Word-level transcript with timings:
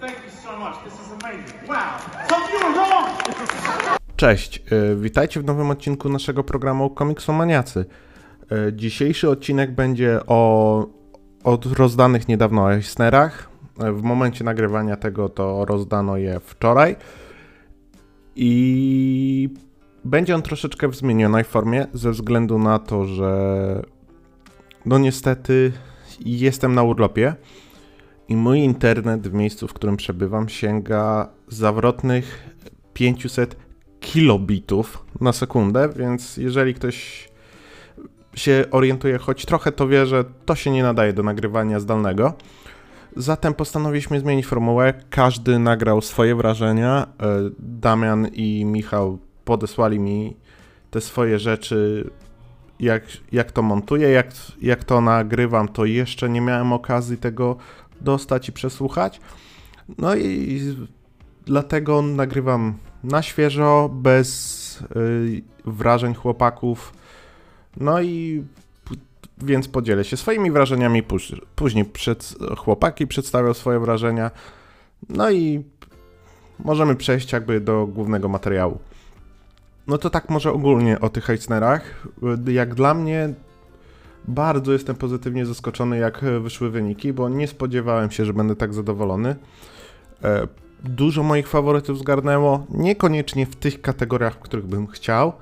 Thank 0.00 0.12
you 0.24 0.30
so 0.44 0.58
much. 0.58 0.74
This 0.84 0.94
is 0.94 1.12
amazing. 1.12 1.68
Wow. 1.68 1.76
Some 2.28 2.42
of 2.44 2.50
you 2.50 2.58
are 2.66 2.74
wrong. 2.74 3.06
Cześć, 4.16 4.62
y, 4.92 4.96
witajcie 4.96 5.40
w 5.40 5.44
nowym 5.44 5.70
odcinku 5.70 6.08
naszego 6.08 6.44
programu 6.44 6.90
Komiksomaniacy. 6.90 7.84
Y, 8.52 8.72
Dzisiejszy 8.72 9.30
odcinek 9.30 9.74
będzie 9.74 10.20
o, 10.26 10.86
o 11.44 11.58
rozdanych 11.76 12.28
niedawno 12.28 12.72
Eisnerach. 12.74 13.48
Y, 13.88 13.92
W 13.92 14.02
momencie 14.02 14.44
nagrywania 14.44 14.96
tego 14.96 15.28
to 15.28 15.64
rozdano 15.64 16.16
je 16.16 16.40
wczoraj. 16.40 16.96
I 18.36 19.48
będzie 20.04 20.34
on 20.34 20.42
troszeczkę 20.42 20.88
w 20.88 20.96
zmienionej 20.96 21.44
formie, 21.44 21.86
ze 21.94 22.10
względu 22.10 22.58
na 22.58 22.78
to, 22.78 23.04
że 23.04 23.32
no 24.86 24.98
niestety 24.98 25.72
jestem 26.20 26.74
na 26.74 26.82
urlopie 26.82 27.34
i 28.30 28.36
mój 28.36 28.58
internet 28.58 29.28
w 29.28 29.32
miejscu, 29.32 29.68
w 29.68 29.72
którym 29.72 29.96
przebywam, 29.96 30.48
sięga 30.48 31.28
zawrotnych 31.48 32.56
500 32.94 33.56
kilobitów 34.00 35.04
na 35.20 35.32
sekundę, 35.32 35.88
więc 35.96 36.36
jeżeli 36.36 36.74
ktoś 36.74 37.28
się 38.34 38.64
orientuje 38.70 39.18
choć 39.18 39.46
trochę, 39.46 39.72
to 39.72 39.88
wie, 39.88 40.06
że 40.06 40.24
to 40.46 40.54
się 40.54 40.70
nie 40.70 40.82
nadaje 40.82 41.12
do 41.12 41.22
nagrywania 41.22 41.80
zdalnego. 41.80 42.32
Zatem 43.16 43.54
postanowiliśmy 43.54 44.20
zmienić 44.20 44.46
formułę. 44.46 44.94
Każdy 45.10 45.58
nagrał 45.58 46.00
swoje 46.00 46.34
wrażenia. 46.34 47.06
E, 47.22 47.50
Damian 47.58 48.28
i 48.32 48.64
Michał 48.64 49.18
podesłali 49.44 49.98
mi 49.98 50.36
te 50.90 51.00
swoje 51.00 51.38
rzeczy, 51.38 52.10
jak, 52.80 53.02
jak 53.32 53.52
to 53.52 53.62
montuję, 53.62 54.08
jak, 54.08 54.26
jak 54.62 54.84
to 54.84 55.00
nagrywam, 55.00 55.68
to 55.68 55.84
jeszcze 55.84 56.28
nie 56.28 56.40
miałem 56.40 56.72
okazji 56.72 57.18
tego 57.18 57.56
dostać 58.00 58.48
i 58.48 58.52
przesłuchać. 58.52 59.20
No 59.98 60.16
i 60.16 60.60
dlatego 61.44 62.02
nagrywam 62.02 62.74
na 63.04 63.22
świeżo, 63.22 63.90
bez 63.92 64.80
y, 64.96 65.42
wrażeń 65.64 66.14
chłopaków. 66.14 66.92
No 67.76 68.00
i 68.02 68.44
więc 69.38 69.68
podzielę 69.68 70.04
się 70.04 70.16
swoimi 70.16 70.50
wrażeniami. 70.50 71.02
Póź- 71.02 71.40
Później 71.56 71.84
przed, 71.84 72.34
chłopaki 72.58 73.06
przedstawią 73.06 73.54
swoje 73.54 73.78
wrażenia. 73.80 74.30
No 75.08 75.30
i 75.30 75.64
możemy 76.64 76.96
przejść 76.96 77.32
jakby 77.32 77.60
do 77.60 77.86
głównego 77.86 78.28
materiału. 78.28 78.78
No 79.86 79.98
to 79.98 80.10
tak 80.10 80.30
może 80.30 80.52
ogólnie 80.52 81.00
o 81.00 81.08
tych 81.08 81.30
Eisnerach. 81.30 82.06
Y, 82.48 82.52
Jak 82.52 82.74
dla 82.74 82.94
mnie 82.94 83.34
bardzo 84.30 84.72
jestem 84.72 84.96
pozytywnie 84.96 85.46
zaskoczony 85.46 85.98
jak 85.98 86.24
wyszły 86.40 86.70
wyniki, 86.70 87.12
bo 87.12 87.28
nie 87.28 87.48
spodziewałem 87.48 88.10
się, 88.10 88.24
że 88.24 88.32
będę 88.32 88.56
tak 88.56 88.74
zadowolony. 88.74 89.36
E, 90.24 90.46
dużo 90.84 91.22
moich 91.22 91.48
faworytów 91.48 91.98
zgarnęło, 91.98 92.66
niekoniecznie 92.70 93.46
w 93.46 93.56
tych 93.56 93.80
kategoriach, 93.80 94.34
w 94.34 94.38
których 94.38 94.66
bym 94.66 94.86
chciał, 94.86 95.32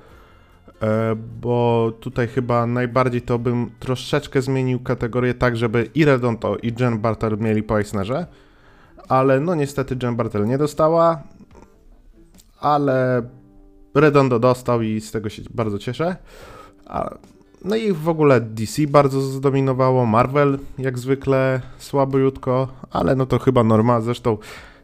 e, 0.81 1.15
bo 1.41 1.91
tutaj 1.99 2.27
chyba 2.27 2.65
najbardziej 2.65 3.21
to 3.21 3.39
bym 3.39 3.71
troszeczkę 3.79 4.41
zmienił 4.41 4.79
kategorię 4.79 5.33
tak, 5.33 5.57
żeby 5.57 5.89
i 5.95 6.05
Redonto 6.05 6.57
i 6.57 6.73
Jen 6.79 6.99
Bartel 6.99 7.37
mieli 7.37 7.63
po 7.63 7.79
Eisnerze, 7.79 8.27
ale 9.07 9.39
no 9.39 9.55
niestety 9.55 9.97
Jen 10.03 10.15
Bartel 10.15 10.47
nie 10.47 10.57
dostała, 10.57 11.23
ale 12.59 13.21
Redondo 13.95 14.39
dostał 14.39 14.81
i 14.81 15.01
z 15.01 15.11
tego 15.11 15.29
się 15.29 15.41
bardzo 15.49 15.79
cieszę. 15.79 16.15
No 17.65 17.75
i 17.75 17.93
w 17.93 18.09
ogóle 18.09 18.41
DC 18.41 18.87
bardzo 18.87 19.21
zdominowało, 19.21 20.05
Marvel 20.05 20.59
jak 20.77 20.99
zwykle 20.99 21.61
słabojutko, 21.77 22.67
ale 22.91 23.15
no 23.15 23.25
to 23.25 23.39
chyba 23.39 23.63
norma, 23.63 24.01
zresztą 24.01 24.37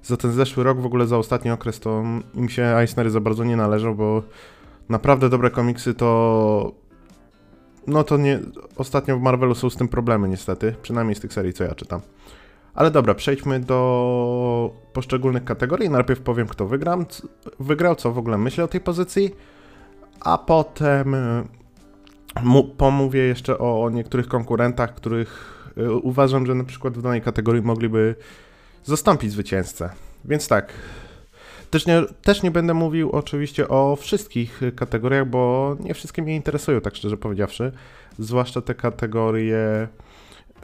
za 0.03 0.17
ten 0.17 0.31
zeszły 0.31 0.63
rok, 0.63 0.79
w 0.79 0.85
ogóle 0.85 1.07
za 1.07 1.17
ostatni 1.17 1.51
okres, 1.51 1.79
to 1.79 2.03
im 2.33 2.49
się 2.49 2.63
Eisnery 2.63 3.09
za 3.09 3.19
bardzo 3.19 3.43
nie 3.43 3.57
należą, 3.57 3.95
bo 3.95 4.23
naprawdę 4.89 5.29
dobre 5.29 5.49
komiksy 5.49 5.93
to. 5.93 6.71
No 7.87 8.03
to 8.03 8.17
nie. 8.17 8.39
Ostatnio 8.77 9.17
w 9.17 9.21
Marvelu 9.21 9.55
są 9.55 9.69
z 9.69 9.75
tym 9.75 9.87
problemy, 9.87 10.29
niestety. 10.29 10.75
Przynajmniej 10.81 11.15
z 11.15 11.19
tych 11.19 11.33
serii, 11.33 11.53
co 11.53 11.63
ja 11.63 11.75
czytam. 11.75 12.01
Ale 12.73 12.91
dobra, 12.91 13.13
przejdźmy 13.13 13.59
do 13.59 14.75
poszczególnych 14.93 15.43
kategorii. 15.43 15.89
Najpierw 15.89 16.21
powiem, 16.21 16.47
kto 16.47 16.67
wygram, 16.67 17.05
wygrał, 17.59 17.95
co 17.95 18.11
w 18.11 18.17
ogóle 18.17 18.37
myślę 18.37 18.63
o 18.63 18.67
tej 18.67 18.81
pozycji, 18.81 19.35
a 20.19 20.37
potem 20.37 21.15
pomówię 22.77 23.19
jeszcze 23.19 23.57
o, 23.57 23.83
o 23.83 23.89
niektórych 23.89 24.27
konkurentach, 24.27 24.95
których 24.95 25.63
y, 25.77 25.91
uważam, 25.91 26.45
że 26.45 26.55
na 26.55 26.63
przykład 26.63 26.97
w 26.97 27.01
danej 27.01 27.21
kategorii 27.21 27.61
mogliby 27.61 28.15
zastąpić 28.83 29.31
zwycięzcę. 29.31 29.89
Więc 30.25 30.47
tak. 30.47 30.73
Też 31.69 31.85
nie, 31.85 32.01
też 32.21 32.43
nie 32.43 32.51
będę 32.51 32.73
mówił 32.73 33.11
oczywiście 33.11 33.67
o 33.67 33.95
wszystkich 33.95 34.61
kategoriach, 34.75 35.27
bo 35.27 35.75
nie 35.79 35.93
wszystkie 35.93 36.21
mnie 36.21 36.35
interesują, 36.35 36.81
tak 36.81 36.95
szczerze 36.95 37.17
powiedziawszy. 37.17 37.71
Zwłaszcza 38.19 38.61
te 38.61 38.75
kategorie 38.75 39.87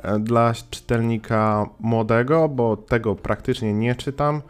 e, 0.04 0.20
dla 0.20 0.54
czytelnika 0.70 1.70
młodego, 1.80 2.50
bo 2.50 2.78
tego 2.78 3.16
praktycznie 3.16 3.74
nie 3.74 3.96
czytam. 3.96 4.42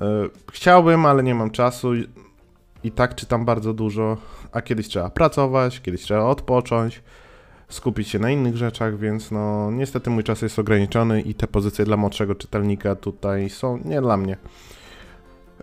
E, 0.00 0.04
Chciałbym, 0.52 1.06
ale 1.06 1.22
nie 1.22 1.34
mam 1.34 1.50
czasu. 1.50 1.90
I 2.84 2.90
tak 2.90 3.14
czytam 3.14 3.44
bardzo 3.44 3.74
dużo, 3.74 4.16
a 4.52 4.62
kiedyś 4.62 4.88
trzeba 4.88 5.10
pracować, 5.10 5.80
kiedyś 5.80 6.02
trzeba 6.02 6.24
odpocząć 6.24 7.02
skupić 7.72 8.08
się 8.08 8.18
na 8.18 8.30
innych 8.30 8.56
rzeczach, 8.56 8.98
więc 8.98 9.30
no 9.30 9.70
niestety 9.70 10.10
mój 10.10 10.24
czas 10.24 10.42
jest 10.42 10.58
ograniczony 10.58 11.20
i 11.20 11.34
te 11.34 11.46
pozycje 11.46 11.84
dla 11.84 11.96
młodszego 11.96 12.34
czytelnika 12.34 12.94
tutaj 12.94 13.50
są 13.50 13.78
nie 13.84 14.00
dla 14.00 14.16
mnie. 14.16 14.36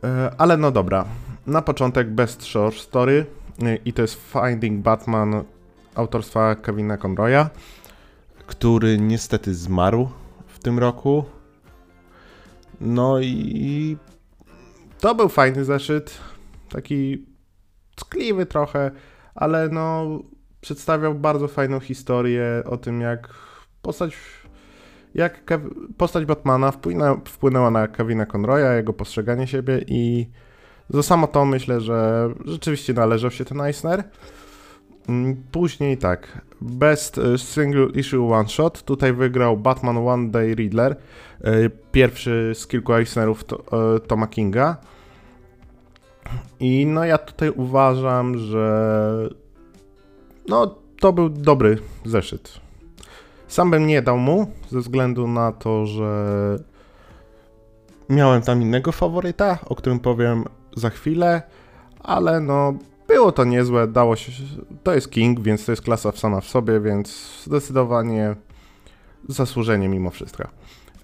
E, 0.03 0.31
Ale 0.37 0.57
no 0.57 0.71
dobra, 0.71 1.05
na 1.47 1.61
początek 1.61 2.09
Best 2.09 2.43
Short 2.43 2.77
Story 2.77 3.25
e, 3.63 3.75
i 3.75 3.93
to 3.93 4.01
jest 4.01 4.21
Finding 4.31 4.81
Batman 4.83 5.43
autorstwa 5.95 6.55
Kevina 6.55 6.97
Conroya, 6.97 7.49
który 8.47 8.97
niestety 8.97 9.55
zmarł 9.55 10.09
w 10.47 10.59
tym 10.59 10.79
roku. 10.79 11.25
No 12.81 13.19
i 13.19 13.97
to 14.99 15.15
był 15.15 15.29
fajny 15.29 15.65
zeszyt, 15.65 16.17
taki 16.69 17.28
ckliwy 17.99 18.45
trochę, 18.45 18.91
ale 19.35 19.69
no 19.69 20.05
przedstawiał 20.61 21.15
bardzo 21.15 21.47
fajną 21.47 21.79
historię 21.79 22.63
o 22.65 22.77
tym, 22.77 23.01
jak 23.01 23.29
postać, 23.81 24.15
jak 25.15 25.45
Kev- 25.45 25.69
postać 25.97 26.25
Batmana 26.25 26.71
wpłynęła, 26.71 27.21
wpłynęła 27.25 27.71
na 27.71 27.87
Kevina 27.87 28.25
Conroya, 28.25 28.75
jego 28.75 28.93
postrzeganie 28.93 29.47
siebie 29.47 29.81
i 29.87 30.29
za 30.89 31.03
samo 31.03 31.27
to 31.27 31.45
myślę, 31.45 31.81
że 31.81 32.29
rzeczywiście 32.45 32.93
należał 32.93 33.31
się 33.31 33.45
ten 33.45 33.61
Eisner. 33.61 34.03
Mm, 35.09 35.43
Później 35.51 35.97
tak, 35.97 36.41
Best 36.61 37.17
y, 37.17 37.37
Single 37.37 37.85
Issue 37.85 38.31
One 38.33 38.49
Shot, 38.49 38.83
tutaj 38.83 39.13
wygrał 39.13 39.57
Batman 39.57 39.97
One 39.97 40.29
Day 40.29 40.55
Riddler, 40.55 40.95
y, 41.47 41.71
pierwszy 41.91 42.51
z 42.55 42.67
kilku 42.67 42.93
Eisnerów 42.93 43.43
to, 43.43 43.63
y, 43.95 43.99
Toma 43.99 44.27
Kinga. 44.27 44.77
I 46.59 46.85
no 46.85 47.05
ja 47.05 47.17
tutaj 47.17 47.49
uważam, 47.49 48.37
że 48.37 49.29
no, 50.47 50.75
to 50.99 51.13
był 51.13 51.29
dobry 51.29 51.77
zeszyt. 52.05 52.59
Sam 53.47 53.71
bym 53.71 53.87
nie 53.87 54.01
dał 54.01 54.17
mu, 54.17 54.51
ze 54.69 54.79
względu 54.79 55.27
na 55.27 55.51
to, 55.51 55.85
że 55.85 56.59
miałem 58.09 58.41
tam 58.41 58.61
innego 58.61 58.91
faworyta, 58.91 59.59
o 59.65 59.75
którym 59.75 59.99
powiem 59.99 60.45
za 60.75 60.89
chwilę, 60.89 61.41
ale 61.99 62.39
no, 62.39 62.73
było 63.07 63.31
to 63.31 63.43
niezłe, 63.43 63.87
dało 63.87 64.15
się. 64.15 64.31
To 64.83 64.93
jest 64.93 65.11
King, 65.11 65.39
więc 65.39 65.65
to 65.65 65.71
jest 65.71 65.81
klasa 65.81 66.11
sama 66.11 66.41
w 66.41 66.45
sobie, 66.45 66.79
więc 66.79 67.39
zdecydowanie 67.45 68.35
zasłużenie 69.27 69.89
mimo 69.89 70.09
wszystko. 70.09 70.43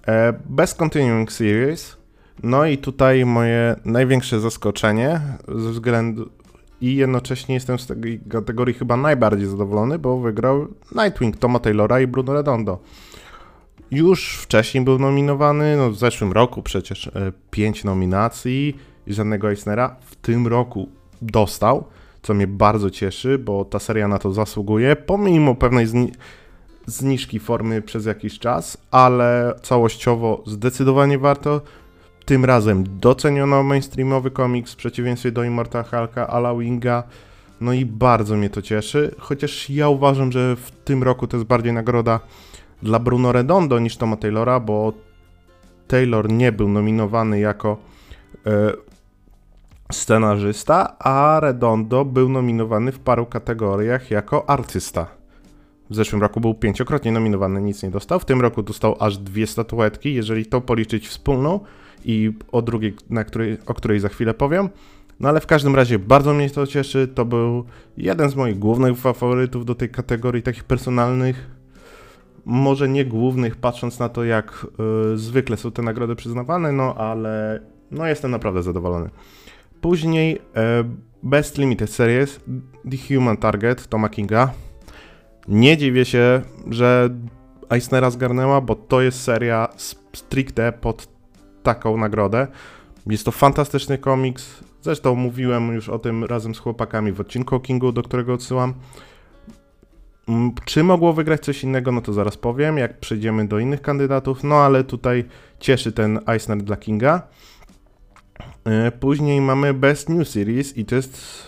E, 0.06 0.32
Best 0.44 0.78
Continuing 0.78 1.32
Series. 1.32 1.95
No 2.42 2.66
i 2.66 2.78
tutaj 2.78 3.24
moje 3.24 3.76
największe 3.84 4.40
zaskoczenie 4.40 5.20
ze 5.48 5.70
względu, 5.70 6.30
i 6.80 6.96
jednocześnie 6.96 7.54
jestem 7.54 7.78
z 7.78 7.86
tej 7.86 8.20
kategorii 8.30 8.74
chyba 8.74 8.96
najbardziej 8.96 9.46
zadowolony, 9.46 9.98
bo 9.98 10.18
wygrał 10.18 10.66
Nightwing 10.94 11.36
Toma 11.36 11.58
Taylora 11.58 12.00
i 12.00 12.06
Bruno 12.06 12.32
Redondo. 12.34 12.78
Już 13.90 14.36
wcześniej 14.36 14.84
był 14.84 14.98
nominowany, 14.98 15.76
no 15.76 15.90
w 15.90 15.96
zeszłym 15.96 16.32
roku 16.32 16.62
przecież 16.62 17.06
e, 17.06 17.32
pięć 17.50 17.84
nominacji 17.84 18.76
i 19.06 19.14
żadnego 19.14 19.50
Eisnera. 19.50 19.96
W 20.00 20.16
tym 20.16 20.46
roku 20.46 20.88
dostał, 21.22 21.84
co 22.22 22.34
mnie 22.34 22.46
bardzo 22.46 22.90
cieszy, 22.90 23.38
bo 23.38 23.64
ta 23.64 23.78
seria 23.78 24.08
na 24.08 24.18
to 24.18 24.32
zasługuje, 24.32 24.96
pomimo 24.96 25.54
pewnej 25.54 25.86
zni- 25.86 26.12
zniżki 26.86 27.38
formy 27.38 27.82
przez 27.82 28.06
jakiś 28.06 28.38
czas, 28.38 28.78
ale 28.90 29.54
całościowo 29.62 30.42
zdecydowanie 30.46 31.18
warto. 31.18 31.60
Tym 32.26 32.44
razem 32.44 32.84
doceniono 33.00 33.62
mainstreamowy 33.62 34.30
komiks 34.30 34.72
w 34.72 34.76
przeciwieństwie 34.76 35.32
do 35.32 35.44
Immortal 35.44 35.84
Hulka, 35.84 36.26
Ala 36.26 36.54
Winga. 36.54 37.02
No 37.60 37.72
i 37.72 37.84
bardzo 37.84 38.36
mnie 38.36 38.50
to 38.50 38.62
cieszy, 38.62 39.14
chociaż 39.18 39.70
ja 39.70 39.88
uważam, 39.88 40.32
że 40.32 40.56
w 40.56 40.70
tym 40.70 41.02
roku 41.02 41.26
to 41.26 41.36
jest 41.36 41.46
bardziej 41.46 41.72
nagroda 41.72 42.20
dla 42.82 42.98
Bruno 42.98 43.32
Redondo 43.32 43.78
niż 43.78 43.96
Toma 43.96 44.16
Taylora, 44.16 44.60
bo 44.60 44.92
Taylor 45.88 46.32
nie 46.32 46.52
był 46.52 46.68
nominowany 46.68 47.40
jako 47.40 47.76
e, 48.46 48.72
scenarzysta, 49.92 50.98
a 50.98 51.40
Redondo 51.40 52.04
był 52.04 52.28
nominowany 52.28 52.92
w 52.92 52.98
paru 52.98 53.26
kategoriach 53.26 54.10
jako 54.10 54.50
artysta. 54.50 55.06
W 55.90 55.94
zeszłym 55.94 56.22
roku 56.22 56.40
był 56.40 56.54
pięciokrotnie 56.54 57.12
nominowany, 57.12 57.62
nic 57.62 57.82
nie 57.82 57.90
dostał. 57.90 58.20
W 58.20 58.24
tym 58.24 58.40
roku 58.40 58.62
dostał 58.62 58.96
aż 59.00 59.18
dwie 59.18 59.46
statuetki, 59.46 60.14
jeżeli 60.14 60.46
to 60.46 60.60
policzyć 60.60 61.08
wspólną 61.08 61.60
i 62.06 62.32
o 62.52 62.62
drugiej, 62.62 62.94
na 63.10 63.24
której, 63.24 63.58
o 63.66 63.74
której 63.74 64.00
za 64.00 64.08
chwilę 64.08 64.34
powiem. 64.34 64.68
No 65.20 65.28
ale 65.28 65.40
w 65.40 65.46
każdym 65.46 65.76
razie 65.76 65.98
bardzo 65.98 66.34
mnie 66.34 66.50
to 66.50 66.66
cieszy. 66.66 67.08
To 67.08 67.24
był 67.24 67.64
jeden 67.96 68.30
z 68.30 68.36
moich 68.36 68.58
głównych 68.58 68.98
faworytów 68.98 69.64
do 69.64 69.74
tej 69.74 69.88
kategorii 69.88 70.42
takich 70.42 70.64
personalnych. 70.64 71.50
Może 72.44 72.88
nie 72.88 73.04
głównych, 73.04 73.56
patrząc 73.56 73.98
na 73.98 74.08
to, 74.08 74.24
jak 74.24 74.66
y, 75.14 75.18
zwykle 75.18 75.56
są 75.56 75.70
te 75.70 75.82
nagrody 75.82 76.16
przyznawane, 76.16 76.72
no 76.72 76.94
ale 76.94 77.60
no 77.90 78.06
jestem 78.06 78.30
naprawdę 78.30 78.62
zadowolony. 78.62 79.10
Później 79.80 80.34
y, 80.36 80.40
Best 81.22 81.58
Limited 81.58 81.90
Series 81.90 82.40
The 82.90 83.14
Human 83.14 83.36
Target 83.36 83.88
Toma 83.88 84.08
Kinga. 84.08 84.50
Nie 85.48 85.76
dziwię 85.76 86.04
się, 86.04 86.42
że 86.70 87.10
Eisnera 87.70 88.10
zgarnęła, 88.10 88.60
bo 88.60 88.74
to 88.74 89.00
jest 89.00 89.22
seria 89.22 89.68
stricte 90.12 90.72
pod 90.72 91.15
taką 91.66 91.96
nagrodę. 91.96 92.46
Jest 93.06 93.24
to 93.24 93.32
fantastyczny 93.32 93.98
komiks. 93.98 94.64
Zresztą 94.82 95.14
mówiłem 95.14 95.74
już 95.74 95.88
o 95.88 95.98
tym 95.98 96.24
razem 96.24 96.54
z 96.54 96.58
chłopakami 96.58 97.12
w 97.12 97.20
odcinku 97.20 97.60
Kingu, 97.60 97.92
do 97.92 98.02
którego 98.02 98.34
odsyłam. 98.34 98.74
Mm, 100.28 100.52
czy 100.64 100.84
mogło 100.84 101.12
wygrać 101.12 101.40
coś 101.44 101.64
innego, 101.64 101.92
no 101.92 102.00
to 102.00 102.12
zaraz 102.12 102.36
powiem, 102.36 102.78
jak 102.78 103.00
przejdziemy 103.00 103.48
do 103.48 103.58
innych 103.58 103.82
kandydatów, 103.82 104.44
no 104.44 104.54
ale 104.54 104.84
tutaj 104.84 105.24
cieszy 105.60 105.92
ten 105.92 106.20
Eisner 106.26 106.58
dla 106.58 106.76
Kinga. 106.76 107.22
E, 108.64 108.92
później 108.92 109.40
mamy 109.40 109.74
Best 109.74 110.08
New 110.08 110.28
Series 110.28 110.76
i 110.76 110.84
to 110.84 110.94
jest 110.94 111.42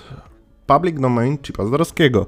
Public 0.67 1.01
Domain 1.01 1.39
Chipa 1.43 1.67
Zdarowskiego. 1.67 2.27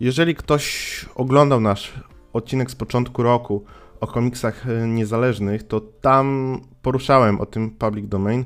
Jeżeli 0.00 0.34
ktoś 0.34 1.06
oglądał 1.14 1.60
nasz 1.60 1.92
odcinek 2.32 2.70
z 2.70 2.74
początku 2.74 3.22
roku 3.22 3.64
o 4.00 4.06
komiksach 4.06 4.68
e, 4.68 4.88
niezależnych, 4.88 5.62
to 5.62 5.80
tam 5.80 6.58
poruszałem 6.82 7.40
o 7.40 7.46
tym 7.46 7.70
Public 7.70 8.08
Domain 8.08 8.44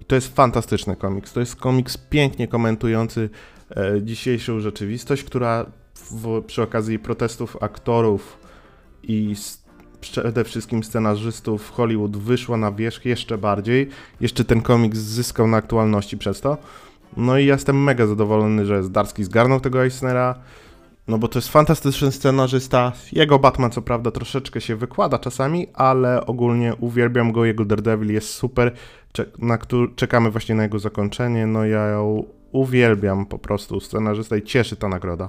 i 0.00 0.04
to 0.04 0.14
jest 0.14 0.36
fantastyczny 0.36 0.96
komiks. 0.96 1.32
To 1.32 1.40
jest 1.40 1.56
komiks 1.56 1.96
pięknie 1.96 2.48
komentujący 2.48 3.30
e, 3.70 4.02
dzisiejszą 4.02 4.60
rzeczywistość, 4.60 5.24
która 5.24 5.66
w, 5.94 6.42
przy 6.46 6.62
okazji 6.62 6.98
protestów 6.98 7.62
aktorów 7.62 8.38
i 9.02 9.34
przede 10.00 10.44
wszystkim 10.44 10.84
scenarzystów 10.84 11.70
Hollywood 11.70 12.16
wyszła 12.16 12.56
na 12.56 12.72
wierzch 12.72 13.04
jeszcze 13.04 13.38
bardziej. 13.38 13.88
Jeszcze 14.20 14.44
ten 14.44 14.60
komiks 14.60 14.98
zyskał 14.98 15.46
na 15.46 15.56
aktualności 15.56 16.18
przez 16.18 16.40
to. 16.40 16.58
No 17.16 17.38
i 17.38 17.46
jestem 17.46 17.82
mega 17.82 18.06
zadowolony, 18.06 18.66
że 18.66 18.82
Zdarski 18.82 19.24
zgarnął 19.24 19.60
tego 19.60 19.84
Eisnera. 19.84 20.34
No 21.08 21.18
bo 21.18 21.28
to 21.28 21.38
jest 21.38 21.48
fantastyczny 21.48 22.12
scenarzysta. 22.12 22.92
Jego 23.12 23.38
Batman 23.38 23.70
co 23.70 23.82
prawda 23.82 24.10
troszeczkę 24.10 24.60
się 24.60 24.76
wykłada 24.76 25.18
czasami, 25.18 25.66
ale 25.74 26.26
ogólnie 26.26 26.74
uwielbiam 26.74 27.32
go, 27.32 27.44
jego 27.44 27.64
Daredevil 27.64 28.12
jest 28.12 28.28
super, 28.28 28.72
na 29.38 29.58
czekamy 29.96 30.30
właśnie 30.30 30.54
na 30.54 30.62
jego 30.62 30.78
zakończenie. 30.78 31.46
No 31.46 31.64
ja 31.64 31.86
ją 31.86 32.24
uwielbiam 32.52 33.26
po 33.26 33.38
prostu 33.38 33.80
scenarzysta 33.80 34.36
i 34.36 34.42
cieszy 34.42 34.76
ta 34.76 34.88
nagroda. 34.88 35.28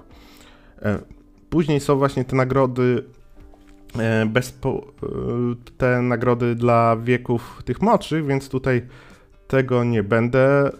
E, 0.81 0.99
później 1.49 1.79
są 1.79 1.97
właśnie 1.97 2.25
te 2.25 2.35
nagrody 2.35 3.05
e, 3.99 4.01
e, 4.01 4.81
te 5.77 6.01
nagrody 6.01 6.55
dla 6.55 6.97
wieków 6.97 7.61
tych 7.65 7.81
młodszych, 7.81 8.25
więc 8.25 8.49
tutaj 8.49 8.87
tego 9.47 9.83
nie 9.83 10.03
będę 10.03 10.71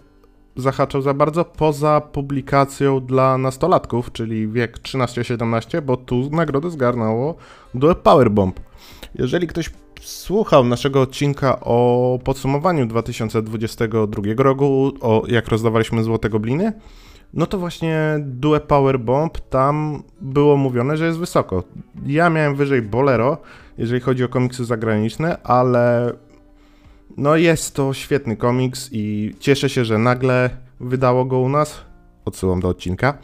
zahaczał 0.56 1.02
za 1.02 1.14
bardzo, 1.14 1.44
poza 1.44 2.00
publikacją 2.00 3.00
dla 3.00 3.38
nastolatków, 3.38 4.12
czyli 4.12 4.48
wiek 4.48 4.78
13-17, 4.78 5.82
bo 5.82 5.96
tu 5.96 6.30
nagrodę 6.30 6.70
zgarnęło 6.70 7.34
do 7.74 7.94
Powerbomb. 7.94 8.60
Jeżeli 9.14 9.46
ktoś 9.46 9.70
słuchał 10.00 10.64
naszego 10.64 11.00
odcinka 11.00 11.60
o 11.60 12.18
podsumowaniu 12.24 12.86
2022 12.86 14.22
roku, 14.36 14.92
o 15.00 15.22
jak 15.28 15.48
rozdawaliśmy 15.48 16.04
Złote 16.04 16.28
Gobliny, 16.28 16.72
no 17.34 17.46
to 17.46 17.58
właśnie 17.58 18.16
Due 18.20 18.60
Power 18.60 19.00
Bomb 19.00 19.40
tam 19.40 20.02
było 20.20 20.56
mówione, 20.56 20.96
że 20.96 21.06
jest 21.06 21.18
wysoko. 21.18 21.62
Ja 22.06 22.30
miałem 22.30 22.54
wyżej 22.54 22.82
Bolero, 22.82 23.38
jeżeli 23.78 24.00
chodzi 24.00 24.24
o 24.24 24.28
komiksy 24.28 24.64
zagraniczne, 24.64 25.42
ale 25.42 26.12
no 27.16 27.36
jest 27.36 27.74
to 27.74 27.94
świetny 27.94 28.36
komiks 28.36 28.88
i 28.92 29.34
cieszę 29.40 29.68
się, 29.68 29.84
że 29.84 29.98
nagle 29.98 30.50
wydało 30.80 31.24
go 31.24 31.38
u 31.38 31.48
nas. 31.48 31.80
Odsyłam 32.24 32.60
do 32.60 32.68
odcinka, 32.68 33.18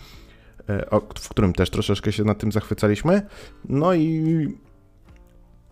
e, 0.68 1.00
w 1.20 1.28
którym 1.28 1.52
też 1.52 1.70
troszeczkę 1.70 2.12
się 2.12 2.24
nad 2.24 2.38
tym 2.38 2.52
zachwycaliśmy. 2.52 3.22
No 3.68 3.94
i 3.94 4.22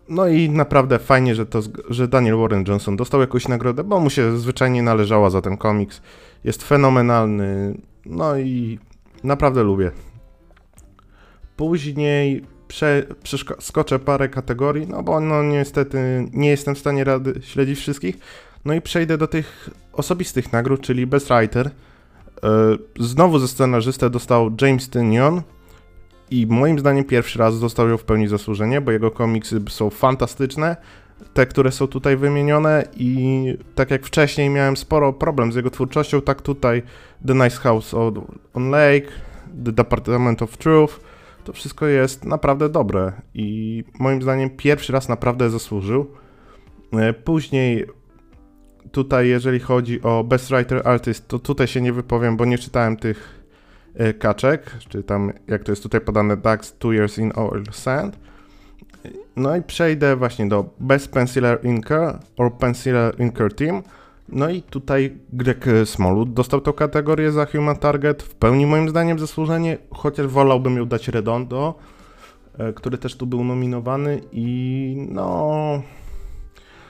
no 0.09 0.27
i 0.27 0.49
naprawdę 0.49 0.99
fajnie, 0.99 1.35
że, 1.35 1.45
to, 1.45 1.59
że 1.89 2.07
Daniel 2.07 2.37
Warren 2.37 2.63
Johnson 2.67 2.95
dostał 2.95 3.21
jakąś 3.21 3.47
nagrodę, 3.47 3.83
bo 3.83 3.99
mu 3.99 4.09
się 4.09 4.37
zwyczajnie 4.37 4.83
należała 4.83 5.29
za 5.29 5.41
ten 5.41 5.57
komiks. 5.57 6.01
Jest 6.43 6.63
fenomenalny, 6.63 7.77
no 8.05 8.37
i 8.37 8.79
naprawdę 9.23 9.63
lubię. 9.63 9.91
Później 11.55 12.45
prze, 12.71 13.05
przeskoczę 13.23 13.99
parę 13.99 14.29
kategorii, 14.29 14.87
no 14.87 15.03
bo 15.03 15.19
no 15.19 15.43
niestety 15.43 16.27
nie 16.33 16.49
jestem 16.49 16.75
w 16.75 16.79
stanie 16.79 17.03
rady 17.03 17.33
śledzić 17.43 17.79
wszystkich. 17.79 18.17
No 18.65 18.73
i 18.73 18.81
przejdę 18.81 19.17
do 19.17 19.27
tych 19.27 19.69
osobistych 19.93 20.53
nagród, 20.53 20.81
czyli 20.81 21.07
Best 21.07 21.27
Writer. 21.27 21.67
E, 21.67 21.71
znowu 22.99 23.39
ze 23.39 23.47
scenarzystę 23.47 24.09
dostał 24.09 24.51
James 24.61 24.89
Tynion 24.89 25.41
i 26.31 26.47
moim 26.47 26.79
zdaniem 26.79 27.03
pierwszy 27.03 27.39
raz 27.39 27.59
dostał 27.59 27.89
ją 27.89 27.97
w 27.97 28.03
pełni 28.03 28.27
zasłużenie, 28.27 28.81
bo 28.81 28.91
jego 28.91 29.11
komiksy 29.11 29.61
są 29.69 29.89
fantastyczne, 29.89 30.75
te, 31.33 31.45
które 31.45 31.71
są 31.71 31.87
tutaj 31.87 32.17
wymienione 32.17 32.83
i 32.97 33.57
tak 33.75 33.91
jak 33.91 34.05
wcześniej 34.05 34.49
miałem 34.49 34.77
sporo 34.77 35.13
problem 35.13 35.51
z 35.51 35.55
jego 35.55 35.69
twórczością, 35.69 36.21
tak 36.21 36.41
tutaj 36.41 36.83
The 37.27 37.33
Nice 37.33 37.57
House 37.57 37.93
on 38.53 38.69
Lake, 38.69 39.07
The 39.65 39.71
Department 39.71 40.41
of 40.41 40.57
Truth, 40.57 41.10
to 41.43 41.53
wszystko 41.53 41.87
jest 41.87 42.25
naprawdę 42.25 42.69
dobre 42.69 43.11
i 43.33 43.83
moim 43.99 44.21
zdaniem 44.21 44.49
pierwszy 44.49 44.93
raz 44.93 45.09
naprawdę 45.09 45.49
zasłużył. 45.49 46.11
E, 46.93 47.13
później 47.13 47.85
tutaj, 48.91 49.27
jeżeli 49.27 49.59
chodzi 49.59 50.01
o 50.01 50.23
Best 50.23 50.49
Writer 50.49 50.87
Artist, 50.87 51.27
to 51.27 51.39
tutaj 51.39 51.67
się 51.67 51.81
nie 51.81 51.93
wypowiem, 51.93 52.37
bo 52.37 52.45
nie 52.45 52.57
czytałem 52.57 52.97
tych 52.97 53.45
e, 53.95 54.13
kaczek, 54.13 54.71
czy 54.89 55.03
tam 55.03 55.33
jak 55.47 55.63
to 55.63 55.71
jest 55.71 55.83
tutaj 55.83 56.01
podane, 56.01 56.37
Ducks 56.37 56.77
Two 56.77 56.91
Years 56.93 57.17
in 57.17 57.31
Oil 57.35 57.63
Sand. 57.71 58.19
No 59.35 59.55
i 59.55 59.61
przejdę 59.61 60.15
właśnie 60.15 60.47
do 60.47 60.69
Best 60.79 61.11
Penciler 61.11 61.65
Inker 61.65 62.19
or 62.37 62.57
Penciler 62.57 63.19
Inker 63.19 63.53
Team. 63.55 63.83
No 64.31 64.49
i 64.49 64.61
tutaj 64.61 65.17
Greg 65.33 65.65
Smolut 65.85 66.33
dostał 66.33 66.61
tę 66.61 66.73
kategorię 66.73 67.31
za 67.31 67.45
Human 67.45 67.77
Target. 67.77 68.23
W 68.23 68.35
pełni 68.35 68.65
moim 68.65 68.89
zdaniem 68.89 69.19
zasłużenie, 69.19 69.77
chociaż 69.91 70.27
wolałbym 70.27 70.77
ją 70.77 70.85
dać 70.85 71.07
Redondo, 71.07 71.75
e, 72.57 72.73
który 72.73 72.97
też 72.97 73.15
tu 73.15 73.27
był 73.27 73.43
nominowany 73.43 74.21
i 74.31 75.07
no... 75.09 75.81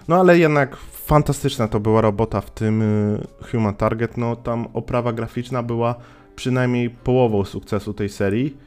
No 0.07 0.19
ale 0.19 0.38
jednak 0.38 0.77
fantastyczna 0.91 1.67
to 1.67 1.79
była 1.79 2.01
robota 2.01 2.41
w 2.41 2.51
tym 2.51 2.81
y, 2.81 3.27
Human 3.51 3.75
Target. 3.75 4.17
No 4.17 4.36
tam 4.36 4.67
oprawa 4.74 5.13
graficzna 5.13 5.63
była 5.63 5.95
przynajmniej 6.36 6.89
połową 6.89 7.45
sukcesu 7.45 7.93
tej 7.93 8.10
serii. 8.10 8.57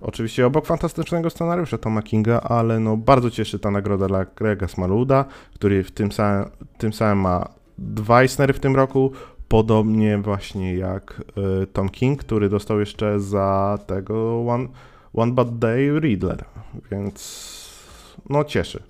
Oczywiście 0.00 0.46
obok 0.46 0.66
fantastycznego 0.66 1.30
scenariusza 1.30 1.78
Toma 1.78 2.02
Kinga, 2.02 2.40
ale 2.40 2.80
no 2.80 2.96
bardzo 2.96 3.30
cieszy 3.30 3.58
ta 3.58 3.70
nagroda 3.70 4.06
dla 4.06 4.24
Grega 4.24 4.68
Smaluda, 4.68 5.24
który 5.54 5.84
w 5.84 5.90
tym 5.90 6.12
samym, 6.12 6.50
tym 6.78 6.92
samym 6.92 7.18
ma 7.18 7.48
dwa 7.78 8.22
Eisnery 8.22 8.52
w 8.52 8.60
tym 8.60 8.76
roku, 8.76 9.12
podobnie 9.48 10.18
właśnie 10.18 10.74
jak 10.74 11.22
y, 11.62 11.66
Tom 11.66 11.88
King, 11.88 12.20
który 12.20 12.48
dostał 12.48 12.80
jeszcze 12.80 13.20
za 13.20 13.78
tego 13.86 14.46
One, 14.48 14.68
One 15.14 15.32
Bad 15.32 15.58
Day 15.58 16.00
Riddler, 16.00 16.44
więc 16.90 17.54
no 18.30 18.44
cieszy. 18.44 18.82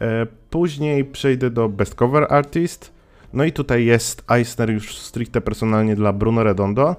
E, 0.00 0.26
później 0.50 1.04
przejdę 1.04 1.50
do 1.50 1.68
Best 1.68 1.94
Cover 1.94 2.26
Artist. 2.30 2.92
No 3.32 3.44
i 3.44 3.52
tutaj 3.52 3.84
jest 3.84 4.24
Eisner 4.30 4.70
już 4.70 4.98
stricte 4.98 5.40
personalnie 5.40 5.96
dla 5.96 6.12
Bruno 6.12 6.44
Redondo. 6.44 6.96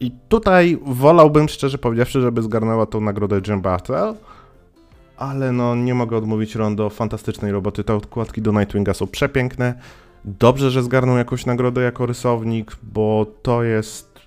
I 0.00 0.10
tutaj 0.28 0.78
wolałbym, 0.86 1.48
szczerze 1.48 1.78
powiedziawszy, 1.78 2.20
żeby 2.20 2.42
zgarnęła 2.42 2.86
tą 2.86 3.00
nagrodę 3.00 3.40
Jim 3.48 3.60
Bartel, 3.60 4.14
ale 5.16 5.52
no 5.52 5.74
nie 5.74 5.94
mogę 5.94 6.16
odmówić 6.16 6.54
Rondo 6.54 6.90
fantastycznej 6.90 7.52
roboty. 7.52 7.84
Te 7.84 7.94
odkładki 7.94 8.42
do 8.42 8.52
Nightwinga 8.52 8.94
są 8.94 9.06
przepiękne. 9.06 9.74
Dobrze, 10.24 10.70
że 10.70 10.82
zgarnął 10.82 11.16
jakąś 11.16 11.46
nagrodę 11.46 11.82
jako 11.82 12.06
rysownik, 12.06 12.76
bo 12.82 13.26
to 13.42 13.62
jest 13.62 14.20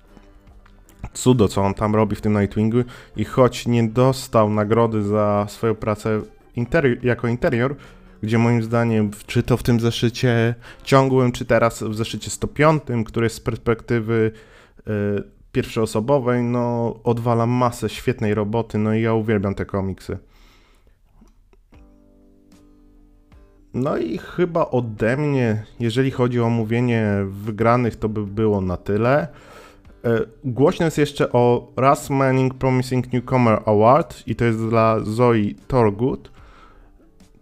cudo, 1.12 1.48
co 1.48 1.62
on 1.62 1.74
tam 1.74 1.94
robi 1.94 2.16
w 2.16 2.20
tym 2.20 2.40
Nightwingu 2.40 2.78
i 3.16 3.24
choć 3.24 3.66
nie 3.66 3.88
dostał 3.88 4.50
nagrody 4.50 5.02
za 5.02 5.46
swoją 5.48 5.74
pracę 5.74 6.20
jako 7.02 7.28
interior, 7.28 7.76
gdzie 8.22 8.38
moim 8.38 8.62
zdaniem, 8.62 9.10
czy 9.26 9.42
to 9.42 9.56
w 9.56 9.62
tym 9.62 9.80
zeszycie 9.80 10.54
ciągłym, 10.84 11.32
czy 11.32 11.44
teraz 11.44 11.82
w 11.82 11.94
zeszycie 11.94 12.30
105, 12.30 12.82
który 13.06 13.26
jest 13.26 13.36
z 13.36 13.40
perspektywy 13.40 14.32
y, 14.78 14.92
pierwszoosobowej, 15.52 16.42
no 16.42 16.94
odwala 17.04 17.46
masę 17.46 17.88
świetnej 17.88 18.34
roboty, 18.34 18.78
no 18.78 18.94
i 18.94 19.02
ja 19.02 19.14
uwielbiam 19.14 19.54
te 19.54 19.64
komiksy. 19.64 20.18
No 23.74 23.96
i 23.96 24.18
chyba 24.18 24.70
ode 24.70 25.16
mnie, 25.16 25.64
jeżeli 25.80 26.10
chodzi 26.10 26.40
o 26.40 26.44
omówienie 26.44 27.06
wygranych, 27.28 27.96
to 27.96 28.08
by 28.08 28.26
było 28.26 28.60
na 28.60 28.76
tyle. 28.76 29.28
E, 30.04 30.20
głośno 30.44 30.84
jest 30.84 30.98
jeszcze 30.98 31.32
o 31.32 31.72
Russ 31.76 32.10
Manning 32.10 32.54
Promising 32.54 33.12
Newcomer 33.12 33.62
Award 33.66 34.22
i 34.26 34.36
to 34.36 34.44
jest 34.44 34.58
dla 34.58 35.00
Zoe 35.00 35.34
Torgut. 35.68 36.30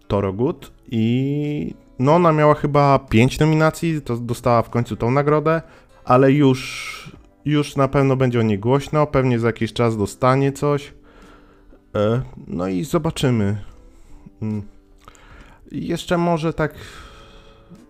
Torogut 0.08 0.72
i 0.90 1.74
no 1.98 2.14
ona 2.14 2.32
miała 2.32 2.54
chyba 2.54 2.98
5 2.98 3.40
nominacji, 3.40 4.02
to 4.02 4.16
dostała 4.16 4.62
w 4.62 4.70
końcu 4.70 4.96
tą 4.96 5.10
nagrodę, 5.10 5.62
ale 6.04 6.32
już 6.32 7.14
już 7.44 7.76
na 7.76 7.88
pewno 7.88 8.16
będzie 8.16 8.40
o 8.40 8.42
niej 8.42 8.58
głośno, 8.58 9.06
pewnie 9.06 9.38
za 9.38 9.46
jakiś 9.46 9.72
czas 9.72 9.96
dostanie 9.96 10.52
coś. 10.52 10.94
E, 11.94 12.22
no 12.46 12.68
i 12.68 12.84
zobaczymy. 12.84 13.64
Jeszcze 15.74 16.18
może 16.18 16.52
tak. 16.52 16.74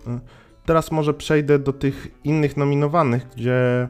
E, 0.07 0.21
teraz 0.67 0.91
może 0.91 1.15
przejdę 1.15 1.59
do 1.59 1.73
tych 1.73 2.09
innych 2.25 2.57
nominowanych, 2.57 3.29
gdzie 3.37 3.89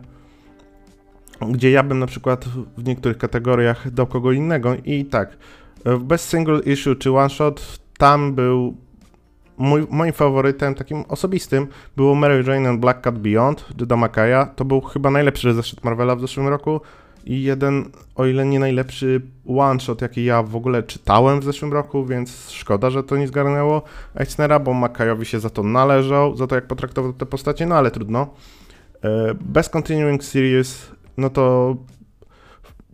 gdzie 1.51 1.71
ja 1.71 1.83
bym 1.83 1.99
na 1.99 2.07
przykład 2.07 2.45
w 2.79 2.85
niektórych 2.85 3.19
kategoriach 3.19 3.91
dał 3.91 4.07
kogo 4.07 4.33
innego 4.33 4.75
i 4.85 5.05
tak, 5.05 5.37
w 5.85 6.03
Best 6.03 6.29
Single 6.29 6.61
Issue 6.61 6.95
czy 6.95 7.13
One 7.13 7.31
Shot 7.31 7.79
tam 7.99 8.35
był 8.35 8.77
mój, 9.57 9.87
moim 9.91 10.13
faworytem 10.13 10.75
takim 10.75 11.05
osobistym 11.09 11.67
było 11.97 12.15
Mary 12.15 12.45
Jane 12.47 12.69
and 12.69 12.81
Black 12.81 13.01
Cat 13.01 13.19
Beyond 13.19 13.67
Juda 13.81 13.97
Makaya. 13.97 14.47
To 14.57 14.65
był 14.65 14.81
chyba 14.81 15.11
najlepszy 15.11 15.55
zeszyt 15.55 15.85
Marvela 15.85 16.17
w 16.17 16.21
zeszłym 16.21 16.49
roku 16.49 16.81
i 17.25 17.43
jeden, 17.43 17.91
o 18.15 18.27
ile 18.27 18.47
nie 18.47 18.59
najlepszy 18.59 19.21
one-shot, 19.47 20.03
jaki 20.03 20.25
ja 20.25 20.43
w 20.43 20.57
ogóle 20.57 20.83
czytałem 20.83 21.41
w 21.41 21.45
zeszłym 21.45 21.73
roku, 21.73 22.07
więc 22.07 22.51
szkoda, 22.51 22.91
że 22.91 23.03
to 23.03 23.17
nie 23.17 23.29
zgarnęło 23.29 23.83
Eisnera, 24.17 24.59
bo 24.59 24.75
Makayowi 24.75 25.27
się 25.27 25.41
za 25.41 25.51
to 25.51 25.63
należał, 25.63 26.37
za 26.37 26.47
to 26.47 26.55
jak 26.55 26.67
potraktował 26.67 27.13
te 27.13 27.27
postacie, 27.27 27.67
no 27.67 27.75
ale 27.75 27.91
trudno. 27.91 28.35
E, 29.05 29.35
Bez 29.41 29.69
Continuing 29.69 30.25
Series 30.25 30.95
no 31.17 31.31
to 31.31 31.77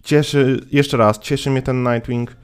cieszy, 0.02 0.60
jeszcze 0.72 0.96
raz, 0.96 1.18
cieszy 1.18 1.50
mnie 1.50 1.62
ten 1.62 1.82
Nightwing, 1.82 2.37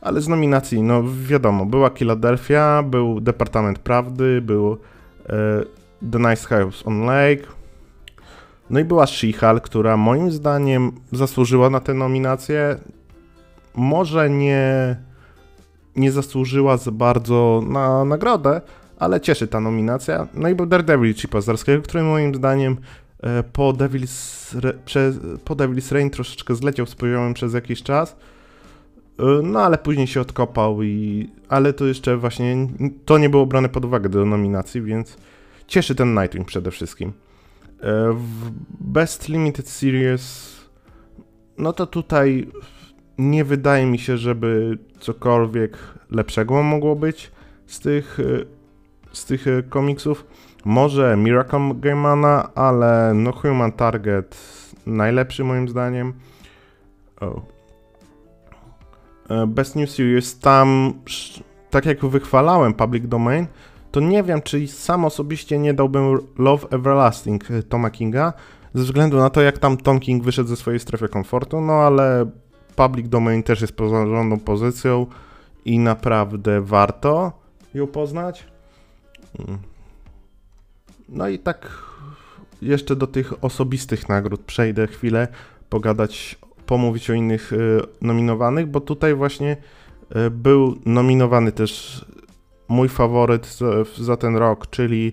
ale 0.00 0.20
z 0.20 0.28
nominacji, 0.28 0.82
no 0.82 1.02
wiadomo, 1.22 1.66
była 1.66 1.90
Philadelphia, 1.90 2.82
był 2.82 3.20
Departament 3.20 3.78
Prawdy, 3.78 4.40
był 4.40 4.72
e, 4.72 5.28
The 6.12 6.18
Nice 6.18 6.48
House 6.48 6.82
on 6.86 7.04
Lake, 7.04 7.42
no 8.70 8.80
i 8.80 8.84
była 8.84 9.04
She-Hulk, 9.04 9.60
która 9.60 9.96
moim 9.96 10.32
zdaniem 10.32 10.92
zasłużyła 11.12 11.70
na 11.70 11.80
tę 11.80 11.94
nominację. 11.94 12.76
Może 13.74 14.30
nie, 14.30 14.96
nie 15.96 16.12
zasłużyła 16.12 16.76
za 16.76 16.90
bardzo 16.90 17.62
na 17.68 18.04
nagrodę, 18.04 18.60
ale 18.98 19.20
cieszy 19.20 19.46
ta 19.46 19.60
nominacja. 19.60 20.28
No 20.34 20.48
i 20.48 20.54
był 20.54 20.66
Daredevil 20.66 21.14
Chipa 21.14 21.40
Zarskiego, 21.40 21.82
który 21.82 22.02
moim 22.02 22.34
zdaniem 22.34 22.76
E, 23.24 23.42
po 23.42 23.72
Devil's, 23.72 24.56
przez, 24.84 25.16
po 25.44 25.56
Devil's 25.56 25.92
Rain 25.92 26.10
troszeczkę 26.10 26.54
zleciał 26.54 26.86
z 26.86 26.94
poziomem 26.94 27.34
przez 27.34 27.54
jakiś 27.54 27.82
czas, 27.82 28.16
e, 29.18 29.24
no 29.42 29.60
ale 29.60 29.78
później 29.78 30.06
się 30.06 30.20
odkopał 30.20 30.82
i... 30.82 31.28
ale 31.48 31.72
to 31.72 31.86
jeszcze 31.86 32.16
właśnie, 32.16 32.68
to 33.04 33.18
nie 33.18 33.28
było 33.28 33.46
brane 33.46 33.68
pod 33.68 33.84
uwagę 33.84 34.08
do 34.08 34.24
nominacji, 34.24 34.82
więc 34.82 35.16
cieszy 35.66 35.94
ten 35.94 36.14
Nightwing 36.14 36.46
przede 36.46 36.70
wszystkim. 36.70 37.12
E, 37.84 38.12
w 38.12 38.50
Best 38.80 39.28
Limited 39.28 39.68
Series, 39.68 40.54
no 41.58 41.72
to 41.72 41.86
tutaj 41.86 42.48
nie 43.18 43.44
wydaje 43.44 43.86
mi 43.86 43.98
się, 43.98 44.16
żeby 44.16 44.78
cokolwiek 45.00 45.78
lepszego 46.10 46.62
mogło 46.62 46.96
być 46.96 47.32
z 47.66 47.80
tych, 47.80 48.18
z 49.12 49.24
tych 49.24 49.46
komiksów. 49.68 50.26
Może 50.64 51.16
Miracle 51.16 51.74
Gaimana, 51.74 52.54
ale 52.54 53.12
no 53.14 53.32
Human 53.32 53.72
Target 53.72 54.36
najlepszy 54.86 55.44
moim 55.44 55.68
zdaniem. 55.68 56.12
Oh. 57.20 57.40
Best 59.46 59.76
New 59.76 59.90
Series 59.90 60.38
tam, 60.38 60.92
tak 61.70 61.86
jak 61.86 62.04
wychwalałem 62.04 62.74
Public 62.74 63.08
Domain, 63.08 63.46
to 63.94 64.00
nie 64.00 64.22
wiem, 64.22 64.42
czy 64.42 64.68
sam 64.68 65.04
osobiście 65.04 65.58
nie 65.58 65.74
dałbym 65.74 66.18
Love 66.38 66.68
Everlasting 66.70 67.50
e, 67.50 67.62
Toma 67.62 67.90
Kinga, 67.90 68.32
ze 68.74 68.84
względu 68.84 69.16
na 69.16 69.30
to, 69.30 69.40
jak 69.40 69.58
tam 69.58 69.76
Tom 69.76 70.00
King 70.00 70.24
wyszedł 70.24 70.48
ze 70.48 70.56
swojej 70.56 70.80
strefy 70.80 71.08
komfortu, 71.08 71.60
no 71.60 71.72
ale 71.72 72.30
Public 72.76 73.08
Domain 73.08 73.42
też 73.42 73.60
jest 73.60 73.72
porządną 73.76 74.40
pozycją 74.40 75.06
i 75.64 75.78
naprawdę 75.78 76.60
warto 76.60 77.32
ją 77.74 77.86
poznać. 77.86 78.46
Mm. 79.38 79.58
No 81.08 81.28
i 81.28 81.38
tak 81.38 81.82
jeszcze 82.62 82.96
do 82.96 83.06
tych 83.06 83.44
osobistych 83.44 84.08
nagród 84.08 84.40
przejdę 84.40 84.86
chwilę, 84.86 85.28
pogadać, 85.68 86.38
pomówić 86.66 87.10
o 87.10 87.14
innych 87.14 87.52
y, 87.52 87.80
nominowanych, 88.00 88.66
bo 88.66 88.80
tutaj 88.80 89.14
właśnie 89.14 89.56
y, 90.16 90.30
był 90.30 90.78
nominowany 90.86 91.52
też 91.52 92.04
mój 92.68 92.88
faworyt 92.88 93.58
za, 93.98 94.16
ten 94.16 94.36
rok, 94.36 94.70
czyli 94.70 95.12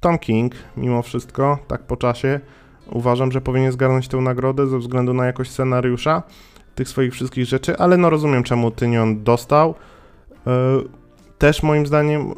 Tom 0.00 0.18
King, 0.18 0.54
mimo 0.76 1.02
wszystko, 1.02 1.58
tak 1.68 1.82
po 1.82 1.96
czasie. 1.96 2.40
Uważam, 2.86 3.32
że 3.32 3.40
powinien 3.40 3.72
zgarnąć 3.72 4.08
tę 4.08 4.16
nagrodę 4.16 4.66
ze 4.66 4.78
względu 4.78 5.14
na 5.14 5.26
jakość 5.26 5.50
scenariusza 5.50 6.22
tych 6.74 6.88
swoich 6.88 7.12
wszystkich 7.12 7.44
rzeczy, 7.44 7.78
ale 7.78 7.96
no 7.96 8.10
rozumiem, 8.10 8.42
czemu 8.42 8.70
Tynion 8.70 9.24
dostał. 9.24 9.74
Y, 10.30 10.48
też 11.38 11.62
moim 11.62 11.86
zdaniem 11.86 12.34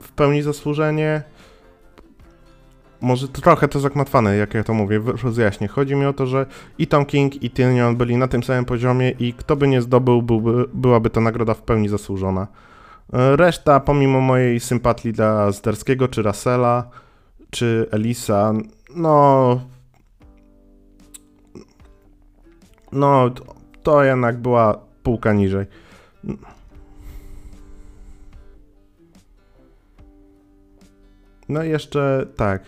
w 0.00 0.12
pełni 0.12 0.42
zasłużenie 0.42 1.22
może 3.00 3.28
trochę 3.28 3.68
to 3.68 3.80
zakmatwane, 3.80 4.36
jak 4.36 4.54
ja 4.54 4.64
to 4.64 4.74
mówię, 4.74 5.00
rozjaśnię. 5.22 5.68
Chodzi 5.68 5.96
mi 5.96 6.06
o 6.06 6.12
to, 6.12 6.26
że 6.26 6.46
i 6.78 6.86
Tom 6.86 7.06
King, 7.06 7.42
i 7.42 7.50
Tynion 7.50 7.96
byli 7.96 8.16
na 8.16 8.28
tym 8.28 8.42
samym 8.42 8.64
poziomie 8.64 9.10
i 9.10 9.32
kto 9.32 9.56
by 9.56 9.68
nie 9.68 9.82
zdobył, 9.82 10.22
byłby, 10.22 10.64
byłaby 10.74 11.10
ta 11.10 11.20
nagroda 11.20 11.54
w 11.54 11.62
pełni 11.62 11.88
zasłużona. 11.88 12.46
E, 13.12 13.36
reszta, 13.36 13.80
pomimo 13.80 14.20
mojej 14.20 14.60
sympatii 14.60 15.12
dla 15.12 15.52
Zderskiego, 15.52 16.08
czy 16.08 16.22
Russella, 16.22 16.90
czy 17.50 17.86
Elisa, 17.90 18.52
no... 18.96 19.60
No, 22.92 23.30
to 23.82 24.04
jednak 24.04 24.38
była 24.38 24.80
półka 25.02 25.32
niżej. 25.32 25.66
No 31.48 31.64
i 31.64 31.68
jeszcze 31.68 32.26
tak. 32.36 32.62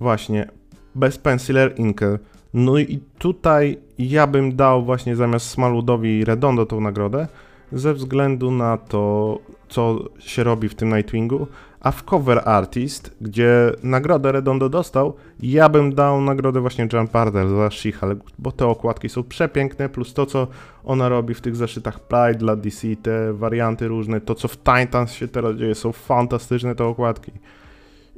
Właśnie, 0.00 0.48
bez 0.94 1.18
Penciler 1.18 1.74
Inkel. 1.80 2.18
No 2.54 2.78
i 2.78 3.00
tutaj 3.18 3.78
ja 3.98 4.26
bym 4.26 4.56
dał 4.56 4.84
właśnie 4.84 5.16
zamiast 5.16 5.50
Smaludowi 5.50 6.24
Redondo 6.24 6.66
tą 6.66 6.80
nagrodę, 6.80 7.28
ze 7.72 7.94
względu 7.94 8.50
na 8.50 8.76
to, 8.76 9.38
co 9.68 9.98
się 10.18 10.44
robi 10.44 10.68
w 10.68 10.74
tym 10.74 10.96
Nightwingu, 10.96 11.46
a 11.80 11.90
w 11.90 12.04
Cover 12.04 12.42
Artist, 12.44 13.16
gdzie 13.20 13.72
nagrodę 13.82 14.32
Redondo 14.32 14.68
dostał, 14.68 15.14
ja 15.40 15.68
bym 15.68 15.94
dał 15.94 16.20
nagrodę 16.20 16.60
właśnie 16.60 16.88
John 16.92 17.08
Parder 17.08 17.48
za 17.48 17.70
she 17.70 17.90
bo 18.38 18.52
te 18.52 18.66
okładki 18.66 19.08
są 19.08 19.22
przepiękne, 19.22 19.88
plus 19.88 20.14
to, 20.14 20.26
co 20.26 20.46
ona 20.84 21.08
robi 21.08 21.34
w 21.34 21.40
tych 21.40 21.56
zeszytach 21.56 22.00
Pride 22.00 22.34
dla 22.34 22.56
DC, 22.56 22.88
te 23.02 23.32
warianty 23.32 23.88
różne, 23.88 24.20
to, 24.20 24.34
co 24.34 24.48
w 24.48 24.56
Titans 24.56 25.12
się 25.12 25.28
teraz 25.28 25.56
dzieje, 25.56 25.74
są 25.74 25.92
fantastyczne 25.92 26.74
te 26.74 26.84
okładki. 26.84 27.32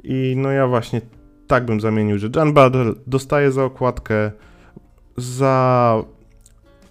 I 0.03 0.33
no 0.37 0.51
ja 0.51 0.67
właśnie 0.67 1.01
tak 1.47 1.65
bym 1.65 1.81
zamienił, 1.81 2.17
że 2.17 2.29
John 2.35 2.53
Badel 2.53 2.95
dostaje 3.07 3.51
za 3.51 3.63
okładkę 3.63 4.31
za 5.17 6.03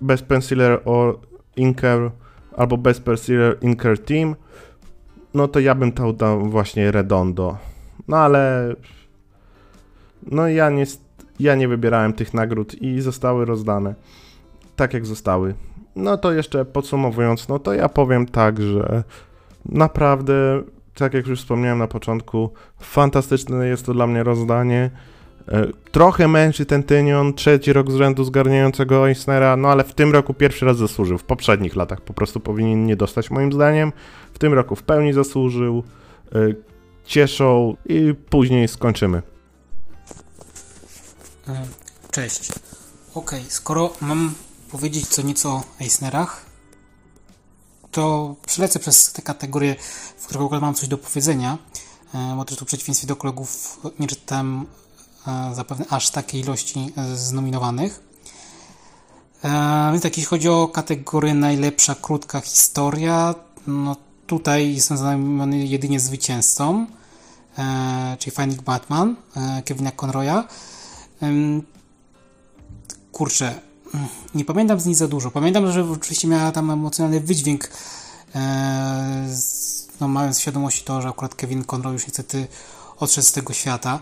Best 0.01 0.25
Penciler 0.25 0.81
or 0.85 1.19
Inker 1.57 2.11
albo 2.57 2.77
Best 2.77 3.03
Penciler 3.03 3.59
Inker 3.61 3.99
Team, 3.99 4.37
no 5.35 5.49
to 5.49 5.61
ja 5.61 5.75
bym 5.75 5.93
dał 6.17 6.47
właśnie 6.47 6.91
Redondo. 6.91 7.57
No 8.09 8.17
ale 8.17 8.75
no 10.27 10.49
ja 10.49 10.71
nie, 10.71 10.85
ja 11.41 11.55
nie 11.55 11.69
wybierałem 11.69 12.13
tych 12.13 12.35
nagród 12.35 12.83
i 12.83 13.01
zostały 13.01 13.45
rozdane 13.45 13.95
tak 14.77 14.95
jak 14.95 15.07
zostały. 15.07 15.55
No 15.97 16.17
to 16.17 16.33
jeszcze 16.33 16.65
podsumowując, 16.65 17.49
no 17.49 17.59
to 17.59 17.75
ja 17.75 17.89
powiem 17.89 18.27
tak, 18.27 18.63
że 18.63 19.03
naprawdę 19.65 20.63
tak 20.95 21.15
jak 21.15 21.27
już 21.27 21.41
wspomniałem 21.41 21.79
na 21.79 21.89
początku, 21.89 22.51
fantastyczne 22.81 23.69
jest 23.69 23.87
to 23.87 23.95
dla 23.95 24.07
mnie 24.07 24.23
rozdanie. 24.23 24.91
E, 25.49 25.67
trochę 25.93 26.29
męczy 26.29 26.67
ten 26.67 26.83
Tynion, 26.83 27.35
trzeci 27.35 27.73
rok 27.73 27.91
z 27.91 27.95
rzędu 27.95 28.25
zgarniającego 28.25 29.09
Eisnera, 29.09 29.57
no 29.57 29.69
ale 29.69 29.85
w 29.85 29.95
tym 29.95 30.13
roku 30.13 30.35
pierwszy 30.35 30.67
raz 30.67 30.77
zasłużył. 30.77 31.19
W 31.19 31.25
poprzednich 31.25 31.77
latach 31.77 32.01
po 32.01 32.15
prostu 32.15 32.41
powinien 32.41 32.87
nie 32.87 32.97
dostać 32.97 33.31
moim 33.31 33.53
zdaniem. 33.53 33.93
w 34.33 34.39
tym 34.39 34.53
roku 34.53 34.77
w 34.77 34.83
pełni 34.83 35.13
zasłużył, 35.13 35.85
y, 36.35 36.57
cieszą 37.05 37.77
i 37.85 38.15
później 38.31 38.69
skończymy. 38.69 39.23
E, 41.49 41.67
cześć. 42.11 42.53
Ok, 43.15 43.31
skoro 43.49 43.93
mam 44.01 44.35
powiedzieć 44.71 45.07
co 45.07 45.23
nieco 45.23 45.49
o 45.49 45.65
Eisnerach, 45.81 46.47
to 47.91 48.35
przelecę 48.47 48.79
przez 48.79 49.13
te 49.13 49.23
kategorie, 49.23 49.77
w 50.19 50.25
których 50.25 50.43
w 50.43 50.45
ogóle 50.45 50.61
mam 50.61 50.75
coś 50.75 50.89
do 50.89 50.99
powiedzenia, 50.99 51.59
e, 52.15 52.35
bo 52.37 52.45
też 52.45 52.59
tu 52.59 52.65
w 52.65 52.69
przeciwieństwie 52.69 53.07
do 53.07 53.17
kolegów 53.17 53.81
nie 53.99 54.07
czytałem 54.07 54.61
e, 54.61 54.86
zapewne 55.53 55.85
aż 55.91 56.11
takiej 56.11 56.41
ilości 56.41 56.93
znominowanych. 57.15 58.03
Więc 59.93 60.03
tak, 60.03 60.17
jeśli 60.17 60.25
chodzi 60.25 60.49
o 60.49 60.69
kategorię 60.69 61.35
najlepsza 61.35 61.95
krótka 61.95 62.41
historia, 62.41 63.35
no 63.67 63.97
tutaj 64.27 64.75
jestem 64.75 64.97
zamieniony 64.97 65.67
jedynie 65.67 66.01
zwycięzcą, 66.01 66.87
czyli 68.19 68.37
Finding 68.37 68.63
Batman 68.63 69.17
Kevina 69.65 69.93
Conroya. 70.03 70.45
Kurczę, 73.13 73.61
nie 74.35 74.45
pamiętam 74.45 74.81
z 74.81 74.87
niej 74.87 74.95
za 74.95 75.09
dużo. 75.09 75.31
Pamiętam, 75.31 75.73
że 75.73 75.91
oczywiście 75.91 76.29
miała 76.29 76.53
tam 76.53 76.71
emocjonalny 76.71 77.21
wydźwięk, 77.21 77.71
e, 78.35 79.27
no, 80.01 80.09
mając 80.09 80.41
świadomość 80.41 80.85
to, 80.85 81.03
że 81.03 81.09
akurat 81.09 81.35
Kevin 81.35 81.65
Conroy 81.65 81.93
już 81.93 82.07
niestety 82.07 82.47
odszedł 82.99 83.27
z 83.27 83.33
tego 83.33 83.53
świata. 83.53 84.01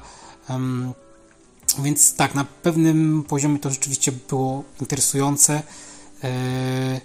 Więc 1.82 2.14
tak, 2.14 2.34
na 2.34 2.44
pewnym 2.44 3.24
poziomie 3.28 3.58
to 3.58 3.70
rzeczywiście 3.70 4.12
było 4.12 4.64
interesujące. 4.80 5.62
E, 6.24 7.00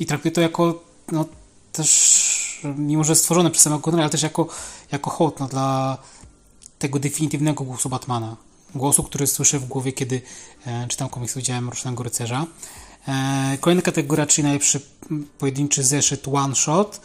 I 0.00 0.06
traktuję 0.06 0.32
to 0.32 0.40
jako 0.40 0.82
no, 1.12 1.24
też, 1.72 2.60
mimo 2.76 3.04
że 3.04 3.16
stworzone 3.16 3.50
przez 3.50 3.62
samego 3.62 3.82
Conroya, 3.82 4.02
ale 4.02 4.10
też 4.10 4.22
jako, 4.22 4.48
jako 4.92 5.10
hołd 5.10 5.40
no, 5.40 5.48
dla 5.48 5.98
tego 6.78 6.98
definitywnego 6.98 7.64
głosu 7.64 7.88
Batmana. 7.88 8.36
Głosu, 8.74 9.02
który 9.02 9.26
słyszę 9.26 9.58
w 9.58 9.64
głowie, 9.64 9.92
kiedy 9.92 10.22
e, 10.66 10.86
czytam 10.88 11.08
komiks 11.08 11.34
Widziałem 11.34 11.64
Mrocznego 11.64 12.02
Rycerza. 12.02 12.46
E, 13.08 13.58
kolejna 13.60 13.82
kategoria, 13.82 14.26
czyli 14.26 14.42
najlepszy 14.44 14.80
pojedynczy 15.38 15.84
zeszyt 15.84 16.28
One 16.28 16.54
Shot. 16.54 17.00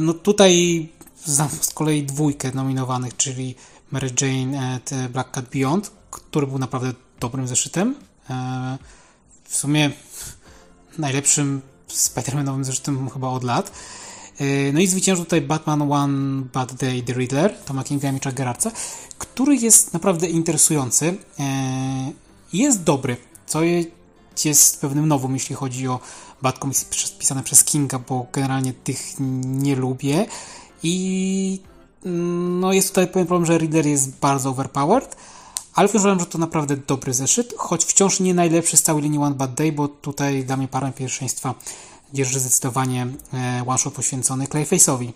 No 0.00 0.14
tutaj 0.14 0.88
znam 1.24 1.48
z 1.60 1.70
kolei 1.70 2.02
dwójkę 2.02 2.52
nominowanych, 2.54 3.16
czyli 3.16 3.54
Mary 3.94 4.10
Jane 4.20 4.60
and 4.60 4.90
Black 5.12 5.30
Cat 5.30 5.44
Beyond, 5.54 5.90
który 6.10 6.46
był 6.46 6.58
naprawdę 6.58 6.92
dobrym 7.20 7.48
zeszytem. 7.48 7.94
E, 8.30 8.78
w 9.44 9.56
sumie 9.56 9.90
najlepszym 10.98 11.62
Spider-Manowym 11.88 12.64
zeszytem 12.64 13.10
chyba 13.10 13.28
od 13.28 13.44
lat. 13.44 13.72
E, 14.38 14.72
no 14.72 14.80
i 14.80 14.86
zwyciężył 14.86 15.24
tutaj 15.24 15.40
Batman 15.40 15.92
One 15.92 16.42
Bad 16.52 16.74
Day 16.74 17.02
The 17.02 17.12
Riddler, 17.12 17.58
Toma 17.58 17.84
Kinga 17.84 18.08
i 18.08 18.12
Mitcha 18.12 18.32
Gerarca, 18.32 18.70
który 19.18 19.56
jest 19.56 19.92
naprawdę 19.92 20.28
interesujący. 20.28 21.16
E, 21.38 22.12
jest 22.52 22.82
dobry, 22.82 23.16
co 23.46 23.60
jest 24.44 24.80
pewnym 24.80 25.08
nowym, 25.08 25.34
jeśli 25.34 25.56
chodzi 25.56 25.88
o 25.88 26.00
Bad 26.42 26.58
Comics 26.58 26.84
pisane 27.18 27.42
przez 27.42 27.64
Kinga, 27.64 27.98
bo 27.98 28.26
generalnie 28.32 28.72
tych 28.72 29.14
nie 29.18 29.76
lubię. 29.76 30.26
I 30.82 31.60
no 32.04 32.72
jest 32.72 32.88
tutaj 32.88 33.08
pewien 33.08 33.26
problem, 33.26 33.46
że 33.46 33.58
Reader 33.58 33.86
jest 33.86 34.10
bardzo 34.10 34.50
overpowered, 34.50 35.16
ale 35.74 35.88
uważam, 35.88 36.20
że 36.20 36.26
to 36.26 36.38
naprawdę 36.38 36.76
dobry 36.76 37.14
zeszyt, 37.14 37.54
choć 37.56 37.84
wciąż 37.84 38.20
nie 38.20 38.34
najlepszy 38.34 38.76
z 38.76 38.82
całej 38.82 39.02
linii 39.02 39.18
One 39.18 39.34
Bad 39.34 39.54
Day, 39.54 39.72
bo 39.72 39.88
tutaj 39.88 40.44
dla 40.44 40.56
mnie 40.56 40.68
parę 40.68 40.92
pierwszeństwa 40.92 41.54
dzierży 42.12 42.40
zdecydowanie 42.40 43.06
e, 43.34 43.64
one-shot 43.66 43.94
poświęcony 43.94 44.44
Clayface'owi. 44.44 45.12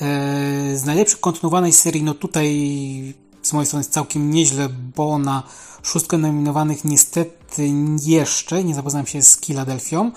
E, 0.00 0.76
z 0.76 0.84
najlepszych 0.84 1.20
kontynuowanej 1.20 1.72
serii, 1.72 2.02
no 2.02 2.14
tutaj 2.14 3.14
z 3.42 3.52
mojej 3.52 3.66
strony 3.66 3.80
jest 3.80 3.92
całkiem 3.92 4.30
nieźle, 4.30 4.68
bo 4.96 5.18
na 5.18 5.42
szóstkę 5.82 6.18
nominowanych 6.18 6.84
niestety 6.84 7.70
jeszcze 8.02 8.64
nie 8.64 8.74
zapoznałem 8.74 9.06
się 9.06 9.22
z 9.22 9.36
Philadelphią. 9.36 10.10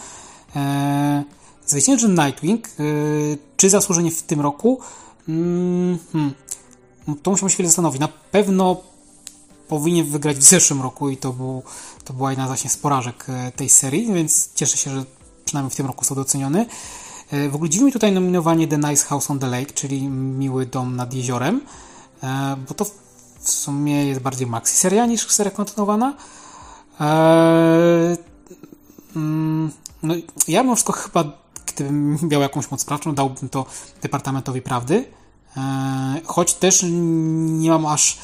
E, 0.55 1.23
zwycięży 1.65 2.09
Nightwing. 2.09 2.69
Czy 3.57 3.69
zasłużenie 3.69 4.11
w 4.11 4.23
tym 4.23 4.41
roku? 4.41 4.79
Mm, 5.29 5.97
hmm. 6.11 6.33
To 7.23 7.31
musimy 7.31 7.49
się 7.49 7.53
chwilę 7.53 7.69
zastanowić. 7.69 8.01
Na 8.01 8.07
pewno 8.31 8.77
powinien 9.67 10.05
wygrać 10.05 10.37
w 10.37 10.43
zeszłym 10.43 10.81
roku 10.81 11.09
i 11.09 11.17
to, 11.17 11.33
był, 11.33 11.63
to 12.03 12.13
była 12.13 12.29
jedna 12.29 12.47
właśnie 12.47 12.69
z 12.69 12.77
porażek 12.77 13.25
e, 13.29 13.51
tej 13.51 13.69
serii, 13.69 14.13
więc 14.13 14.49
cieszę 14.55 14.77
się, 14.77 14.91
że 14.91 15.05
przynajmniej 15.45 15.71
w 15.71 15.75
tym 15.75 15.87
roku 15.87 16.05
są 16.05 16.15
doceniony. 16.15 16.65
W 17.31 17.55
ogóle 17.55 17.69
dziwi 17.69 17.85
mi 17.85 17.91
tutaj 17.91 18.11
nominowanie 18.11 18.67
The 18.67 18.77
Nice 18.77 19.05
House 19.05 19.31
on 19.31 19.39
the 19.39 19.47
Lake, 19.47 19.73
czyli 19.73 20.07
Miły 20.09 20.65
Dom 20.65 20.95
nad 20.95 21.13
Jeziorem, 21.13 21.61
e, 22.23 22.55
bo 22.67 22.73
to 22.73 22.85
w 23.39 23.49
sumie 23.49 24.05
jest 24.05 24.21
bardziej 24.21 24.47
maxi 24.47 24.77
seria 24.77 25.05
niż 25.05 25.31
seria 25.31 25.51
kontynuowana. 25.51 26.13
Mm, 29.15 29.71
no, 30.03 30.13
ja 30.47 30.63
mimo 30.63 30.75
wszystko 30.75 30.93
chyba, 30.93 31.23
gdybym 31.75 32.17
miał 32.31 32.41
jakąś 32.41 32.71
moc 32.71 32.81
sprawczą, 32.81 33.15
dałbym 33.15 33.49
to 33.49 33.65
Departamentowi 34.01 34.61
Prawdy, 34.61 35.05
choć 36.25 36.53
też 36.53 36.85
nie 36.87 37.69
mam 37.69 37.85
aż 37.85 38.17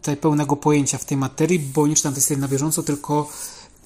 tutaj 0.00 0.16
pełnego 0.16 0.56
pojęcia 0.56 0.98
w 0.98 1.04
tej 1.04 1.16
materii, 1.16 1.58
bo 1.58 1.86
nie 1.86 1.94
czytam 1.94 2.12
tej 2.12 2.22
serii 2.22 2.40
na 2.40 2.48
bieżąco, 2.48 2.82
tylko 2.82 3.30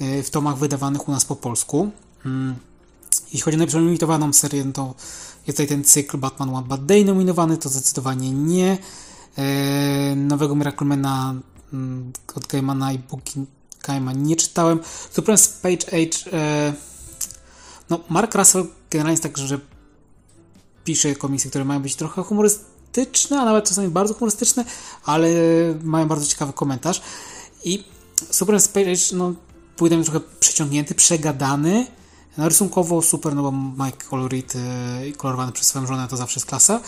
e, 0.01 0.23
w 0.23 0.31
tomach 0.31 0.59
wydawanych 0.59 1.09
u 1.09 1.13
nas 1.13 1.25
po 1.25 1.37
polsku. 1.37 1.91
Mm. 2.27 2.55
Jeśli 3.25 3.41
chodzi 3.41 3.57
o 3.57 3.59
najpierw 3.59 3.79
limitowaną 3.79 4.33
serię, 4.33 4.65
no 4.65 4.73
to 4.73 4.95
jest 5.47 5.57
tutaj 5.57 5.67
ten 5.67 5.85
cykl 5.85 6.19
Batman 6.19 6.55
One 6.55 6.67
Bad 6.67 6.87
Day 6.87 7.05
nominowany, 7.05 7.57
to 7.57 7.69
zdecydowanie 7.69 8.31
nie. 8.31 8.79
E, 9.39 10.17
nowego 10.17 10.55
Miraclemana 10.55 11.35
mm, 11.73 12.13
od 12.35 12.47
Gaimana 12.47 12.93
i 12.93 12.99
Booking 12.99 13.49
Gaima 13.87 14.13
nie 14.13 14.37
czytałem. 14.37 14.81
Supreme 15.11 15.39
Page 15.63 15.87
Age 15.87 16.39
e, 16.39 16.75
no 17.91 18.01
Mark 18.09 18.35
Russell 18.35 18.67
generalnie 18.93 19.13
jest 19.13 19.23
tak, 19.23 19.39
że 19.39 19.61
pisze 20.85 21.15
komiksy, 21.15 21.49
które 21.49 21.65
mają 21.65 21.83
być 21.83 21.97
trochę 21.97 22.23
humorystyczne 22.23 22.73
a 23.31 23.45
nawet 23.45 23.69
czasami 23.69 23.89
bardzo 23.89 24.15
humorystyczne, 24.15 24.65
ale 25.05 25.29
mają 25.83 26.09
bardzo 26.09 26.27
ciekawy 26.27 26.53
komentarz. 26.53 27.03
I 27.65 27.85
Super 28.31 28.61
Space 28.61 29.17
no, 29.17 29.35
mi 29.81 30.05
trochę 30.05 30.21
przeciągnięty, 30.41 30.95
przegadany. 30.95 31.87
No, 32.39 32.49
rysunkowo 32.49 33.03
super, 33.03 33.35
no 33.35 33.43
bo 33.43 33.85
Mike 33.85 34.05
Colorit 34.11 34.55
yy, 35.05 35.13
kolorowany 35.13 35.53
przez 35.53 35.67
swoją 35.67 35.87
żonę 35.87 36.09
to 36.09 36.17
zawsze 36.17 36.41
jest 36.41 36.47
klasa. 36.47 36.81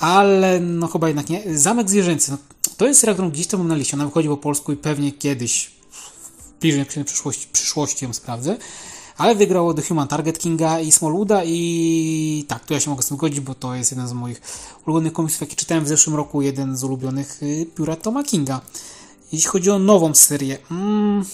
Ale 0.00 0.60
no 0.60 0.88
chyba 0.88 1.08
jednak 1.08 1.28
nie. 1.28 1.58
Zamek 1.58 1.90
Zwierzęcy, 1.90 2.30
no, 2.30 2.38
to 2.76 2.86
jest 2.86 3.00
serial, 3.00 3.14
którą 3.14 3.30
gdzieś 3.30 3.46
tam 3.46 3.60
mam 3.60 3.68
na 3.68 3.74
liście. 3.74 3.96
Ona 3.96 4.06
wychodzi 4.06 4.28
po 4.28 4.36
polsku 4.36 4.72
i 4.72 4.76
pewnie 4.76 5.12
kiedyś 5.12 5.70
w 5.90 6.60
bliżej 6.60 6.86
przyszłości, 7.04 7.48
przyszłości 7.52 8.04
ją 8.04 8.12
sprawdzę 8.12 8.56
ale 9.20 9.34
wygrało 9.34 9.74
The 9.74 9.82
Human 9.82 10.08
Target 10.08 10.38
Kinga 10.38 10.80
i 10.80 10.92
Smallwooda 10.92 11.42
i 11.44 12.44
tak, 12.48 12.64
tu 12.64 12.74
ja 12.74 12.80
się 12.80 12.90
mogę 12.90 13.02
z 13.02 13.06
tym 13.06 13.16
zgodzić, 13.16 13.40
bo 13.40 13.54
to 13.54 13.74
jest 13.74 13.90
jeden 13.90 14.08
z 14.08 14.12
moich 14.12 14.40
ulubionych 14.86 15.12
komiksów, 15.12 15.40
jaki 15.40 15.56
czytałem 15.56 15.84
w 15.84 15.88
zeszłym 15.88 16.16
roku, 16.16 16.42
jeden 16.42 16.76
z 16.76 16.84
ulubionych 16.84 17.42
y, 17.42 17.66
pióra 17.76 17.96
Toma 17.96 18.24
Kinga. 18.24 18.60
Jeśli 19.32 19.48
chodzi 19.50 19.70
o 19.70 19.78
nową 19.78 20.14
serię, 20.14 20.58
mm, 20.70 21.24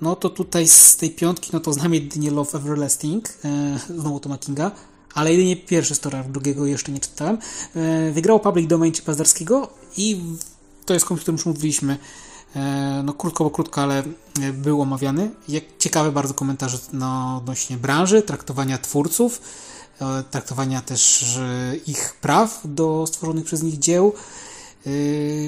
no 0.00 0.16
to 0.16 0.30
tutaj 0.30 0.68
z 0.68 0.96
tej 0.96 1.10
piątki, 1.10 1.50
no 1.52 1.60
to 1.60 1.72
znam 1.72 1.94
jedynie 1.94 2.30
Love 2.30 2.58
Everlasting, 2.58 3.28
e, 3.44 3.78
znowu 3.98 4.20
Toma 4.20 4.38
Kinga, 4.38 4.70
ale 5.14 5.30
jedynie 5.30 5.56
pierwszy 5.56 5.94
story, 5.94 6.24
drugiego 6.28 6.66
jeszcze 6.66 6.92
nie 6.92 7.00
czytałem. 7.00 7.38
E, 7.76 8.10
wygrało 8.12 8.40
Public 8.40 8.68
Domain 8.68 8.92
Pazdarskiego 9.06 9.68
i 9.96 10.20
to 10.86 10.94
jest 10.94 11.06
komiks, 11.06 11.22
o 11.22 11.24
którym 11.24 11.36
już 11.36 11.46
mówiliśmy 11.46 11.98
no 13.04 13.12
krótko, 13.12 13.44
bo 13.44 13.50
krótko, 13.50 13.82
ale 13.82 14.02
e, 14.42 14.52
był 14.52 14.82
omawiany. 14.82 15.30
Ciekawe 15.78 16.12
bardzo 16.12 16.34
komentarze 16.34 16.78
no, 16.92 17.36
odnośnie 17.36 17.76
branży, 17.76 18.22
traktowania 18.22 18.78
twórców, 18.78 19.40
e, 20.00 20.22
traktowania 20.30 20.80
też 20.80 21.24
ich 21.86 22.14
praw 22.20 22.60
do 22.64 23.06
stworzonych 23.06 23.44
przez 23.44 23.62
nich 23.62 23.78
dzieł. 23.78 24.12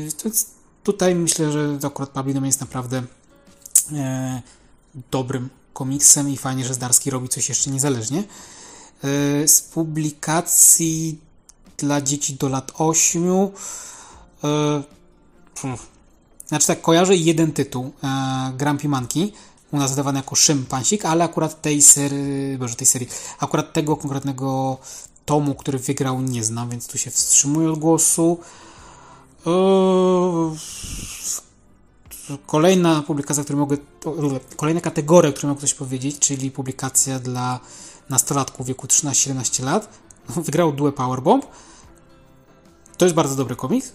Więc 0.01 0.47
tutaj 0.83 1.15
myślę, 1.15 1.53
że 1.53 1.79
akurat 1.87 2.11
Pablino 2.11 2.47
jest 2.47 2.61
naprawdę 2.61 3.03
dobrym 5.11 5.49
komiksem 5.73 6.31
i 6.31 6.37
fajnie, 6.37 6.65
że 6.65 6.75
Zdarski 6.75 7.11
robi 7.11 7.29
coś 7.29 7.49
jeszcze 7.49 7.71
niezależnie. 7.71 8.25
Z 9.47 9.61
publikacji 9.61 11.19
dla 11.77 12.01
dzieci 12.01 12.35
do 12.35 12.49
lat 12.49 12.73
8 12.79 13.49
znaczy 16.51 16.67
tak, 16.67 16.81
kojarzę 16.81 17.17
jeden 17.17 17.53
tytuł, 17.53 17.93
e, 18.05 18.53
Grumpy 18.57 18.89
Monkey, 18.89 19.33
u 19.73 19.79
nas 19.79 19.91
wydawany 19.91 20.19
jako 20.19 20.37
Szympansik, 20.37 21.05
ale 21.05 21.25
akurat 21.25 21.63
tej 21.63 21.83
serii, 21.83 22.59
boże, 22.59 22.75
tej 22.75 22.87
serii, 22.87 23.09
akurat 23.39 23.73
tego 23.73 23.97
konkretnego 23.97 24.79
tomu, 25.25 25.55
który 25.55 25.79
wygrał, 25.79 26.21
nie 26.21 26.45
znam, 26.45 26.71
więc 26.71 26.87
tu 26.87 26.99
się 26.99 27.11
wstrzymuję 27.11 27.71
od 27.71 27.79
głosu. 27.79 28.39
Eee, 29.47 30.57
kolejna 32.47 33.03
publikacja, 33.03 33.45
którą 33.45 33.59
mogę, 33.59 33.77
kolejna 34.57 34.81
kategoria, 34.81 35.33
którą 35.33 35.49
mogę 35.49 35.61
coś 35.61 35.75
powiedzieć, 35.75 36.19
czyli 36.19 36.51
publikacja 36.51 37.19
dla 37.19 37.61
nastolatków 38.09 38.67
w 38.67 38.69
wieku 38.69 38.87
13-17 38.87 39.65
lat. 39.65 39.89
Wygrał 40.47 40.73
Due 40.73 40.93
Powerbomb. 40.93 41.47
To 42.97 43.05
jest 43.05 43.15
bardzo 43.15 43.37
dobry 43.37 43.57
komiks, 43.57 43.93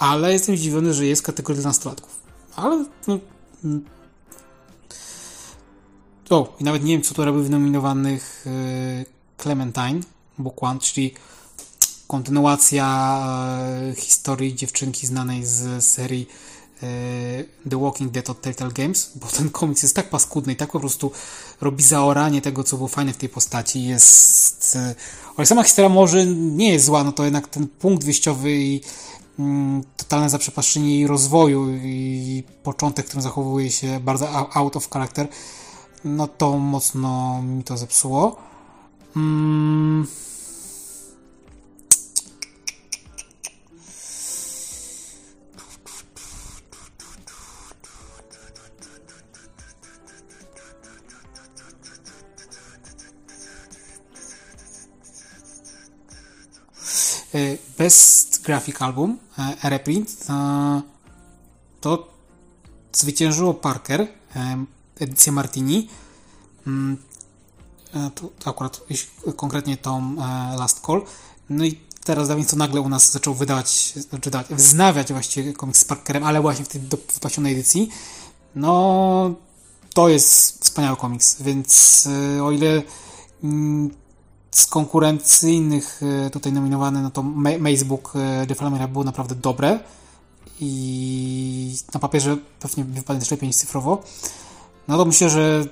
ale 0.00 0.32
jestem 0.32 0.56
zdziwiony, 0.56 0.94
że 0.94 1.06
jest 1.06 1.22
kategoria 1.22 1.62
nastolatków. 1.62 2.20
Ale 2.56 2.84
no, 3.06 3.18
mm. 3.64 3.84
o, 6.30 6.56
i 6.60 6.64
nawet 6.64 6.84
nie 6.84 6.92
wiem, 6.92 7.02
co 7.02 7.14
tu 7.14 7.24
robi 7.24 7.42
w 7.42 7.50
nominowanych 7.50 8.46
yy, 8.98 9.04
Clementine, 9.42 10.00
One, 10.60 10.80
czyli 10.80 11.14
kontynuacja 12.06 13.18
e, 13.90 13.94
historii 13.94 14.54
dziewczynki 14.54 15.06
znanej 15.06 15.46
z 15.46 15.84
serii 15.84 16.28
e, 16.82 16.86
The 17.70 17.80
Walking 17.80 18.10
Dead 18.10 18.30
od 18.30 18.40
Telltale 18.40 18.72
Games, 18.72 19.12
bo 19.14 19.26
ten 19.26 19.50
komiks 19.50 19.82
jest 19.82 19.96
tak 19.96 20.10
paskudny 20.10 20.52
i 20.52 20.56
tak 20.56 20.70
po 20.70 20.80
prostu 20.80 21.12
robi 21.60 21.82
zaoranie 21.82 22.42
tego, 22.42 22.64
co 22.64 22.76
było 22.76 22.88
fajne 22.88 23.12
w 23.12 23.16
tej 23.16 23.28
postaci. 23.28 23.84
Jest. 23.84 24.78
Ale 25.36 25.46
sama 25.46 25.62
historia 25.62 25.88
może 25.88 26.26
nie 26.26 26.72
jest 26.72 26.84
zła, 26.84 27.04
no 27.04 27.12
to 27.12 27.24
jednak 27.24 27.48
ten 27.48 27.68
punkt 27.68 28.04
wyjściowy 28.04 28.52
i 28.52 28.80
totalne 29.96 30.30
zaprzepaszczenie 30.30 30.94
jej 30.94 31.06
rozwoju 31.06 31.70
i 31.70 32.42
początek, 32.62 33.06
którym 33.06 33.22
zachowuje 33.22 33.70
się 33.70 34.00
bardzo 34.00 34.54
out 34.56 34.76
of 34.76 34.90
character, 34.90 35.28
no 36.04 36.26
to 36.28 36.58
mocno 36.58 37.42
mi 37.42 37.64
to 37.64 37.76
zepsuło. 37.76 38.36
Mm. 39.16 40.06
Best 57.78 58.42
Graphic 58.42 58.82
Album, 58.82 59.18
e, 59.38 59.70
reprint, 59.70 60.26
e, 60.28 60.82
to 61.80 62.08
zwyciężyło 62.92 63.54
Parker, 63.54 64.06
edycja 65.00 65.32
Martini. 65.32 65.88
Mm, 66.66 66.96
akurat 68.44 68.80
konkretnie 69.36 69.76
tom 69.76 70.16
Last 70.58 70.80
Call. 70.86 71.02
No 71.50 71.64
i 71.64 71.80
teraz 72.04 72.28
Davinson 72.28 72.58
nagle 72.58 72.80
u 72.80 72.88
nas 72.88 73.12
zaczął 73.12 73.34
wydawać, 73.34 73.94
znaczy 73.96 74.30
dać, 74.30 74.46
wznawiać 74.46 75.12
właściwie 75.12 75.52
komiks 75.52 75.80
z 75.80 75.84
Parkerem, 75.84 76.24
ale 76.24 76.40
właśnie 76.40 76.64
w 76.64 76.68
tej 76.68 76.80
wypasionej 77.14 77.52
edycji. 77.52 77.88
No, 78.54 79.34
to 79.94 80.08
jest 80.08 80.64
wspaniały 80.64 80.96
komiks, 80.96 81.42
więc 81.42 82.08
o 82.42 82.50
ile 82.50 82.82
mm, 83.44 83.90
z 84.50 84.66
konkurencyjnych 84.66 86.00
e, 86.26 86.30
tutaj 86.30 86.52
nominowane, 86.52 87.02
no 87.02 87.10
to 87.10 87.22
Macebook 87.58 88.12
Deflamera 88.46 88.88
było 88.88 89.04
naprawdę 89.04 89.34
dobre 89.34 89.80
i 90.60 91.76
na 91.94 92.00
papierze 92.00 92.36
pewnie 92.60 92.84
wypadnie 92.84 93.20
też 93.20 93.30
lepiej 93.30 93.46
niż 93.46 93.56
cyfrowo. 93.56 94.02
No 94.88 94.96
to 94.96 95.04
myślę, 95.04 95.30
że 95.30 95.64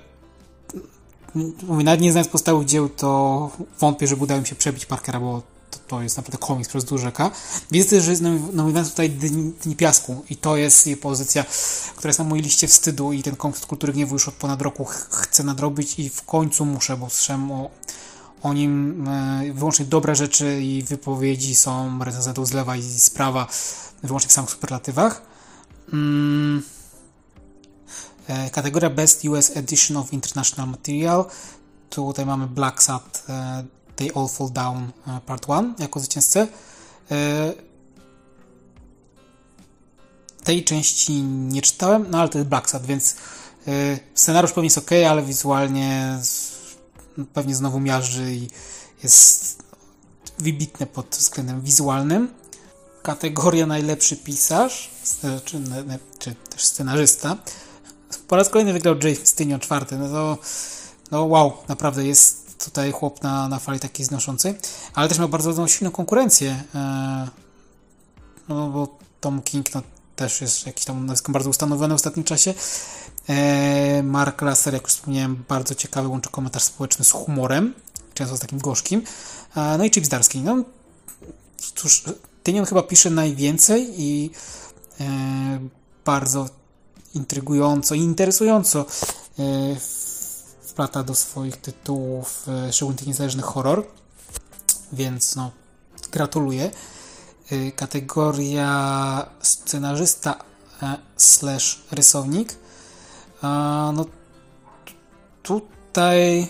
mówię, 1.63 1.85
nawet 1.85 2.01
nie 2.01 2.13
znając 2.13 2.29
podstawowych 2.29 2.69
dzieł, 2.69 2.89
to 2.89 3.51
wątpię, 3.81 4.07
że 4.07 4.17
udało 4.17 4.41
mi 4.41 4.47
się 4.47 4.55
przebić 4.55 4.87
Parkera, 4.87 5.21
bo 5.21 5.43
to, 5.71 5.79
to 5.89 6.03
jest 6.03 6.17
naprawdę 6.17 6.39
komiks 6.39 6.69
przez 6.69 6.85
duże 6.85 7.13
K. 7.13 7.31
Widzę 7.71 7.91
też, 7.91 8.05
że 8.05 8.11
jest 8.11 8.23
nominowany 8.23 8.89
tutaj 8.89 9.11
Dni, 9.11 9.53
Dni 9.63 9.77
Piasku 9.77 10.25
i 10.31 10.37
to 10.37 10.57
jest 10.57 10.87
jej 10.87 10.97
pozycja, 10.97 11.45
która 11.97 12.09
jest 12.09 12.19
na 12.19 12.25
mojej 12.25 12.45
liście 12.45 12.69
wstydu 12.69 13.13
i 13.13 13.23
ten 13.23 13.37
komiks, 13.37 13.67
który 13.67 13.93
Gniewu 13.93 14.15
już 14.15 14.29
od 14.29 14.35
ponad 14.35 14.63
roku 14.63 14.85
chcę 15.11 15.45
nadrobić 15.45 15.99
i 15.99 16.09
w 16.09 16.23
końcu 16.23 16.65
muszę, 16.65 16.97
bo 16.97 17.11
słyszałem 17.11 17.53
o 17.53 17.71
o 18.43 18.53
nim 18.53 19.05
e, 19.09 19.53
wyłącznie 19.53 19.85
dobre 19.85 20.15
rzeczy 20.17 20.61
i 20.63 20.83
wypowiedzi 20.83 21.55
są 21.55 22.05
recenzentów 22.05 22.49
z 22.49 22.53
lewa 22.53 22.77
i 22.77 22.83
z 22.83 23.11
prawa 23.11 23.47
wyłącznie 24.03 24.29
w 24.29 24.33
samych 24.33 24.51
superlatywach. 24.51 25.23
Mm. 25.93 26.63
E, 28.29 28.51
kategoria 28.51 28.91
Best 28.91 29.25
US 29.25 29.57
Edition 29.57 29.97
of 29.97 30.13
International 30.13 30.71
Material. 30.71 31.25
Tutaj 31.91 32.27
mamy 32.27 32.47
Black 32.47 32.83
Sat 32.83 33.25
e, 33.29 33.65
They 33.97 34.11
All 34.15 34.29
Fall 34.29 34.51
Down 34.53 34.93
Part 35.27 35.49
1 35.49 35.75
jako 35.79 36.01
zwycięzcę. 36.01 36.49
Tej 40.45 40.65
części 40.65 41.23
nie 41.23 41.63
czytałem, 41.63 42.07
no 42.11 42.21
ale 42.21 42.29
to 42.29 42.39
jest 42.39 42.51
Black 42.51 42.71
Sat, 42.71 42.87
więc 42.87 43.17
scenariusz 44.15 44.53
pewnie 44.53 44.67
jest 44.67 44.79
ok, 44.79 44.91
ale 45.11 45.23
wizualnie 45.23 46.19
pewnie 47.27 47.55
znowu 47.55 47.81
miażdży 47.81 48.35
i 48.35 48.49
jest 49.03 49.63
wybitne 50.39 50.87
pod 50.87 51.07
względem 51.07 51.63
wizualnym. 51.63 52.29
Kategoria 53.03 53.67
najlepszy 53.67 54.17
pisarz, 54.17 54.91
czy, 55.45 55.61
czy 56.19 56.35
też 56.51 56.65
scenarzysta. 56.65 57.37
Po 58.29 58.37
raz 58.37 58.49
kolejny 58.49 58.73
wygrał 58.73 58.95
James 59.03 59.35
Tynion 59.35 59.61
czwarty. 59.61 59.99
No 59.99 60.09
to 60.09 60.39
no 61.11 61.25
wow, 61.25 61.53
naprawdę 61.69 62.05
jest 62.05 62.59
tutaj 62.65 62.93
chłop 62.93 63.23
na, 63.23 63.49
na 63.49 63.59
fali 63.59 63.81
takiej 63.81 64.07
znoszącej, 64.07 64.55
ale 64.95 65.09
też 65.09 65.19
miał 65.19 65.29
bardzo 65.29 65.69
silną 65.69 65.91
konkurencję. 65.91 66.65
E, 66.75 67.29
no 68.49 68.69
bo 68.69 68.99
Tom 69.21 69.43
King 69.43 69.75
no, 69.75 69.83
też 70.17 70.41
jest 70.41 70.67
jakiś 70.67 70.85
tam 70.85 71.11
bardzo 71.29 71.51
ustanowiony 71.51 71.95
w 71.95 71.97
ostatnim 71.97 72.25
czasie. 72.25 72.55
E, 73.29 74.03
Mark 74.03 74.43
Lasser, 74.43 74.75
jak 74.75 74.83
już 74.83 74.93
wspomniałem, 74.93 75.45
bardzo 75.49 75.75
ciekawy, 75.75 76.09
łączy 76.09 76.31
komentarz 76.31 76.63
społeczny 76.63 77.05
z 77.05 77.11
humorem, 77.11 77.75
często 78.15 78.37
z 78.37 78.41
takim 78.41 78.59
gorzkim. 78.59 79.03
E, 79.57 79.79
no 79.79 79.85
i 79.85 79.91
Chips 79.91 80.09
Darski. 80.09 80.41
No, 80.41 80.65
cóż, 81.75 82.05
Tynion 82.43 82.67
chyba 82.67 82.83
pisze 82.83 83.11
najwięcej 83.11 84.03
i 84.03 84.31
e, 85.01 85.05
bardzo 86.05 86.49
intrygująco 87.15 87.95
i 87.95 88.01
interesująco 88.01 88.87
wplata 90.63 91.03
do 91.03 91.15
swoich 91.15 91.57
tytułów 91.57 92.47
szczególnie 92.71 92.99
tych 92.99 93.07
niezależnych 93.07 93.45
horror, 93.45 93.87
więc 94.93 95.37
no, 95.37 95.51
gratuluję. 96.13 96.71
Kategoria 97.77 99.31
scenarzysta 99.43 100.45
slash 101.17 101.83
rysownik 101.91 102.57
a, 103.43 103.93
no 103.95 104.05
tutaj... 105.43 106.49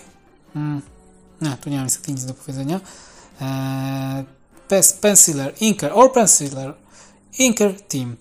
Hmm, 0.53 0.81
nie, 1.41 1.57
tu 1.57 1.69
nie 1.69 1.75
mam 1.75 1.85
niestety 1.85 2.11
nic 2.11 2.25
do 2.25 2.33
powiedzenia. 2.33 2.79
E, 3.41 4.23
Penciler, 5.01 5.53
Inker, 5.61 5.91
or 5.93 6.11
Penciler, 6.11 6.73
Inker 7.39 7.81
Team. 7.81 8.15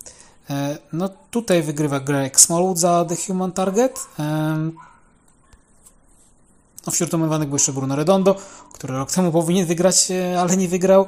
E, 0.51 0.79
no 0.93 1.09
tutaj 1.31 1.63
wygrywa 1.63 2.01
Greg 2.01 2.41
Smallwood 2.41 2.79
za 2.79 3.05
The 3.05 3.17
Human 3.17 3.53
Target. 3.53 4.07
E, 4.19 4.71
no 6.87 6.93
wśród 6.93 7.11
domywanych 7.11 7.49
był 7.49 7.57
jeszcze 7.57 7.73
Bruno 7.73 7.97
Redondo, 7.97 8.37
który 8.73 8.95
rok 8.95 9.13
temu 9.13 9.33
powinien 9.33 9.67
wygrać, 9.67 10.11
e, 10.11 10.41
ale 10.41 10.57
nie 10.57 10.69
wygrał. 10.69 11.07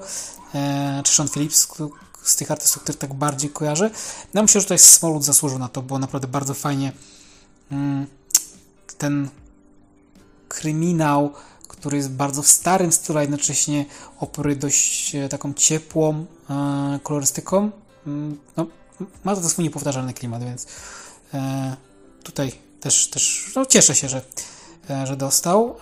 E, 0.55 1.03
czy 1.05 1.13
Sean 1.13 1.29
Phillips, 1.29 1.69
z 2.23 2.37
tych 2.37 2.51
artystów, 2.51 2.83
których 2.83 2.99
tak 2.99 3.15
bardziej 3.15 3.51
kojarzę. 3.51 3.91
No 4.35 4.43
myślę, 4.43 4.61
że 4.61 4.65
tutaj 4.65 4.79
Smallwood 4.79 5.25
zasłużył 5.25 5.59
na 5.59 5.69
to, 5.69 5.83
bo 5.83 5.99
naprawdę 5.99 6.29
bardzo 6.29 6.55
fajnie 6.55 6.93
ten 8.99 9.29
kryminał, 10.49 11.33
który 11.69 11.97
jest 11.97 12.11
bardzo 12.11 12.43
w 12.43 12.49
starym 12.49 12.93
stylu, 12.93 13.19
a 13.19 13.23
jednocześnie 13.23 13.87
operuje 14.19 14.57
dość 14.57 15.15
e, 15.15 15.29
taką 15.29 15.55
ciepłą 15.55 16.27
e, 16.51 16.99
kolorystyką. 17.03 17.71
Mm, 18.07 18.39
no, 18.57 18.67
ma 19.25 19.37
to 19.37 19.49
swój 19.49 19.65
niepowtarzalny 19.65 20.15
klimat, 20.15 20.45
więc 20.45 20.67
e, 21.35 21.77
tutaj 22.23 22.53
też, 22.81 23.09
też 23.09 23.53
no, 23.57 23.67
cieszę 23.67 23.95
się, 23.95 24.09
że, 24.09 24.23
że 25.05 25.17
dostał. 25.17 25.77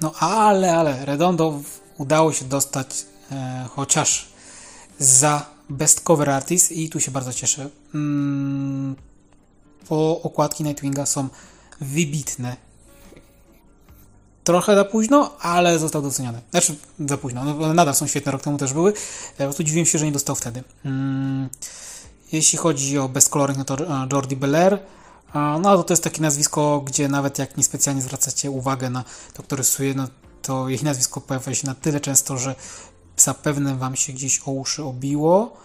no 0.00 0.12
ale, 0.20 0.76
ale 0.76 1.04
Redondo 1.04 1.60
udało 1.98 2.32
się 2.32 2.44
dostać 2.44 3.06
chociaż 3.74 4.28
za 4.98 5.51
Best 5.72 6.00
Cover 6.00 6.30
Artist 6.30 6.72
i 6.72 6.88
tu 6.88 7.00
się 7.00 7.10
bardzo 7.10 7.32
cieszę. 7.32 7.68
Mm, 7.94 8.96
bo 9.90 10.22
okładki 10.22 10.64
Nightwinga 10.64 11.06
są 11.06 11.28
wybitne. 11.80 12.56
Trochę 14.44 14.74
za 14.74 14.84
późno, 14.84 15.36
ale 15.40 15.78
został 15.78 16.02
doceniony. 16.02 16.40
Znaczy, 16.50 16.74
za 17.08 17.18
późno. 17.18 17.44
No, 17.44 17.74
nadal 17.74 17.94
są 17.94 18.06
świetne, 18.06 18.32
rok 18.32 18.42
temu 18.42 18.58
też 18.58 18.72
były. 18.72 18.92
Po 19.38 19.44
prostu 19.44 19.64
dziwiłem 19.64 19.86
się, 19.86 19.98
że 19.98 20.04
nie 20.04 20.12
dostał 20.12 20.36
wtedy. 20.36 20.64
Mm, 20.84 21.48
jeśli 22.32 22.58
chodzi 22.58 22.98
o 22.98 23.08
Best 23.08 23.28
Coloring, 23.28 23.58
no 23.58 23.64
to 23.64 23.78
e, 23.78 24.08
Jordi 24.12 24.36
Belair. 24.36 24.78
No 25.34 25.76
to 25.76 25.84
to 25.84 25.92
jest 25.92 26.04
takie 26.04 26.22
nazwisko, 26.22 26.82
gdzie 26.86 27.08
nawet 27.08 27.38
jak 27.38 27.56
niespecjalnie 27.56 28.02
zwracacie 28.02 28.50
uwagę 28.50 28.90
na 28.90 29.04
to, 29.34 29.42
kto 29.42 29.56
rysuje, 29.56 29.94
no 29.94 30.08
to 30.42 30.68
jej 30.68 30.82
nazwisko 30.82 31.20
pojawia 31.20 31.54
się 31.54 31.66
na 31.66 31.74
tyle 31.74 32.00
często, 32.00 32.38
że 32.38 32.54
zapewne 33.16 33.76
Wam 33.76 33.96
się 33.96 34.12
gdzieś 34.12 34.40
o 34.46 34.50
uszy 34.50 34.84
obiło. 34.84 35.56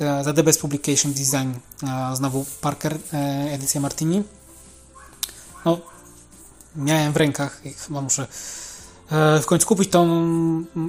Za 0.00 0.32
The 0.34 0.42
Best 0.42 0.60
Publication 0.60 1.12
Design 1.12 1.52
znowu 2.14 2.46
Parker, 2.60 2.98
edycja 3.50 3.80
Martini. 3.80 4.22
No, 5.64 5.78
miałem 6.76 7.12
w 7.12 7.16
rękach 7.16 7.60
i 7.64 7.72
chyba 7.72 8.00
muszę 8.00 8.26
w 9.42 9.44
końcu 9.46 9.66
kupić 9.66 9.90
tą 9.90 10.06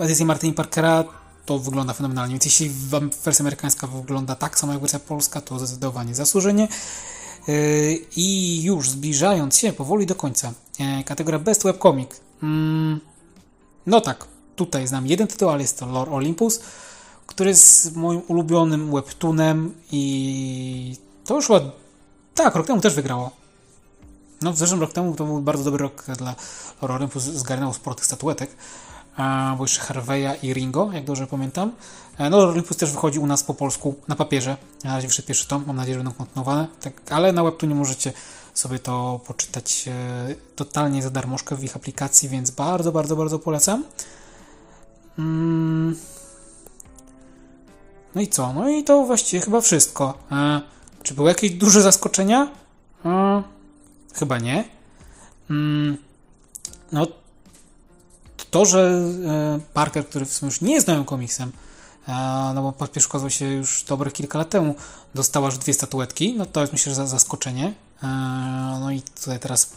edycję 0.02 0.26
Martini 0.26 0.54
Parkera. 0.54 1.04
To 1.46 1.60
wygląda 1.60 1.94
fenomenalnie. 1.94 2.34
Więc 2.34 2.46
jeśli 2.46 2.70
wersja 3.24 3.44
amerykańska 3.44 3.88
wygląda 3.88 4.36
tak 4.36 4.60
samo 4.60 4.74
jak 4.74 4.82
wersja 4.82 5.00
polska, 5.00 5.42
to 5.42 5.60
zdecydowanie 5.60 6.16
zasłużenie. 6.16 6.68
I 8.16 8.62
już 8.64 8.90
zbliżając 8.90 9.58
się 9.58 9.74
powoli 9.74 10.06
do 10.06 10.16
końca, 10.16 10.54
kategoria 11.06 11.40
Best 11.40 11.64
Webcomic. 11.64 12.22
Mm, 12.44 13.00
no 13.86 14.02
tak, 14.02 14.28
tutaj 14.56 14.88
znam 14.88 15.08
jeden 15.08 15.28
tytuł, 15.28 15.50
ale 15.50 15.62
jest 15.62 15.80
to 15.80 15.86
Lore 15.86 16.12
Olympus, 16.12 16.60
który 17.28 17.50
jest 17.50 17.96
moim 17.96 18.22
ulubionym 18.28 18.92
webtoonem 18.92 19.74
i 19.92 20.96
to 21.26 21.36
już 21.36 21.48
chyba 21.48 21.60
tak, 22.36 22.56
rok 22.56 22.68
temu 22.68 22.82
też 22.82 22.96
wygrało. 22.96 23.32
No 24.42 24.54
w 24.54 24.58
zeszłym 24.58 24.82
rok 24.82 24.94
temu 24.94 25.16
to 25.16 25.26
był 25.26 25.42
bardzo 25.42 25.64
dobry 25.64 25.84
rok 25.84 26.06
dla 26.18 26.36
Lore 26.82 26.94
Olympus, 26.96 27.24
zgarnęło 27.24 27.74
sporo 27.74 27.96
tych 27.96 28.06
statuetek, 28.06 28.50
bo 29.58 29.64
jeszcze 29.64 29.82
Harveya 29.82 30.30
i 30.44 30.54
Ringo, 30.54 30.90
jak 30.94 31.06
dobrze 31.06 31.28
pamiętam. 31.28 31.72
No 32.20 32.30
Lore 32.30 32.52
Olympus 32.52 32.78
też 32.78 32.92
wychodzi 32.92 33.20
u 33.20 33.28
nas 33.28 33.44
po 33.44 33.54
polsku 33.54 33.96
na 34.08 34.16
papierze, 34.16 34.58
na 34.84 34.96
razie 34.96 35.08
wyszedł 35.08 35.28
pierwszy 35.28 35.48
tom, 35.48 35.64
mam 35.68 35.76
nadzieję, 35.76 35.98
że 35.98 36.04
będą 36.04 36.18
kontynuowane, 36.18 36.68
tak, 36.82 36.94
ale 37.10 37.34
na 37.34 37.44
webtoonie 37.44 37.76
możecie 37.76 38.14
sobie 38.60 38.80
to 38.80 39.20
poczytać 39.28 39.86
e, 39.88 40.36
totalnie 40.56 41.04
za 41.04 41.10
darmożkę 41.10 41.56
w 41.56 41.64
ich 41.64 41.76
aplikacji, 41.76 42.30
więc 42.30 42.52
bardzo, 42.52 42.92
bardzo, 42.92 43.16
bardzo 43.16 43.40
polecam. 43.40 43.84
Mm. 45.20 45.96
No 48.16 48.22
i 48.22 48.28
co? 48.28 48.54
No 48.54 48.70
i 48.70 48.84
to 48.84 49.04
właściwie 49.06 49.42
chyba 49.42 49.62
wszystko. 49.62 50.18
E, 50.32 50.62
czy 51.04 51.14
były 51.14 51.30
jakieś 51.30 51.52
duże 51.52 51.82
zaskoczenia? 51.82 52.52
E, 53.06 53.44
chyba 54.14 54.38
nie. 54.38 54.66
Mm. 55.50 55.98
No 56.92 57.08
to, 58.52 58.66
że 58.66 59.02
Parker, 59.74 60.08
który 60.08 60.26
w 60.26 60.34
sumie 60.34 60.50
już 60.50 60.62
nie 60.62 60.74
jest 60.74 60.88
nowym 60.88 61.06
komiksem, 61.06 61.52
no 62.56 62.62
bo 62.62 62.86
okazał 63.08 63.30
się 63.30 63.46
już 63.46 63.84
dobre 63.84 64.12
kilka 64.12 64.38
lat 64.38 64.50
temu, 64.50 64.76
dostała 65.16 65.46
już 65.46 65.58
dwie 65.58 65.74
statuetki, 65.74 66.36
no 66.38 66.46
to 66.46 66.62
jest 66.62 66.74
myślę, 66.74 66.96
że 66.96 67.08
zaskoczenie. 67.08 67.74
No 68.80 68.92
i 68.92 69.02
tutaj 69.02 69.40
teraz 69.40 69.70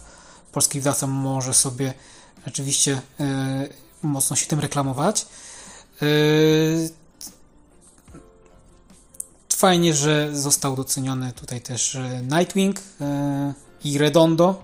polski 0.52 0.80
wydawca 0.80 1.06
może 1.06 1.54
sobie 1.54 1.94
rzeczywiście 2.46 3.02
mocno 4.02 4.36
się 4.36 4.46
tym 4.46 4.60
reklamować. 4.60 5.26
Fajnie, 9.56 9.94
że 9.94 10.36
został 10.36 10.76
doceniony 10.76 11.32
tutaj 11.32 11.60
też 11.60 11.98
Nightwing 12.30 12.80
i 13.84 13.98
Redondo. 13.98 14.62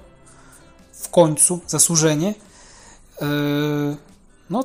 W 0.92 1.08
końcu 1.08 1.60
zasłużenie. 1.66 2.34
No, 4.50 4.64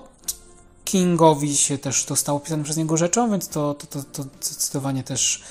Kingowi 0.86 1.58
się 1.58 1.78
też 1.78 2.06
dostało 2.06 2.40
pisane 2.40 2.64
przez 2.64 2.78
niego 2.78 2.98
rzeczą, 2.98 3.32
więc 3.32 3.48
to, 3.48 3.74
to, 3.74 3.88
to, 3.88 4.04
to 4.04 4.24
zdecydowanie 4.42 5.04
też 5.04 5.44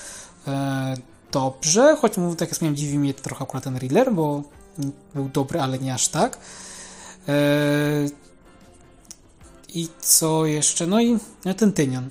dobrze, 1.33 1.97
choć 2.01 2.13
tak 2.13 2.41
jak 2.41 2.51
wspomniałem, 2.51 2.75
dziwi 2.75 2.99
mnie 2.99 3.13
trochę 3.13 3.43
akurat 3.43 3.63
ten 3.63 3.77
Riddler, 3.77 4.13
bo 4.13 4.43
był 5.15 5.29
dobry, 5.29 5.61
ale 5.61 5.79
nie 5.79 5.93
aż 5.93 6.07
tak. 6.07 6.37
Eee... 7.27 8.09
I 9.75 9.87
co 9.99 10.45
jeszcze? 10.45 10.87
No 10.87 11.01
i 11.01 11.17
no 11.45 11.53
ten 11.53 11.73
Tynion. 11.73 12.09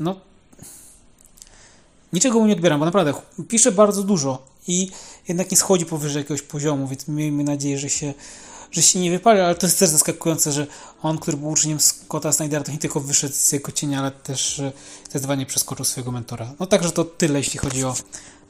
No. 0.00 0.20
Niczego 2.12 2.40
mu 2.40 2.46
nie 2.46 2.52
odbieram, 2.52 2.80
bo 2.80 2.86
naprawdę 2.86 3.14
pisze 3.48 3.72
bardzo 3.72 4.02
dużo 4.02 4.46
i 4.68 4.90
jednak 5.28 5.50
nie 5.50 5.56
schodzi 5.56 5.86
powyżej 5.86 6.20
jakiegoś 6.20 6.42
poziomu, 6.42 6.88
więc 6.88 7.08
miejmy 7.08 7.44
nadzieję, 7.44 7.78
że 7.78 7.88
się, 7.88 8.14
że 8.70 8.82
się 8.82 9.00
nie 9.00 9.10
wypali, 9.10 9.40
ale 9.40 9.54
to 9.54 9.66
jest 9.66 9.78
też 9.78 9.88
zaskakujące, 9.88 10.52
że 10.52 10.66
on, 11.02 11.18
który 11.18 11.36
był 11.36 11.48
uczniem 11.48 11.80
Scotta 11.80 12.32
Snydera, 12.32 12.64
to 12.64 12.72
nie 12.72 12.78
tylko 12.78 13.00
wyszedł 13.00 13.34
z 13.34 13.52
jego 13.52 13.72
cienia, 13.72 13.98
ale 13.98 14.10
też 14.10 14.62
zdecydowanie 15.04 15.46
przeskoczył 15.46 15.84
swojego 15.84 16.12
mentora. 16.12 16.54
No 16.60 16.66
także 16.66 16.92
to 16.92 17.04
tyle, 17.04 17.38
jeśli 17.38 17.58
chodzi 17.58 17.84
o 17.84 17.94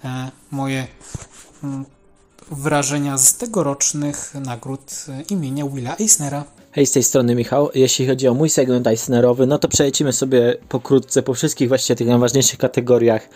e, 0.05 0.31
moje 0.51 0.87
mm, 1.65 1.85
wrażenia 2.51 3.19
z 3.19 3.37
tegorocznych 3.37 4.35
nagród 4.35 5.05
e, 5.09 5.23
imienia 5.23 5.67
Willa 5.67 5.97
Eisnera. 5.97 6.45
Hej, 6.73 6.87
z 6.87 6.93
tej 6.93 7.03
strony 7.03 7.35
Michał. 7.35 7.71
Jeśli 7.75 8.07
chodzi 8.07 8.29
o 8.29 8.35
mój 8.35 8.51
segment 8.51 8.87
Eisnerowy, 8.87 9.47
no 9.47 9.59
to 9.59 9.69
przelecimy 9.69 10.13
sobie 10.13 10.57
pokrótce 10.69 11.23
po 11.23 11.35
wszystkich 11.35 11.69
właściwie 11.69 11.97
tych 11.97 12.07
najważniejszych 12.07 12.59
kategoriach, 12.59 13.29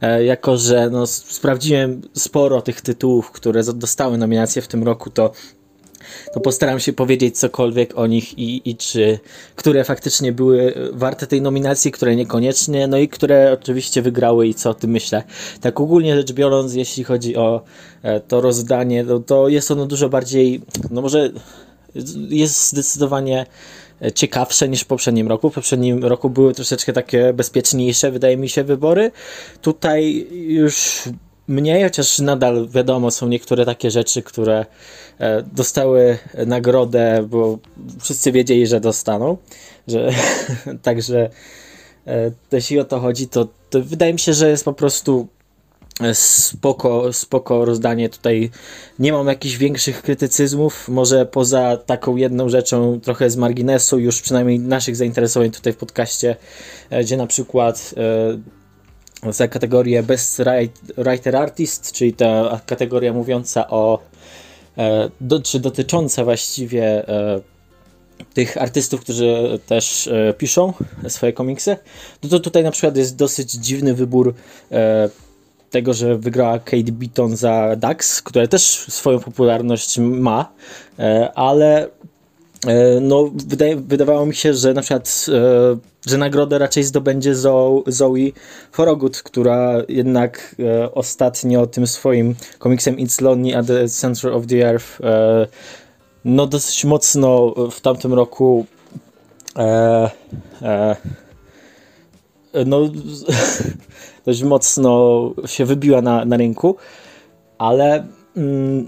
e, 0.00 0.24
jako 0.24 0.56
że 0.56 0.90
no, 0.90 1.06
sprawdziłem 1.06 2.02
sporo 2.14 2.62
tych 2.62 2.80
tytułów, 2.80 3.30
które 3.30 3.62
dostały 3.64 4.18
nominacje 4.18 4.62
w 4.62 4.68
tym 4.68 4.84
roku, 4.84 5.10
to 5.10 5.32
to 6.34 6.40
postaram 6.40 6.80
się 6.80 6.92
powiedzieć 6.92 7.38
cokolwiek 7.38 7.98
o 7.98 8.06
nich 8.06 8.38
i, 8.38 8.70
i 8.70 8.76
czy, 8.76 9.18
które 9.56 9.84
faktycznie 9.84 10.32
były 10.32 10.74
warte 10.92 11.26
tej 11.26 11.42
nominacji, 11.42 11.92
które 11.92 12.16
niekoniecznie, 12.16 12.86
no 12.86 12.98
i 12.98 13.08
które 13.08 13.52
oczywiście 13.52 14.02
wygrały 14.02 14.46
i 14.46 14.54
co 14.54 14.70
o 14.70 14.74
tym 14.74 14.90
myślę. 14.90 15.22
Tak 15.60 15.80
ogólnie 15.80 16.16
rzecz 16.16 16.32
biorąc, 16.32 16.74
jeśli 16.74 17.04
chodzi 17.04 17.36
o 17.36 17.62
e, 18.02 18.20
to 18.20 18.40
rozdanie, 18.40 19.04
no 19.04 19.20
to 19.20 19.48
jest 19.48 19.70
ono 19.70 19.86
dużo 19.86 20.08
bardziej, 20.08 20.60
no 20.90 21.02
może 21.02 21.30
jest 22.28 22.66
zdecydowanie 22.66 23.46
ciekawsze 24.14 24.68
niż 24.68 24.80
w 24.80 24.86
poprzednim 24.86 25.28
roku. 25.28 25.50
W 25.50 25.54
poprzednim 25.54 26.04
roku 26.04 26.30
były 26.30 26.54
troszeczkę 26.54 26.92
takie 26.92 27.32
bezpieczniejsze, 27.32 28.10
wydaje 28.10 28.36
mi 28.36 28.48
się, 28.48 28.64
wybory. 28.64 29.10
Tutaj 29.62 30.26
już 30.32 31.02
mniej, 31.48 31.84
chociaż 31.84 32.18
nadal 32.18 32.68
wiadomo, 32.68 33.10
są 33.10 33.28
niektóre 33.28 33.64
takie 33.64 33.90
rzeczy, 33.90 34.22
które 34.22 34.66
e, 35.18 35.42
dostały 35.42 36.18
nagrodę, 36.46 37.26
bo 37.28 37.58
wszyscy 38.00 38.32
wiedzieli, 38.32 38.66
że 38.66 38.80
dostaną. 38.80 39.36
Że, 39.88 40.10
także 40.82 41.30
e, 42.06 42.30
jeśli 42.52 42.80
o 42.80 42.84
to 42.84 43.00
chodzi, 43.00 43.28
to, 43.28 43.48
to 43.70 43.82
wydaje 43.82 44.12
mi 44.12 44.18
się, 44.18 44.34
że 44.34 44.50
jest 44.50 44.64
po 44.64 44.72
prostu 44.72 45.28
spoko, 46.12 47.12
spoko 47.12 47.64
rozdanie. 47.64 48.08
Tutaj 48.08 48.50
nie 48.98 49.12
mam 49.12 49.26
jakichś 49.26 49.56
większych 49.56 50.02
krytycyzmów, 50.02 50.88
może 50.88 51.26
poza 51.26 51.76
taką 51.76 52.16
jedną 52.16 52.48
rzeczą 52.48 53.00
trochę 53.00 53.30
z 53.30 53.36
marginesu, 53.36 53.98
już 53.98 54.22
przynajmniej 54.22 54.58
naszych 54.58 54.96
zainteresowań 54.96 55.50
tutaj 55.50 55.72
w 55.72 55.76
podcaście, 55.76 56.36
e, 56.90 57.04
gdzie 57.04 57.16
na 57.16 57.26
przykład 57.26 57.94
za 59.22 59.48
kategorię 59.48 60.02
Best 60.02 60.42
Writer 60.96 61.36
Artist, 61.36 61.92
czyli 61.92 62.12
ta 62.12 62.60
kategoria 62.66 63.12
mówiąca 63.12 63.70
o, 63.70 63.98
e, 64.78 65.10
do, 65.20 65.42
czy 65.42 65.60
dotycząca 65.60 66.24
właściwie 66.24 67.08
e, 67.08 67.40
tych 68.34 68.56
artystów, 68.56 69.00
którzy 69.00 69.58
też 69.66 70.06
e, 70.06 70.34
piszą 70.34 70.72
swoje 71.08 71.32
komiksy, 71.32 71.76
no 72.22 72.28
to 72.28 72.40
tutaj 72.40 72.62
na 72.62 72.70
przykład 72.70 72.96
jest 72.96 73.16
dosyć 73.16 73.52
dziwny 73.52 73.94
wybór 73.94 74.34
tego, 75.70 75.94
że 75.94 76.18
wygrała 76.18 76.58
Kate 76.58 76.92
Beaton 76.92 77.36
za 77.36 77.76
Dax, 77.76 78.22
która 78.22 78.46
też 78.46 78.62
swoją 78.88 79.20
popularność 79.20 79.98
ma, 79.98 80.52
ale 81.34 81.88
no, 83.00 83.30
wydaje, 83.34 83.76
wydawało 83.76 84.26
mi 84.26 84.34
się, 84.34 84.54
że 84.54 84.74
na 84.74 84.82
przykład, 84.82 85.26
że 86.08 86.18
nagrodę 86.18 86.58
raczej 86.58 86.84
zdobędzie 86.84 87.34
Zoe 87.86 88.32
Forogut, 88.72 89.22
która 89.22 89.72
jednak 89.88 90.56
e, 90.58 90.94
ostatnio 90.94 91.66
tym 91.66 91.86
swoim 91.86 92.34
komiksem 92.58 92.96
It's 92.96 93.22
Lonely 93.22 93.56
at 93.56 93.66
the 93.66 93.88
Center 93.88 94.32
of 94.32 94.46
the 94.46 94.68
Earth 94.68 94.98
no 96.24 96.46
dosyć 96.46 96.84
mocno 96.84 97.54
w 97.70 97.80
tamtym 97.80 98.14
roku 98.14 98.66
no 102.66 102.80
dość 104.26 104.42
mocno 104.42 105.20
się 105.46 105.64
wybiła 105.64 106.02
na, 106.02 106.24
na 106.24 106.36
rynku, 106.36 106.76
ale 107.58 108.06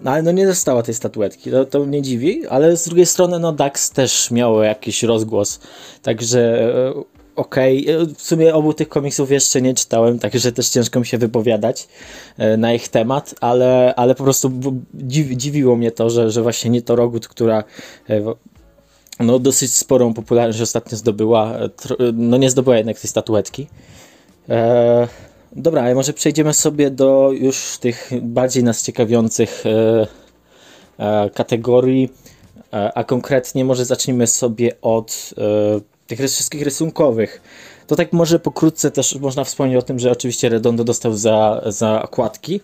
ale 0.04 0.22
no 0.22 0.32
nie 0.32 0.46
dostała 0.46 0.82
tej 0.82 0.94
statuetki, 0.94 1.50
to, 1.50 1.64
to 1.64 1.86
mnie 1.86 2.02
dziwi, 2.02 2.46
ale 2.46 2.76
z 2.76 2.84
drugiej 2.84 3.06
strony 3.06 3.38
no 3.38 3.52
Dax 3.52 3.90
też 3.90 4.30
miał 4.30 4.62
jakiś 4.62 5.02
rozgłos, 5.02 5.60
także 6.02 6.72
e, 6.74 6.94
okej, 7.36 7.82
okay. 7.82 8.02
E, 8.02 8.06
w 8.06 8.22
sumie 8.22 8.54
obu 8.54 8.74
tych 8.74 8.88
komiksów 8.88 9.30
jeszcze 9.30 9.62
nie 9.62 9.74
czytałem, 9.74 10.18
także 10.18 10.52
też 10.52 10.68
ciężko 10.68 11.00
mi 11.00 11.06
się 11.06 11.18
wypowiadać 11.18 11.88
e, 12.38 12.56
na 12.56 12.72
ich 12.72 12.88
temat, 12.88 13.34
ale, 13.40 13.94
ale 13.96 14.14
po 14.14 14.24
prostu 14.24 14.52
dziwi, 14.94 15.36
dziwiło 15.36 15.76
mnie 15.76 15.90
to, 15.90 16.10
że, 16.10 16.30
że 16.30 16.42
właśnie 16.42 16.70
nie 16.70 16.82
to 16.82 16.96
Rogut, 16.96 17.28
która 17.28 17.64
no 19.20 19.38
dosyć 19.38 19.74
sporą 19.74 20.14
popularność 20.14 20.60
ostatnio 20.60 20.98
zdobyła, 20.98 21.58
no 22.12 22.36
nie 22.36 22.50
zdobyła 22.50 22.76
jednak 22.76 23.00
tej 23.00 23.10
statuetki. 23.10 23.66
Eee, 24.48 25.08
Dobra, 25.52 25.82
ale 25.82 25.94
może 25.94 26.12
przejdziemy 26.12 26.54
sobie 26.54 26.90
do 26.90 27.30
już 27.32 27.78
tych 27.78 28.10
bardziej 28.22 28.64
nas 28.64 28.82
ciekawiących 28.82 29.64
e, 29.66 30.06
e, 30.98 31.30
kategorii. 31.30 32.08
a, 32.70 32.92
a 32.94 33.04
konkretnie 33.04 33.64
może 33.64 33.84
zacznijmy 33.84 34.26
sobie 34.26 34.80
od 34.82 35.34
e, 35.38 35.80
tych 36.06 36.18
wszystkich 36.18 36.62
rysunkowych. 36.62 37.40
To 37.86 37.96
tak 37.96 38.12
może 38.12 38.38
pokrótce 38.38 38.90
też 38.90 39.14
można 39.14 39.44
wspomnieć 39.44 39.78
o 39.78 39.82
tym, 39.82 39.98
że 39.98 40.10
oczywiście 40.10 40.48
Redondo 40.48 40.84
dostał 40.84 41.14
za, 41.14 41.62
za 41.66 42.02
okładki, 42.02 42.60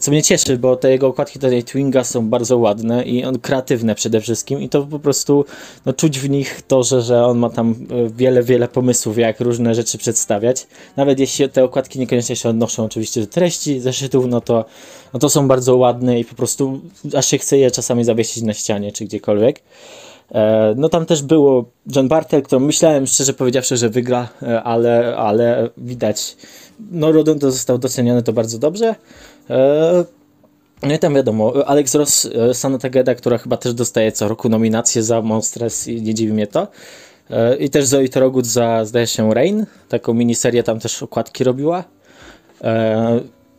co 0.00 0.10
mnie 0.10 0.22
cieszy, 0.22 0.58
bo 0.58 0.76
te 0.76 0.90
jego 0.90 1.06
okładki 1.06 1.38
tutaj 1.38 1.64
Twinga 1.64 2.04
są 2.04 2.28
bardzo 2.28 2.58
ładne 2.58 3.04
i 3.04 3.24
on 3.24 3.38
kreatywne 3.38 3.94
przede 3.94 4.20
wszystkim 4.20 4.62
i 4.62 4.68
to 4.68 4.82
po 4.82 4.98
prostu 4.98 5.44
no, 5.86 5.92
czuć 5.92 6.18
w 6.18 6.30
nich 6.30 6.62
to, 6.68 6.82
że, 6.82 7.02
że 7.02 7.24
on 7.24 7.38
ma 7.38 7.50
tam 7.50 7.70
e, 7.70 7.74
wiele, 8.10 8.42
wiele 8.42 8.68
pomysłów, 8.68 9.18
jak 9.18 9.40
różne 9.40 9.74
rzeczy 9.74 9.98
przedstawiać. 9.98 10.66
Nawet 10.96 11.20
jeśli 11.20 11.48
te 11.48 11.64
okładki 11.64 11.98
niekoniecznie 11.98 12.36
się 12.36 12.48
odnoszą 12.48 12.84
oczywiście 12.84 13.20
do 13.20 13.26
treści 13.26 13.80
zeszytów, 13.80 14.26
no 14.28 14.40
to, 14.40 14.64
no 15.12 15.20
to 15.20 15.28
są 15.28 15.48
bardzo 15.48 15.76
ładne 15.76 16.20
i 16.20 16.24
po 16.24 16.34
prostu 16.34 16.80
aż 17.16 17.26
się 17.26 17.38
chce 17.38 17.58
je 17.58 17.70
czasami 17.70 18.04
zawiesić 18.04 18.42
na 18.42 18.54
ścianie 18.54 18.92
czy 18.92 19.04
gdziekolwiek. 19.04 19.60
E, 20.34 20.74
no 20.76 20.88
tam 20.88 21.06
też 21.06 21.22
było 21.22 21.64
John 21.96 22.08
Bartel, 22.08 22.42
którą 22.42 22.60
myślałem 22.60 23.06
szczerze 23.06 23.32
powiedziawszy, 23.32 23.76
że 23.76 23.88
wygra, 23.88 24.28
e, 24.42 24.62
ale, 24.62 25.16
ale 25.16 25.68
widać, 25.76 26.36
no 26.90 27.12
Rodon 27.12 27.38
to 27.38 27.50
został 27.50 27.78
doceniony 27.78 28.22
to 28.22 28.32
bardzo 28.32 28.58
dobrze. 28.58 28.94
E, 29.50 30.04
no 30.82 30.94
i 30.94 30.98
tam 30.98 31.14
wiadomo, 31.14 31.52
Alex 31.66 31.94
Ross, 31.94 32.28
Sana 32.52 32.78
Tegeda, 32.78 33.14
która 33.14 33.38
chyba 33.38 33.56
też 33.56 33.74
dostaje 33.74 34.12
co 34.12 34.28
roku 34.28 34.48
nominację 34.48 35.02
za 35.02 35.22
Monstres 35.22 35.88
i 35.88 36.02
nie 36.02 36.14
dziwi 36.14 36.32
mnie 36.32 36.46
to. 36.46 36.68
I 37.58 37.70
też 37.70 37.86
Zoe 37.86 38.08
Torogut 38.08 38.46
za, 38.46 38.84
zdaje 38.84 39.06
się, 39.06 39.34
Rain, 39.34 39.66
taką 39.88 40.14
miniserię 40.14 40.62
tam 40.62 40.80
też 40.80 41.02
okładki 41.02 41.44
robiła. 41.44 41.84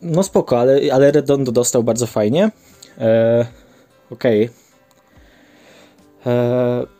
No 0.02 0.22
spoko, 0.22 0.60
ale, 0.60 0.80
ale 0.92 1.10
Redondo 1.10 1.52
dostał 1.52 1.82
bardzo 1.82 2.06
fajnie. 2.06 2.50
Okej. 4.10 4.50
Okay. 6.24 6.99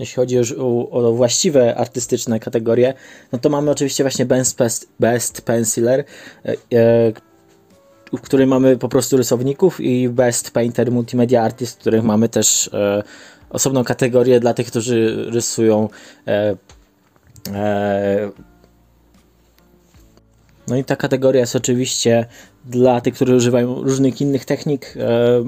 Jeśli 0.00 0.16
chodzi 0.16 0.36
już 0.36 0.52
o, 0.52 0.90
o, 0.90 1.12
właściwe 1.12 1.74
artystyczne 1.76 2.40
kategorie, 2.40 2.94
no 3.32 3.38
to 3.38 3.48
mamy 3.48 3.70
oczywiście 3.70 4.04
właśnie 4.04 4.26
Best, 4.26 4.58
Best 5.00 5.42
Penciler, 5.42 6.04
e, 6.44 6.52
e, 6.52 7.12
w 8.12 8.20
którym 8.20 8.48
mamy 8.48 8.76
po 8.76 8.88
prostu 8.88 9.16
rysowników 9.16 9.80
i 9.80 10.08
Best 10.08 10.50
Painter 10.50 10.92
Multimedia 10.92 11.42
Artist, 11.42 11.76
w 11.76 11.78
których 11.80 12.02
mamy 12.02 12.28
też 12.28 12.70
e, 12.72 13.02
osobną 13.50 13.84
kategorię 13.84 14.40
dla 14.40 14.54
tych, 14.54 14.66
którzy 14.66 15.26
rysują 15.30 15.88
e, 16.26 16.56
e, 17.48 18.30
no 20.68 20.76
i 20.76 20.84
ta 20.84 20.96
kategoria 20.96 21.40
jest 21.40 21.56
oczywiście 21.56 22.26
dla 22.64 23.00
tych, 23.00 23.14
którzy 23.14 23.34
używają 23.34 23.82
różnych 23.82 24.20
innych 24.20 24.44
technik 24.44 24.94
e, 24.96 25.44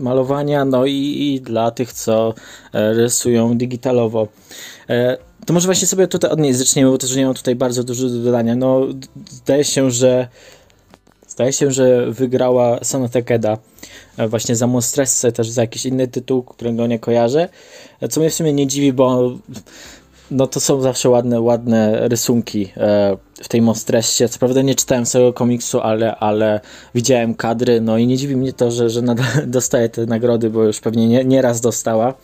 malowania, 0.00 0.64
no 0.64 0.86
i, 0.86 0.94
i 0.94 1.40
dla 1.40 1.70
tych, 1.70 1.92
co 1.92 2.34
e, 2.72 2.92
rysują 2.92 3.58
digitalowo. 3.58 4.28
E, 4.88 5.16
to 5.46 5.52
może 5.52 5.66
właśnie 5.66 5.88
sobie 5.88 6.08
tutaj 6.08 6.30
od 6.30 6.38
niej 6.38 6.54
zaczniemy, 6.54 6.90
bo 6.90 6.98
też 6.98 7.16
nie 7.16 7.26
mam 7.26 7.34
tutaj 7.34 7.54
bardzo 7.54 7.84
dużo 7.84 8.08
do 8.08 8.18
dodania. 8.18 8.56
No, 8.56 8.80
zdaje 9.30 9.64
się, 9.64 9.90
że 9.90 10.28
zdaje 11.28 11.52
się, 11.52 11.70
że 11.70 12.10
wygrała 12.10 12.84
Sana 12.84 13.08
Takeda 13.08 13.58
e, 14.16 14.28
właśnie 14.28 14.56
za 14.56 14.66
Monstresse, 14.66 15.32
też 15.32 15.50
za 15.50 15.60
jakiś 15.60 15.86
inny 15.86 16.08
tytuł, 16.08 16.42
którego 16.42 16.86
nie 16.86 16.98
kojarzę. 16.98 17.48
Co 18.10 18.20
mnie 18.20 18.30
w 18.30 18.34
sumie 18.34 18.52
nie 18.52 18.66
dziwi, 18.66 18.92
bo 18.92 19.32
no 20.30 20.46
to 20.46 20.60
są 20.60 20.80
zawsze 20.80 21.08
ładne, 21.08 21.40
ładne 21.40 22.08
rysunki 22.08 22.72
e, 22.76 23.16
w 23.42 23.48
tej 23.48 23.62
Mostressie. 23.62 24.28
Co 24.28 24.38
prawda 24.38 24.62
nie 24.62 24.74
czytałem 24.74 25.04
całego 25.04 25.32
komiksu, 25.32 25.80
ale, 25.80 26.16
ale 26.16 26.60
widziałem 26.94 27.34
kadry, 27.34 27.80
no 27.80 27.98
i 27.98 28.06
nie 28.06 28.16
dziwi 28.16 28.36
mnie 28.36 28.52
to, 28.52 28.70
że, 28.70 28.90
że 28.90 29.02
nadal 29.02 29.26
dostaje 29.46 29.88
te 29.88 30.06
nagrody, 30.06 30.50
bo 30.50 30.64
już 30.64 30.80
pewnie 30.80 31.08
nie, 31.08 31.24
nie 31.24 31.42
raz 31.42 31.60
dostała. 31.60 32.14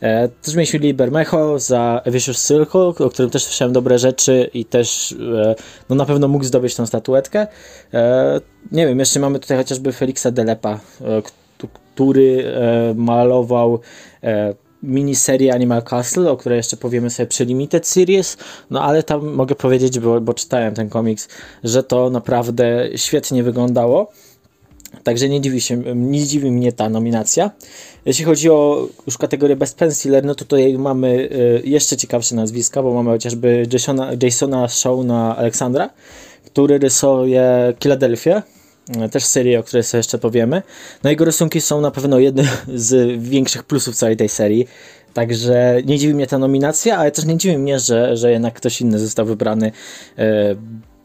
E, 0.00 0.28
też 0.28 0.54
mieliśmy 0.54 0.78
Libermecho 0.78 1.58
za 1.58 2.02
Vicious 2.06 2.46
Circle, 2.46 3.06
o 3.06 3.10
którym 3.10 3.30
też 3.30 3.44
słyszałem 3.44 3.72
dobre 3.72 3.98
rzeczy 3.98 4.50
i 4.54 4.64
też 4.64 5.12
e, 5.12 5.54
no 5.88 5.96
na 5.96 6.06
pewno 6.06 6.28
mógł 6.28 6.44
zdobyć 6.44 6.74
tą 6.74 6.86
statuetkę. 6.86 7.46
E, 7.94 8.40
nie 8.72 8.86
wiem, 8.86 8.98
jeszcze 8.98 9.20
mamy 9.20 9.38
tutaj 9.38 9.56
chociażby 9.56 9.92
Felixa 9.92 10.26
Delepa, 10.32 10.72
e, 11.00 11.22
który 11.94 12.44
e, 12.46 12.94
malował 12.94 13.80
miniserię 14.86 15.54
Animal 15.54 15.82
Castle, 15.82 16.30
o 16.30 16.36
której 16.36 16.56
jeszcze 16.56 16.76
powiemy 16.76 17.10
sobie 17.10 17.26
przy 17.26 17.44
Limited 17.44 17.86
Series, 17.86 18.36
no 18.70 18.82
ale 18.82 19.02
tam 19.02 19.26
mogę 19.34 19.54
powiedzieć, 19.54 20.00
bo, 20.00 20.20
bo 20.20 20.34
czytałem 20.34 20.74
ten 20.74 20.88
komiks, 20.88 21.28
że 21.64 21.82
to 21.82 22.10
naprawdę 22.10 22.88
świetnie 22.96 23.42
wyglądało. 23.42 24.10
Także 25.02 25.28
nie 25.28 25.40
dziwi, 25.40 25.60
się, 25.60 25.76
nie 25.94 26.24
dziwi 26.24 26.50
mnie 26.50 26.72
ta 26.72 26.88
nominacja. 26.88 27.50
Jeśli 28.04 28.24
chodzi 28.24 28.50
o 28.50 28.88
już 29.06 29.18
kategorię 29.18 29.56
Best 29.56 29.78
Penciler, 29.78 30.24
no 30.24 30.34
to 30.34 30.44
tutaj 30.44 30.78
mamy 30.78 31.08
y, 31.08 31.62
jeszcze 31.64 31.96
ciekawsze 31.96 32.36
nazwiska, 32.36 32.82
bo 32.82 32.94
mamy 32.94 33.10
chociażby 33.10 33.66
Jasona, 33.72 34.10
Jasona 34.22 34.68
Shawna 34.68 35.36
Aleksandra, 35.36 35.90
który 36.44 36.78
rysuje 36.78 37.74
Philadelphia, 37.82 38.42
też 39.12 39.24
serię, 39.24 39.60
o 39.60 39.62
której 39.62 39.82
sobie 39.82 39.98
jeszcze 39.98 40.18
powiemy. 40.18 40.62
No 41.04 41.10
jego 41.10 41.24
rysunki 41.24 41.60
są 41.60 41.80
na 41.80 41.90
pewno 41.90 42.18
jednym 42.18 42.46
z 42.74 43.20
większych 43.22 43.64
plusów 43.64 43.96
całej 43.96 44.16
tej 44.16 44.28
serii. 44.28 44.66
Także 45.14 45.76
nie 45.84 45.98
dziwi 45.98 46.14
mnie 46.14 46.26
ta 46.26 46.38
nominacja, 46.38 46.98
ale 46.98 47.10
też 47.10 47.24
nie 47.24 47.36
dziwi 47.36 47.58
mnie, 47.58 47.78
że, 47.78 48.16
że 48.16 48.30
jednak 48.30 48.54
ktoś 48.54 48.80
inny 48.80 48.98
został 48.98 49.26
wybrany. 49.26 49.72
E, 50.18 50.56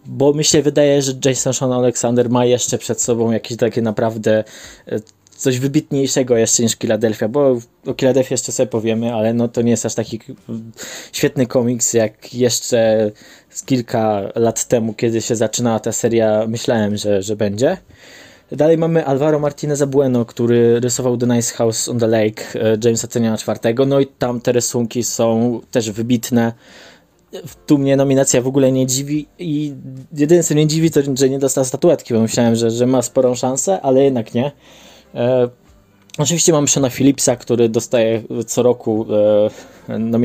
bo 0.06 0.34
myślę, 0.34 0.62
wydaje, 0.62 1.02
że 1.02 1.14
Jason 1.26 1.54
Sean 1.54 1.72
Alexander 1.72 2.30
ma 2.30 2.46
jeszcze 2.46 2.78
przed 2.78 3.02
sobą 3.02 3.32
jakieś 3.32 3.58
takie 3.58 3.82
naprawdę 3.82 4.44
e, 4.88 5.00
coś 5.42 5.60
wybitniejszego 5.60 6.38
jeszcze 6.38 6.64
niż 6.64 6.76
Philadelphia, 6.76 7.28
bo 7.28 7.58
o 7.86 7.94
Philadelphia 7.94 8.34
jeszcze 8.34 8.52
sobie 8.52 8.68
powiemy, 8.68 9.14
ale 9.14 9.34
no 9.34 9.48
to 9.48 9.62
nie 9.62 9.72
jest 9.72 9.86
aż 9.86 9.96
taki 9.96 10.20
świetny 11.12 11.48
komiks 11.48 11.94
jak 11.94 12.34
jeszcze 12.34 13.12
z 13.50 13.64
kilka 13.64 14.22
lat 14.36 14.68
temu, 14.68 14.94
kiedy 14.94 15.22
się 15.22 15.36
zaczynała 15.36 15.80
ta 15.80 15.92
seria, 15.92 16.48
myślałem, 16.48 16.98
że, 16.98 17.22
że 17.22 17.36
będzie. 17.36 17.78
Dalej 18.52 18.78
mamy 18.78 19.06
Alvaro 19.06 19.40
Martineza 19.40 19.88
Bueno, 19.88 20.26
który 20.26 20.80
rysował 20.80 21.18
The 21.18 21.28
Nice 21.28 21.54
House 21.54 21.90
on 21.90 22.00
the 22.00 22.08
Lake 22.08 22.44
e, 22.56 22.78
Jamesa 22.84 23.08
Teniana 23.08 23.38
IV. 23.48 23.86
No 23.88 24.00
i 24.00 24.08
tam 24.08 24.42
te 24.42 24.52
rysunki 24.52 25.04
są 25.04 25.60
też 25.72 25.92
wybitne. 25.92 26.54
Tu 27.66 27.78
mnie 27.78 27.96
nominacja 27.96 28.42
w 28.42 28.48
ogóle 28.48 28.72
nie 28.72 28.88
dziwi 28.88 29.28
i 29.40 29.74
jedyne 30.14 30.44
co 30.44 30.54
mnie 30.54 30.68
dziwi 30.68 30.92
to, 30.92 31.02
że 31.14 31.30
nie 31.30 31.40
dostał 31.40 31.66
statuetki, 31.66 32.14
bo 32.14 32.22
myślałem, 32.22 32.56
że, 32.56 32.72
że 32.72 32.88
ma 32.88 33.02
sporą 33.02 33.36
szansę, 33.36 33.82
ale 33.82 34.04
jednak 34.04 34.34
nie. 34.34 34.52
E, 35.16 35.50
oczywiście 36.18 36.52
mam 36.52 36.68
Shona 36.68 36.90
Phillipsa, 36.90 37.36
który 37.36 37.70
dostaje 37.70 38.24
co 38.48 38.64
roku 38.64 39.06
e, 39.90 40.00
no, 40.00 40.18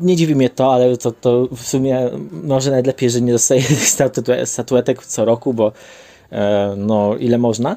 nie 0.00 0.16
dziwi 0.16 0.34
mnie 0.34 0.50
to, 0.50 0.74
ale 0.74 0.96
to, 0.96 1.12
to 1.12 1.48
w 1.56 1.62
sumie 1.62 2.10
może 2.30 2.70
najlepiej, 2.70 3.10
że 3.10 3.20
nie 3.20 3.32
dostaje 3.32 3.62
statuetek 4.44 5.06
co 5.06 5.24
roku, 5.24 5.54
bo 5.54 5.72
e, 6.32 6.74
no 6.76 7.16
ile 7.16 7.38
można. 7.38 7.76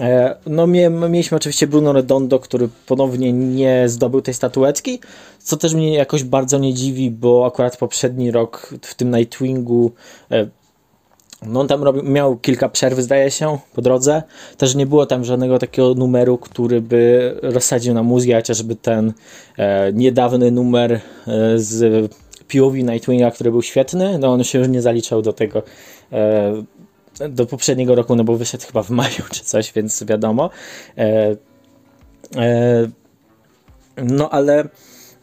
E, 0.00 0.36
no 0.46 0.66
mieliśmy 0.66 1.36
oczywiście 1.36 1.66
Bruno 1.66 1.92
Redondo, 1.92 2.38
który 2.38 2.68
ponownie 2.86 3.32
nie 3.32 3.88
zdobył 3.88 4.22
tej 4.22 4.34
statuetki, 4.34 5.00
co 5.38 5.56
też 5.56 5.74
mnie 5.74 5.94
jakoś 5.94 6.24
bardzo 6.24 6.58
nie 6.58 6.74
dziwi, 6.74 7.10
bo 7.10 7.46
akurat 7.46 7.76
poprzedni 7.76 8.30
rok 8.30 8.74
w 8.82 8.94
tym 8.94 9.16
Nightwingu 9.16 9.92
e, 10.30 10.48
no 11.46 11.60
on 11.60 11.68
tam 11.68 11.82
robił, 11.82 12.02
miał 12.02 12.36
kilka 12.36 12.68
przerw, 12.68 12.98
zdaje 12.98 13.30
się, 13.30 13.58
po 13.74 13.82
drodze. 13.82 14.22
Też 14.56 14.74
nie 14.74 14.86
było 14.86 15.06
tam 15.06 15.24
żadnego 15.24 15.58
takiego 15.58 15.94
numeru, 15.94 16.38
który 16.38 16.80
by 16.80 17.34
rozsadził 17.42 17.94
na 17.94 18.02
mózgi, 18.02 18.32
chociażby 18.32 18.76
ten 18.76 19.12
e, 19.58 19.92
niedawny 19.92 20.50
numer 20.50 20.92
e, 20.92 21.00
z 21.56 22.10
POV 22.52 22.74
Nightwinga, 22.74 23.30
który 23.30 23.50
był 23.50 23.62
świetny, 23.62 24.18
no 24.18 24.32
on 24.32 24.44
się 24.44 24.58
już 24.58 24.68
nie 24.68 24.82
zaliczał 24.82 25.22
do 25.22 25.32
tego 25.32 25.62
e, 26.12 26.62
do 27.28 27.46
poprzedniego 27.46 27.94
roku, 27.94 28.16
no 28.16 28.24
bo 28.24 28.36
wyszedł 28.36 28.66
chyba 28.66 28.82
w 28.82 28.90
maju 28.90 29.22
czy 29.30 29.44
coś, 29.44 29.72
więc 29.72 30.04
wiadomo. 30.04 30.50
E, 30.98 31.36
e, 32.36 32.88
no 33.96 34.30
ale 34.30 34.68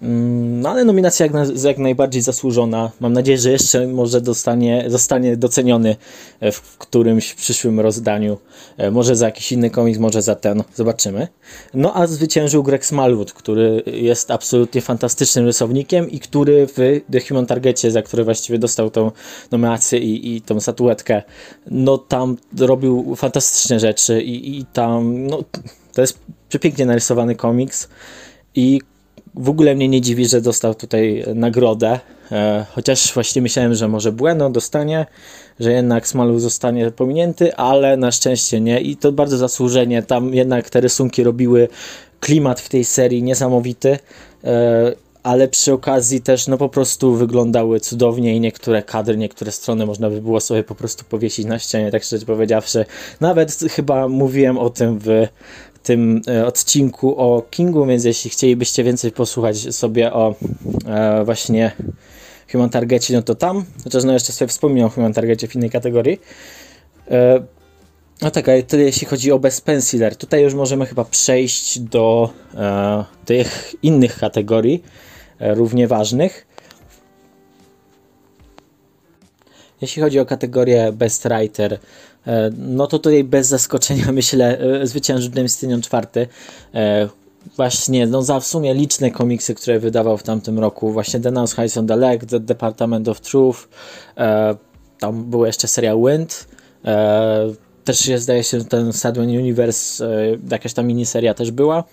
no 0.02 0.70
ale 0.70 0.86
nominacja 0.86 1.26
jak, 1.26 1.34
na, 1.34 1.46
jak, 1.64 1.78
najbardziej 1.78 2.22
zasłużona. 2.22 2.92
Mam 3.00 3.14
nadzieję, 3.14 3.38
że 3.38 3.52
jeszcze 3.52 3.88
może 3.88 4.22
dostanie, 4.22 4.86
zostanie 4.88 5.38
doceniony 5.38 5.96
e, 6.40 6.52
w 6.52 6.78
którymś 6.78 7.34
przyszłym 7.34 7.80
rozdaniu. 7.80 8.38
E, 8.78 8.92
może 8.92 9.16
za 9.16 9.26
jakiś 9.26 9.52
inny 9.52 9.70
komiks, 9.70 10.00
może 10.00 10.22
za 10.22 10.36
ten. 10.36 10.64
Zobaczymy. 10.76 11.28
No 11.74 11.96
a 11.96 12.08
zwyciężył 12.08 12.64
Greg 12.64 12.86
Smallwood, 12.86 13.34
który 13.34 13.84
jest 13.86 14.32
absolutnie 14.32 14.82
fantastycznym 14.82 15.46
rysownikiem 15.46 16.12
i 16.12 16.20
który 16.20 16.68
w 16.68 17.02
The 17.12 17.20
Human 17.28 17.46
Targetie, 17.46 17.92
za 17.92 18.02
który 18.02 18.24
właściwie 18.24 18.60
dostał 18.60 18.90
tą 18.90 19.12
nominację 19.52 20.00
i, 20.00 20.36
i 20.36 20.42
tą 20.42 20.60
statuetkę, 20.60 21.24
no 21.72 21.98
tam 21.98 22.38
robił 22.60 23.16
fantastyczne 23.16 23.80
rzeczy 23.80 24.22
i, 24.22 24.60
i 24.60 24.66
tam, 24.66 25.28
no 25.28 25.44
to 25.94 26.02
jest 26.02 26.20
przepięknie 26.50 26.86
narysowany 26.86 27.36
komiks 27.36 27.90
i 28.56 28.82
w 29.38 29.50
ogóle 29.50 29.76
mnie 29.76 29.88
nie 29.88 30.02
dziwi, 30.02 30.28
że 30.28 30.42
dostał 30.42 30.76
tutaj 30.76 31.24
nagrodę, 31.36 32.00
e, 32.32 32.66
chociaż 32.72 33.14
właśnie 33.14 33.42
myślałem, 33.42 33.76
że 33.76 33.88
może 33.88 34.12
Bueno 34.12 34.50
dostanie, 34.50 35.06
że 35.60 35.72
jednak 35.72 36.08
Smalu 36.08 36.40
zostanie 36.40 36.92
pominięty, 36.92 37.56
ale 37.56 37.98
na 37.98 38.12
szczęście 38.12 38.62
nie 38.62 38.82
i 38.82 38.98
to 38.98 39.12
bardzo 39.12 39.38
zasłużenie, 39.38 40.04
tam 40.04 40.34
jednak 40.34 40.70
te 40.70 40.82
rysunki 40.82 41.24
robiły 41.24 41.68
klimat 42.20 42.60
w 42.60 42.70
tej 42.70 42.86
serii 42.86 43.24
niesamowity, 43.24 44.00
e, 44.44 45.08
ale 45.24 45.48
przy 45.48 45.74
okazji 45.74 46.22
też 46.22 46.48
no 46.48 46.58
po 46.58 46.70
prostu 46.70 47.16
wyglądały 47.16 47.80
cudownie 47.80 48.36
i 48.36 48.40
niektóre 48.40 48.84
kadry, 48.84 49.18
niektóre 49.18 49.52
strony 49.52 49.86
można 49.86 50.10
by 50.10 50.22
było 50.22 50.40
sobie 50.40 50.64
po 50.64 50.76
prostu 50.76 51.06
powiesić 51.10 51.46
na 51.46 51.60
ścianie, 51.60 51.92
tak 51.92 52.04
szczerze 52.04 52.26
powiedziawszy. 52.26 52.86
Nawet 53.22 53.60
chyba 53.72 54.08
mówiłem 54.08 54.58
o 54.58 54.70
tym 54.70 55.00
w 55.00 55.28
tym 55.88 56.22
e, 56.28 56.46
odcinku 56.46 57.18
o 57.18 57.42
Kingu, 57.42 57.86
więc 57.86 58.04
jeśli 58.04 58.30
chcielibyście 58.30 58.84
więcej 58.84 59.12
posłuchać 59.12 59.76
sobie 59.76 60.14
o 60.14 60.36
e, 60.86 61.24
właśnie 61.26 61.72
Human 62.52 62.70
Targetie, 62.70 63.14
no 63.14 63.22
to 63.22 63.36
tam, 63.36 63.66
chociaż 63.84 64.04
no 64.04 64.14
jeszcze 64.14 64.34
sobie 64.34 64.50
wspomnę 64.50 64.86
o 64.86 64.90
Human 64.90 65.14
Targetie 65.14 65.48
w 65.48 65.56
innej 65.56 65.70
kategorii. 65.70 66.22
E, 67.12 67.44
no 68.22 68.32
tak, 68.32 68.50
ale 68.50 68.64
tyle 68.64 68.84
jeśli 68.84 69.08
chodzi 69.08 69.32
o 69.32 69.40
Best 69.40 69.66
Penciler. 69.66 70.16
Tutaj 70.16 70.44
już 70.44 70.54
możemy 70.54 70.86
chyba 70.86 71.06
przejść 71.06 71.80
do 71.80 72.30
e, 72.56 73.04
tych 73.26 73.76
innych 73.84 74.20
kategorii, 74.20 74.84
równie 75.40 75.88
ważnych. 75.88 76.48
Jeśli 79.82 80.02
chodzi 80.02 80.20
o 80.20 80.26
kategorię 80.26 80.92
Best 80.92 81.24
Writer, 81.24 81.80
no 82.58 82.88
to 82.88 83.00
tutaj 83.00 83.24
bez 83.24 83.48
zaskoczenia 83.48 84.12
myślę 84.22 84.60
e, 84.60 84.88
zwyciężył 84.88 85.32
James 85.36 85.58
Tynion 85.58 85.82
czwarty. 85.82 86.28
E, 86.74 87.10
właśnie, 87.56 88.08
no 88.08 88.22
za 88.24 88.40
w 88.40 88.46
sumie 88.46 88.74
liczne 88.74 89.12
komiksy, 89.12 89.56
które 89.56 89.80
wydawał 89.80 90.18
w 90.18 90.24
tamtym 90.24 90.60
roku. 90.60 90.92
Właśnie 90.92 91.20
Denounced 91.20 91.56
Highs 91.56 91.78
on 91.78 91.88
the 91.88 91.96
Leg, 91.96 92.26
The 92.26 92.40
Department 92.40 93.08
of 93.08 93.22
Truth, 93.22 93.68
tam 95.00 95.24
była 95.24 95.48
jeszcze 95.48 95.68
seria 95.68 95.96
Wind, 95.96 96.48
też 97.84 98.08
jest, 98.08 98.24
zdaje 98.24 98.44
się, 98.44 98.66
ten 98.66 98.94
Sadwin 98.94 99.30
Universe, 99.30 100.10
jakaś 100.52 100.74
tam 100.74 100.88
miniseria 100.88 101.34
też 101.34 101.52
była. 101.52 101.84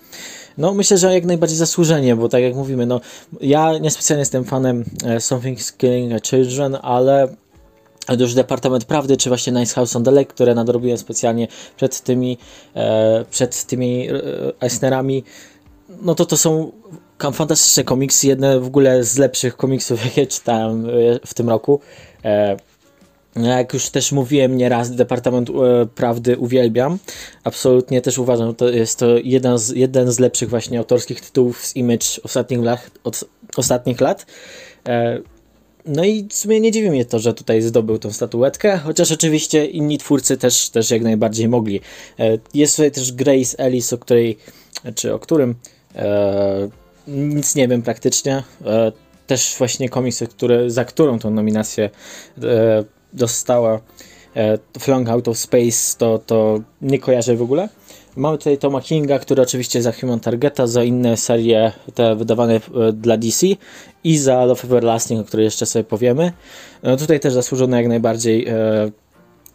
No 0.57 0.73
myślę, 0.73 0.97
że 0.97 1.13
jak 1.13 1.25
najbardziej 1.25 1.57
zasłużenie, 1.57 2.15
bo 2.15 2.29
tak 2.29 2.41
jak 2.41 2.55
mówimy, 2.55 2.85
no 2.85 3.01
ja 3.41 3.77
niespecjalnie 3.77 4.21
jestem 4.21 4.43
fanem 4.43 4.83
Something's 5.03 5.77
Killing 5.77 6.23
Children, 6.23 6.77
ale 6.81 7.27
już 8.19 8.33
Departament 8.33 8.85
Prawdy, 8.85 9.17
czy 9.17 9.29
właśnie 9.29 9.53
Nice 9.53 9.75
House 9.75 9.95
on 9.95 10.03
the 10.03 10.11
Lake, 10.11 10.25
które 10.25 10.55
nadrobiłem 10.55 10.97
specjalnie 10.97 11.47
przed 11.77 12.01
tymi, 12.01 12.37
e, 12.75 13.25
przed 13.29 13.65
tymi 13.65 14.09
e, 14.09 14.13
Eisnerami, 14.61 15.23
no 16.01 16.15
to 16.15 16.25
to 16.25 16.37
są 16.37 16.71
fantastyczne 17.33 17.83
komiksy, 17.83 18.27
jedne 18.27 18.59
w 18.59 18.65
ogóle 18.65 19.03
z 19.03 19.17
lepszych 19.17 19.57
komiksów, 19.57 20.03
jakie 20.05 20.27
czytałem 20.27 20.85
e, 20.85 20.91
w 21.25 21.33
tym 21.33 21.49
roku. 21.49 21.79
E, 22.25 22.57
jak 23.35 23.73
już 23.73 23.89
też 23.89 24.11
mówiłem 24.11 24.57
nieraz, 24.57 24.91
Departament 24.91 25.49
e, 25.49 25.85
Prawdy 25.85 26.37
uwielbiam. 26.37 26.97
Absolutnie 27.43 28.01
też 28.01 28.17
uważam, 28.17 28.47
że 28.47 28.53
to 28.53 28.69
jest 28.69 28.99
to 28.99 29.17
jeden 29.17 29.57
z, 29.57 29.69
jeden 29.69 30.11
z 30.11 30.19
lepszych 30.19 30.49
właśnie 30.49 30.79
autorskich 30.79 31.21
tytułów 31.21 31.65
z 31.65 31.75
Image 31.75 32.05
ostatnich 32.23 32.59
lat. 32.61 32.91
Od, 33.03 33.25
ostatnich 33.57 34.01
lat. 34.01 34.25
E, 34.87 35.19
no 35.85 36.03
i 36.03 36.27
w 36.29 36.33
sumie 36.33 36.59
nie 36.59 36.71
dziwi 36.71 36.89
mnie 36.89 37.05
to, 37.05 37.19
że 37.19 37.33
tutaj 37.33 37.61
zdobył 37.61 37.99
tą 37.99 38.11
statuetkę, 38.11 38.77
chociaż 38.77 39.11
oczywiście 39.11 39.65
inni 39.65 39.97
twórcy 39.97 40.37
też, 40.37 40.69
też 40.69 40.91
jak 40.91 41.01
najbardziej 41.01 41.47
mogli. 41.47 41.81
E, 42.19 42.37
jest 42.53 42.75
tutaj 42.75 42.91
też 42.91 43.11
Grace 43.11 43.59
Ellis, 43.59 43.93
o 43.93 43.97
której, 43.97 44.37
czy 44.95 45.13
o 45.13 45.19
którym 45.19 45.55
e, 45.95 46.69
nic 47.07 47.55
nie 47.55 47.67
wiem 47.67 47.81
praktycznie. 47.81 48.43
E, 48.65 48.91
też 49.27 49.55
właśnie 49.57 49.89
komiks, 49.89 50.23
który, 50.29 50.69
za 50.69 50.85
którą 50.85 51.19
tą 51.19 51.31
nominację 51.31 51.89
e, 52.43 52.83
dostała 53.13 53.79
Flung 54.79 55.09
Out 55.09 55.27
of 55.27 55.37
Space, 55.37 55.97
to, 55.97 56.19
to 56.25 56.59
nie 56.81 56.99
kojarzę 56.99 57.35
w 57.35 57.41
ogóle. 57.41 57.69
Mamy 58.15 58.37
tutaj 58.37 58.57
Toma 58.57 58.81
Kinga, 58.81 59.19
który 59.19 59.41
oczywiście 59.41 59.81
za 59.81 59.91
Human 59.91 60.19
Targeta, 60.19 60.67
za 60.67 60.83
inne 60.83 61.17
serie 61.17 61.71
te 61.93 62.15
wydawane 62.15 62.55
e, 62.55 62.93
dla 62.93 63.17
DC 63.17 63.47
i 64.03 64.17
za 64.17 64.45
Love 64.45 64.63
Everlasting, 64.63 65.21
o 65.21 65.23
której 65.23 65.43
jeszcze 65.43 65.65
sobie 65.65 65.83
powiemy. 65.83 66.31
No 66.83 66.97
tutaj 66.97 67.19
też 67.19 67.33
zasłużone 67.33 67.77
jak 67.77 67.87
najbardziej 67.87 68.47
e, 68.47 68.91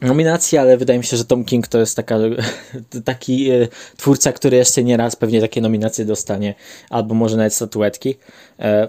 nominacje, 0.00 0.60
ale 0.60 0.76
wydaje 0.76 0.98
mi 0.98 1.04
się, 1.04 1.16
że 1.16 1.24
Tom 1.24 1.44
King 1.44 1.68
to 1.68 1.78
jest 1.78 1.96
taka, 1.96 2.18
taki 3.04 3.50
e, 3.50 3.68
twórca, 3.96 4.32
który 4.32 4.56
jeszcze 4.56 4.84
nie 4.84 4.96
raz 4.96 5.16
pewnie 5.16 5.40
takie 5.40 5.60
nominacje 5.60 6.04
dostanie, 6.04 6.54
albo 6.90 7.14
może 7.14 7.36
nawet 7.36 7.54
statuetki. 7.54 8.14
E, 8.58 8.88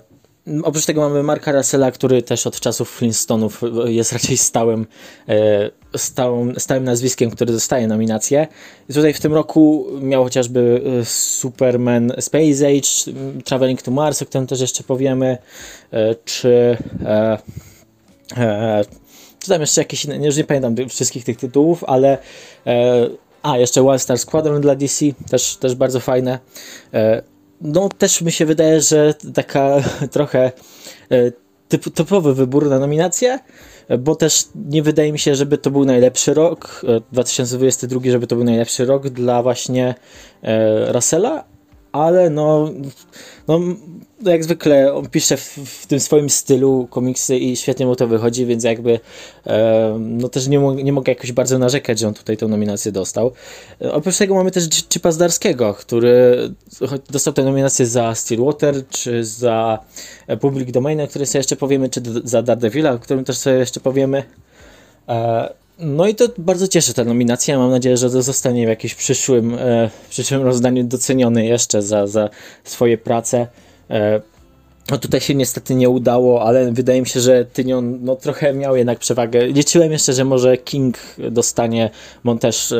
Oprócz 0.64 0.86
tego 0.86 1.02
mamy 1.02 1.24
Marka 1.24 1.52
Russella, 1.52 1.92
który 1.92 2.22
też 2.22 2.48
od 2.48 2.60
czasów 2.60 2.92
Flintstonów 2.98 3.62
jest 3.86 4.14
raczej 4.14 4.38
stałym, 4.38 4.88
e, 5.30 5.70
stałym, 5.98 6.60
stałym 6.60 6.84
nazwiskiem, 6.84 7.32
który 7.32 7.54
dostaje 7.54 7.88
nominację. 7.88 8.48
I 8.90 8.94
tutaj 8.94 9.14
w 9.14 9.20
tym 9.20 9.34
roku 9.34 9.88
miał 10.02 10.24
chociażby 10.24 10.82
e, 11.02 11.06
Superman 11.06 12.14
Space 12.20 12.68
Age, 12.68 13.16
Traveling 13.46 13.82
to 13.82 13.92
Mars, 13.92 14.22
o 14.22 14.26
którym 14.26 14.48
też 14.48 14.62
jeszcze 14.62 14.84
powiemy, 14.84 15.38
e, 15.92 16.16
czy 16.26 16.78
czy 19.40 19.50
tam 19.50 19.62
jeszcze 19.62 19.82
jakieś 19.82 20.06
inne, 20.06 20.26
już 20.26 20.38
nie 20.38 20.44
pamiętam 20.44 20.76
wszystkich 20.90 21.26
tych 21.26 21.38
tytułów, 21.38 21.84
ale 21.84 22.18
a, 23.44 23.58
jeszcze 23.58 23.88
One 23.88 24.00
Star 24.00 24.18
Squadron 24.18 24.62
dla 24.62 24.76
DC, 24.76 25.06
też, 25.30 25.56
też 25.56 25.76
bardzo 25.76 26.00
fajne 26.00 26.40
no 27.62 27.90
też 27.90 28.22
mi 28.22 28.32
się 28.32 28.46
wydaje, 28.46 28.82
że 28.82 29.14
taka 29.34 29.78
trochę 30.12 30.52
e, 31.12 31.32
typ, 31.68 31.94
typowy 31.94 32.36
wybór 32.36 32.70
na 32.70 32.80
nominację, 32.80 33.40
bo 34.00 34.16
też 34.16 34.46
nie 34.56 34.84
wydaje 34.84 35.12
mi 35.12 35.20
się, 35.20 35.36
żeby 35.36 35.58
to 35.58 35.72
był 35.72 35.86
najlepszy 35.86 36.34
rok, 36.34 36.86
2022, 37.12 38.02
e, 38.06 38.12
żeby 38.12 38.28
to 38.28 38.36
był 38.36 38.46
najlepszy 38.46 38.86
rok 38.86 39.10
dla 39.10 39.44
właśnie 39.44 39.96
e, 40.44 40.94
Russella, 40.94 41.44
ale 41.92 42.30
no, 42.30 42.70
no 43.48 43.60
jak 44.24 44.44
zwykle 44.44 44.94
on 44.94 45.10
pisze 45.10 45.38
w, 45.38 45.58
w, 45.66 45.88
tym 45.88 46.00
swoim 46.00 46.30
stylu 46.30 46.88
komiksy 46.90 47.38
i 47.38 47.56
świetnie 47.56 47.86
mu 47.86 47.96
to 47.96 48.08
wychodzi, 48.08 48.46
więc 48.46 48.64
jakby 48.64 49.00
e, 49.48 49.98
no 50.00 50.30
też 50.30 50.48
nie, 50.48 50.58
nie 50.60 50.94
mogę 50.94 51.12
jakoś 51.12 51.32
bardzo 51.32 51.60
narzekać, 51.60 52.00
że 52.00 52.08
on 52.08 52.14
tutaj 52.14 52.38
tę 52.38 52.48
nominację 52.48 52.92
dostał. 52.92 53.32
E, 53.82 53.94
oprócz 53.94 54.18
tego 54.18 54.36
mamy 54.36 54.52
też 54.52 54.70
Chipa 54.94 55.12
Zdarskiego, 55.12 55.74
który 55.74 56.38
dostał 57.10 57.34
tę 57.34 57.44
nominację 57.44 57.86
za 57.86 58.16
Stillwater, 58.16 58.88
czy 58.90 59.24
za 59.24 59.80
Public 60.42 60.72
Domain, 60.72 61.02
o 61.02 61.08
którym 61.08 61.28
sobie 61.28 61.40
jeszcze 61.40 61.56
powiemy, 61.56 61.90
czy 61.90 62.02
za 62.24 62.42
Daredevila, 62.42 62.92
o 62.92 63.00
którym 63.00 63.26
też 63.26 63.38
sobie 63.38 63.56
jeszcze 63.56 63.80
powiemy. 63.80 64.24
E, 65.10 65.61
no 65.82 66.08
i 66.08 66.16
to 66.16 66.28
bardzo 66.38 66.68
cieszy 66.68 66.94
ta 66.94 67.04
nominacja. 67.04 67.58
Mam 67.58 67.72
nadzieję, 67.72 67.98
że 67.98 68.10
to 68.10 68.22
zostanie 68.22 68.66
w 68.66 68.70
jakimś 68.70 68.96
przyszłym, 68.96 69.56
e, 69.60 69.90
przyszłym 70.10 70.42
rozdaniu 70.42 70.84
doceniony 70.84 71.46
jeszcze 71.46 71.82
za, 71.82 72.08
za 72.08 72.30
swoje 72.64 72.98
prace. 72.98 73.48
E, 73.90 74.22
no 74.92 74.98
tutaj 74.98 75.22
się 75.22 75.36
niestety 75.36 75.76
nie 75.76 75.90
udało, 75.90 76.44
ale 76.44 76.72
wydaje 76.72 77.02
mi 77.02 77.08
się, 77.08 77.20
że 77.20 77.46
Tynion 77.46 78.00
no, 78.02 78.16
trochę 78.16 78.54
miał 78.54 78.76
jednak 78.76 79.00
przewagę. 79.00 79.48
Liczyłem 79.48 79.92
jeszcze, 79.92 80.14
że 80.14 80.26
może 80.26 80.58
King 80.58 80.98
dostanie, 81.32 81.90
bo 82.24 82.32
on 82.32 82.40
też 82.40 82.72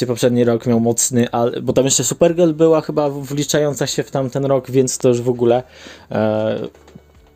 e, 0.00 0.06
poprzedni 0.06 0.44
rok 0.44 0.66
miał 0.66 0.80
mocny, 0.80 1.30
ale, 1.30 1.60
bo 1.62 1.72
tam 1.72 1.84
jeszcze 1.84 2.04
Supergirl 2.04 2.52
była 2.52 2.80
chyba 2.80 3.10
wliczająca 3.10 3.86
się 3.86 4.02
w 4.02 4.10
tamten 4.10 4.44
rok, 4.44 4.70
więc 4.70 4.98
to 4.98 5.08
już 5.08 5.20
w 5.22 5.28
ogóle 5.28 5.62
e, 6.10 6.58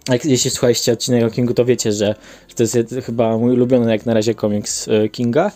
jak, 0.09 0.25
jeśli 0.25 0.51
słuchaliście 0.51 0.93
odcinek 0.93 1.25
o 1.25 1.31
Kingu, 1.31 1.55
to 1.55 1.65
wiecie, 1.65 1.93
że, 1.93 2.15
to 2.57 2.63
jest 2.63 2.79
chyba 3.07 3.39
mój 3.39 3.53
ulubiony 3.53 3.93
jak 3.93 4.07
na 4.07 4.15
razie 4.15 4.35
komiks 4.35 4.89
e, 4.89 5.09
Kinga. 5.09 5.53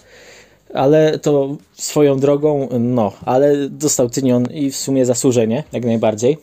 Ale 0.75 1.19
to 1.19 1.57
swoją 1.73 2.19
drogą, 2.19 2.69
no, 2.81 3.13
ale 3.25 3.69
dostał 3.69 4.11
Tynion 4.11 4.47
i 4.47 4.71
w 4.71 4.77
sumie 4.77 5.07
zasłużenie, 5.07 5.65
jak 5.73 5.85
najbardziej. 5.85 6.39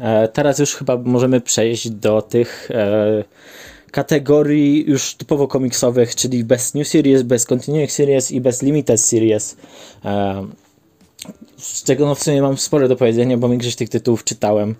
E, 0.00 0.28
teraz 0.28 0.58
już 0.58 0.74
chyba 0.74 0.96
możemy 0.96 1.40
przejść 1.40 1.90
do 1.90 2.22
tych 2.22 2.70
e, 2.70 3.24
kategorii 3.90 4.90
już 4.90 5.14
typowo 5.14 5.48
komiksowych, 5.48 6.14
czyli 6.14 6.44
Best 6.44 6.74
New 6.74 6.88
Series, 6.88 7.22
Best 7.22 7.46
Continuing 7.46 7.92
Series 7.92 8.30
i 8.30 8.40
Best 8.40 8.62
Limited 8.62 9.00
Series. 9.00 9.56
E, 10.04 10.46
z 11.56 11.82
czego 11.82 12.06
no 12.06 12.14
w 12.14 12.22
sumie 12.22 12.42
mam 12.42 12.58
sporo 12.58 12.88
do 12.88 12.96
powiedzenia, 12.96 13.36
bo 13.36 13.48
większość 13.48 13.76
tych 13.76 13.88
tytułów 13.88 14.24
czytałem. 14.24 14.74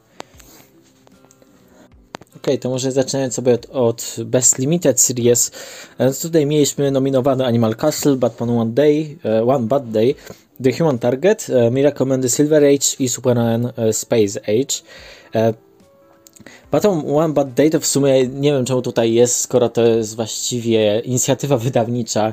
Ok, 2.44 2.60
to 2.60 2.70
może 2.70 2.92
zaczynając 2.92 3.34
sobie 3.34 3.54
od, 3.54 3.66
od 3.70 4.16
Best 4.24 4.58
Limited 4.58 5.00
Series. 5.00 5.50
E, 5.98 6.12
tutaj 6.12 6.46
mieliśmy 6.46 6.90
nominowane 6.90 7.46
Animal 7.46 7.76
Castle, 7.76 8.16
Batman 8.16 8.50
One 8.50 8.70
Day, 8.70 9.16
uh, 9.42 9.48
One 9.48 9.66
Bad 9.66 9.90
Day, 9.90 10.14
The 10.62 10.72
Human 10.72 10.98
Target, 10.98 11.46
uh, 11.48 11.72
Miracle 11.72 12.06
Man 12.06 12.22
The 12.22 12.28
Silver 12.28 12.64
Age 12.64 12.86
i 12.98 13.08
Superman 13.08 13.72
Space 13.92 14.40
Age. 14.40 14.82
Batman 16.70 17.02
One 17.06 17.34
Bad 17.34 17.54
Day 17.54 17.70
to 17.70 17.80
w 17.80 17.86
sumie 17.86 18.26
nie 18.28 18.52
wiem 18.52 18.64
czemu 18.64 18.82
tutaj 18.82 19.14
jest, 19.14 19.40
skoro 19.40 19.68
to 19.68 19.82
jest 19.82 20.16
właściwie 20.16 21.00
inicjatywa 21.00 21.56
wydawnicza 21.58 22.32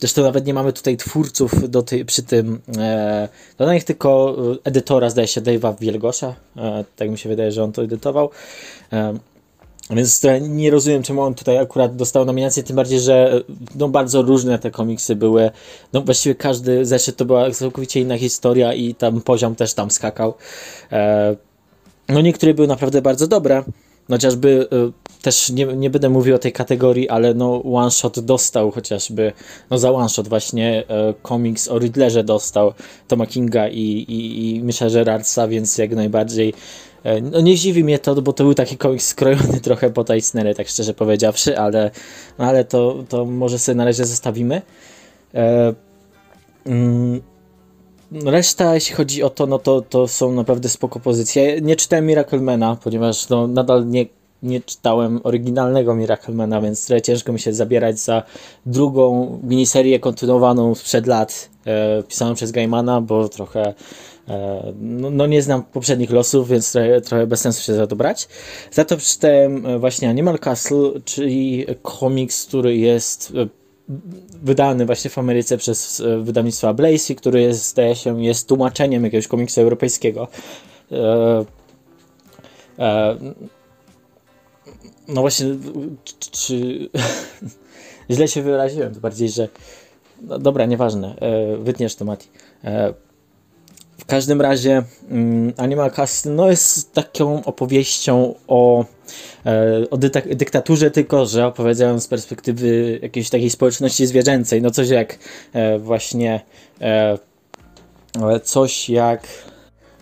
Zresztą 0.00 0.22
nawet 0.22 0.46
nie 0.46 0.54
mamy 0.54 0.72
tutaj 0.72 0.96
twórców 0.96 1.70
do 1.70 1.82
tej, 1.82 2.04
przy 2.04 2.22
tym 2.22 2.60
e, 2.78 3.28
dodanych, 3.58 3.84
tylko 3.84 4.36
edytora, 4.64 5.10
zdaje 5.10 5.28
się, 5.28 5.40
Dave'a 5.40 5.74
Wielgosza. 5.80 6.34
E, 6.56 6.84
tak 6.96 7.10
mi 7.10 7.18
się 7.18 7.28
wydaje, 7.28 7.52
że 7.52 7.64
on 7.64 7.72
to 7.72 7.82
edytował. 7.82 8.30
E, 8.92 9.18
więc 9.90 10.22
nie 10.40 10.70
rozumiem, 10.70 11.02
czemu 11.02 11.22
on 11.22 11.34
tutaj 11.34 11.58
akurat 11.58 11.96
dostał 11.96 12.24
nominację, 12.24 12.62
tym 12.62 12.76
bardziej, 12.76 13.00
że 13.00 13.42
no, 13.74 13.88
bardzo 13.88 14.22
różne 14.22 14.58
te 14.58 14.70
komiksy 14.70 15.16
były. 15.16 15.50
No 15.92 16.00
właściwie 16.00 16.34
każdy 16.34 16.86
zeszyt 16.86 17.16
to 17.16 17.24
była 17.24 17.50
całkowicie 17.50 18.00
inna 18.00 18.18
historia 18.18 18.72
i 18.72 18.94
tam 18.94 19.20
poziom 19.20 19.54
też 19.54 19.74
tam 19.74 19.90
skakał. 19.90 20.34
E, 20.92 21.36
no 22.08 22.20
niektóre 22.20 22.54
były 22.54 22.68
naprawdę 22.68 23.02
bardzo 23.02 23.26
dobre. 23.26 23.64
Chociażby 24.08 24.68
e, 24.72 25.07
też 25.22 25.50
nie, 25.50 25.66
nie 25.66 25.90
będę 25.90 26.08
mówił 26.08 26.34
o 26.34 26.38
tej 26.38 26.52
kategorii, 26.52 27.08
ale 27.08 27.34
no 27.34 27.62
One 27.62 27.90
Shot 27.90 28.20
dostał 28.20 28.70
chociażby, 28.70 29.32
no 29.70 29.78
za 29.78 29.92
One 29.92 30.08
Shot 30.08 30.28
właśnie 30.28 30.84
e, 30.88 31.14
komiks 31.22 31.68
o 31.68 31.78
Riddlerze 31.78 32.24
dostał 32.24 32.72
Toma 33.08 33.26
Kinga 33.26 33.68
i, 33.68 33.80
i, 33.80 34.56
i 34.56 34.64
myślę, 34.64 34.90
że 34.90 35.04
Rarsa, 35.04 35.48
więc 35.48 35.78
jak 35.78 35.90
najbardziej 35.90 36.54
E, 37.04 37.20
no 37.20 37.40
nie 37.40 37.56
dziwi 37.56 37.84
mnie 37.84 37.98
to, 37.98 38.22
bo 38.22 38.32
to 38.32 38.44
był 38.44 38.54
taki 38.54 38.76
komiks 38.76 39.06
skrojony 39.06 39.60
trochę 39.68 39.90
po 39.90 40.04
Tysnery, 40.04 40.54
tak 40.54 40.68
szczerze 40.68 40.94
powiedziawszy, 40.94 41.58
ale, 41.58 41.90
no 42.38 42.44
ale 42.44 42.64
to, 42.64 43.04
to 43.08 43.24
może 43.24 43.58
sobie 43.58 43.76
na 43.76 43.84
razie 43.84 44.04
zostawimy. 44.04 44.62
E, 45.34 45.74
mm, 46.66 47.20
reszta, 48.24 48.74
jeśli 48.74 48.94
chodzi 48.94 49.22
o 49.22 49.30
to, 49.30 49.46
no 49.46 49.58
to, 49.58 49.80
to 49.80 50.08
są 50.08 50.32
naprawdę 50.32 50.68
spoko 50.68 51.00
pozycje. 51.00 51.60
Nie 51.60 51.76
czytałem 51.76 52.06
Miraclemana, 52.06 52.76
ponieważ 52.84 53.28
no, 53.28 53.46
nadal 53.46 53.88
nie, 53.88 54.06
nie 54.42 54.60
czytałem 54.60 55.20
oryginalnego 55.24 55.94
Miraclemana, 55.94 56.60
więc 56.60 56.88
ciężko 57.04 57.32
mi 57.32 57.40
się 57.40 57.52
zabierać 57.52 57.98
za 57.98 58.22
drugą 58.66 59.38
miniserię 59.42 60.00
kontynuowaną 60.00 60.74
sprzed 60.74 61.06
lat, 61.06 61.50
e, 61.66 62.02
pisaną 62.02 62.34
przez 62.34 62.52
Gaimana, 62.52 63.00
bo 63.00 63.28
trochę 63.28 63.74
E, 64.28 64.72
no, 64.80 65.10
no, 65.10 65.26
nie 65.26 65.42
znam 65.42 65.62
poprzednich 65.62 66.10
losów, 66.10 66.48
więc 66.48 66.72
trochę, 66.72 67.00
trochę 67.00 67.26
bez 67.26 67.40
sensu 67.40 67.62
się 67.62 67.74
za 67.74 67.86
to 67.86 67.96
brać. 67.96 68.28
Za 68.70 68.84
to 68.84 68.96
przeczytałem 68.96 69.66
e, 69.66 69.78
właśnie 69.78 70.08
Animal 70.08 70.38
Castle, 70.38 70.90
czyli 71.04 71.66
komiks, 71.82 72.46
który 72.46 72.76
jest 72.76 73.32
e, 73.36 73.48
wydany 74.42 74.86
właśnie 74.86 75.10
w 75.10 75.18
Ameryce 75.18 75.56
przez 75.56 76.02
wydawnictwo 76.20 76.74
Blazy, 76.74 77.14
który 77.14 77.40
jest, 77.40 77.68
zdaje 77.68 77.96
się, 77.96 78.22
jest 78.22 78.48
tłumaczeniem 78.48 79.04
jakiegoś 79.04 79.28
komiksu 79.28 79.60
europejskiego. 79.60 80.28
No 85.08 85.20
właśnie, 85.20 85.46
czy, 86.30 86.88
źle 88.10 88.28
się 88.28 88.42
wyraziłem, 88.42 88.94
to 88.94 89.00
bardziej, 89.00 89.28
że 89.28 89.48
no 90.22 90.38
dobra, 90.38 90.66
nieważne, 90.66 91.14
wytniesz 91.58 91.96
to 91.96 92.04
Mati 92.04 92.28
każdym 94.08 94.40
razie 94.40 94.82
um, 95.10 95.52
Animal 95.56 95.90
Castle 95.90 96.32
no, 96.32 96.50
jest 96.50 96.92
taką 96.92 97.44
opowieścią 97.44 98.34
o, 98.48 98.84
e, 99.46 99.90
o 99.90 99.96
dyktaturze, 100.36 100.90
tylko 100.90 101.26
że 101.26 101.46
opowiedziałem 101.46 102.00
z 102.00 102.08
perspektywy 102.08 102.98
jakiejś 103.02 103.30
takiej 103.30 103.50
społeczności 103.50 104.06
zwierzęcej. 104.06 104.62
No 104.62 104.70
coś 104.70 104.88
jak 104.88 105.18
e, 105.52 105.78
właśnie 105.78 106.40
e, 106.80 107.18
coś 108.42 108.88
jak 108.88 109.28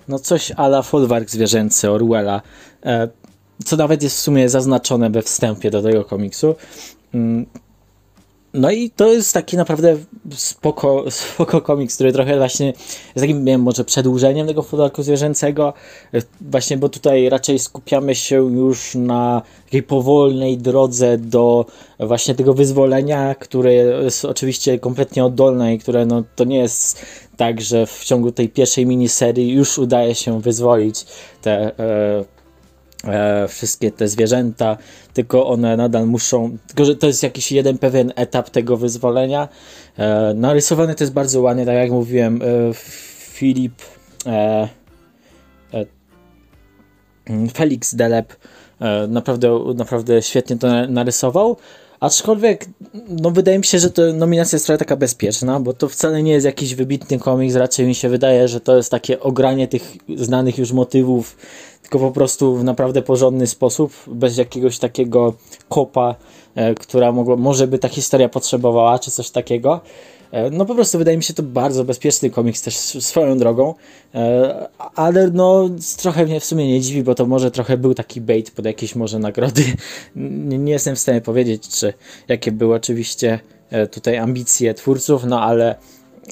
no 0.08 0.18
coś 0.18 0.52
ala 0.56 0.82
folwark 0.82 1.30
zwierzęcy 1.30 1.90
Orwella, 1.90 2.42
e, 2.84 3.08
co 3.64 3.76
nawet 3.76 4.02
jest 4.02 4.16
w 4.16 4.20
sumie 4.20 4.48
zaznaczone 4.48 5.10
we 5.10 5.22
wstępie 5.22 5.70
do 5.70 5.82
tego 5.82 6.04
komiksu. 6.04 6.54
Mm, 7.14 7.46
no 8.56 8.70
i 8.70 8.90
to 8.90 9.12
jest 9.12 9.34
taki 9.34 9.56
naprawdę 9.56 9.96
spoko, 10.34 11.04
spoko 11.10 11.60
komiks, 11.60 11.94
który 11.94 12.12
trochę 12.12 12.36
właśnie 12.36 12.66
jest 12.66 13.14
takim, 13.14 13.44
wiem, 13.44 13.62
może 13.62 13.84
przedłużeniem 13.84 14.46
tego 14.46 14.62
folwarku 14.62 15.02
zwierzęcego, 15.02 15.72
właśnie, 16.40 16.76
bo 16.76 16.88
tutaj 16.88 17.28
raczej 17.28 17.58
skupiamy 17.58 18.14
się 18.14 18.36
już 18.36 18.94
na 18.94 19.42
takiej 19.64 19.82
powolnej 19.82 20.58
drodze 20.58 21.18
do 21.18 21.66
właśnie 22.00 22.34
tego 22.34 22.54
wyzwolenia, 22.54 23.34
które 23.34 23.74
jest 23.74 24.24
oczywiście 24.24 24.78
kompletnie 24.78 25.24
oddolne 25.24 25.74
i 25.74 25.78
które 25.78 26.06
no, 26.06 26.22
to 26.36 26.44
nie 26.44 26.58
jest 26.58 27.06
tak, 27.36 27.60
że 27.60 27.86
w 27.86 28.04
ciągu 28.04 28.32
tej 28.32 28.48
pierwszej 28.48 28.86
miniserii 28.86 29.52
już 29.52 29.78
udaje 29.78 30.14
się 30.14 30.40
wyzwolić 30.40 31.06
te 31.42 31.78
e, 31.78 32.35
wszystkie 33.48 33.90
te 33.90 34.08
zwierzęta, 34.08 34.76
tylko 35.14 35.46
one 35.46 35.76
nadal 35.76 36.06
muszą, 36.06 36.58
tylko 36.66 36.84
że 36.84 36.96
to 36.96 37.06
jest 37.06 37.22
jakiś 37.22 37.52
jeden 37.52 37.78
pewien 37.78 38.12
etap 38.16 38.50
tego 38.50 38.76
wyzwolenia. 38.76 39.48
E, 39.96 40.34
narysowany 40.34 40.94
to 40.94 41.04
jest 41.04 41.14
bardzo 41.14 41.40
ładnie, 41.40 41.66
tak 41.66 41.74
jak 41.74 41.90
mówiłem, 41.90 42.42
e, 42.42 42.46
Filip 43.36 43.82
e, 44.26 44.68
e, 45.74 45.86
Felix 47.54 47.94
Delep 47.94 48.36
e, 48.80 49.06
naprawdę, 49.06 49.60
naprawdę 49.74 50.22
świetnie 50.22 50.58
to 50.58 50.86
narysował. 50.86 51.56
Aczkolwiek, 52.00 52.66
no 53.08 53.30
wydaje 53.30 53.58
mi 53.58 53.64
się, 53.64 53.78
że 53.78 53.90
to 53.90 54.12
nominacja 54.12 54.56
jest 54.56 54.66
trochę 54.66 54.78
taka 54.78 54.96
bezpieczna, 54.96 55.60
bo 55.60 55.72
to 55.72 55.88
wcale 55.88 56.22
nie 56.22 56.32
jest 56.32 56.46
jakiś 56.46 56.74
wybitny 56.74 57.18
komiks, 57.18 57.54
raczej 57.54 57.86
mi 57.86 57.94
się 57.94 58.08
wydaje, 58.08 58.48
że 58.48 58.60
to 58.60 58.76
jest 58.76 58.90
takie 58.90 59.20
ogranie 59.20 59.68
tych 59.68 59.96
znanych 60.16 60.58
już 60.58 60.72
motywów, 60.72 61.36
tylko 61.86 61.98
po 61.98 62.12
prostu 62.12 62.56
w 62.56 62.64
naprawdę 62.64 63.02
porządny 63.02 63.46
sposób, 63.46 63.92
bez 64.06 64.36
jakiegoś 64.36 64.78
takiego 64.78 65.34
kopa, 65.68 66.14
e, 66.54 66.74
która 66.74 67.12
mogła, 67.12 67.36
może 67.36 67.66
by 67.66 67.78
ta 67.78 67.88
historia 67.88 68.28
potrzebowała, 68.28 68.98
czy 68.98 69.10
coś 69.10 69.30
takiego. 69.30 69.80
E, 70.30 70.50
no 70.50 70.64
po 70.66 70.74
prostu 70.74 70.98
wydaje 70.98 71.16
mi 71.16 71.22
się 71.22 71.34
to 71.34 71.42
bardzo 71.42 71.84
bezpieczny 71.84 72.30
komiks 72.30 72.62
też 72.62 72.74
swoją 73.00 73.38
drogą, 73.38 73.74
e, 74.14 74.68
ale 74.94 75.30
no 75.30 75.70
trochę 75.96 76.24
mnie 76.24 76.40
w 76.40 76.44
sumie 76.44 76.68
nie 76.68 76.80
dziwi, 76.80 77.02
bo 77.02 77.14
to 77.14 77.26
może 77.26 77.50
trochę 77.50 77.76
był 77.76 77.94
taki 77.94 78.20
bait 78.20 78.50
pod 78.50 78.64
jakieś 78.64 78.94
może 78.94 79.18
nagrody. 79.18 79.64
Nie, 80.64 80.72
jestem 80.72 80.96
w 80.96 80.98
stanie 80.98 81.20
powiedzieć, 81.20 81.68
czy 81.68 81.92
jakie 82.28 82.52
były 82.52 82.74
oczywiście 82.74 83.40
tutaj 83.90 84.18
ambicje 84.18 84.74
twórców, 84.74 85.24
no 85.24 85.40
ale, 85.40 85.74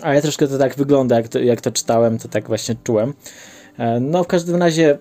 ale 0.03 0.23
troszkę 0.23 0.49
to 0.49 0.59
tak 0.59 0.75
wygląda, 0.77 1.17
jak 1.17 1.29
to, 1.29 1.39
jak 1.39 1.61
to 1.61 1.73
czytałem, 1.73 2.19
to 2.19 2.29
tak 2.29 2.49
właśnie 2.49 2.77
czułem. 2.85 3.15
No 4.01 4.25
w 4.25 4.27
każdym 4.27 4.57
razie 4.57 4.99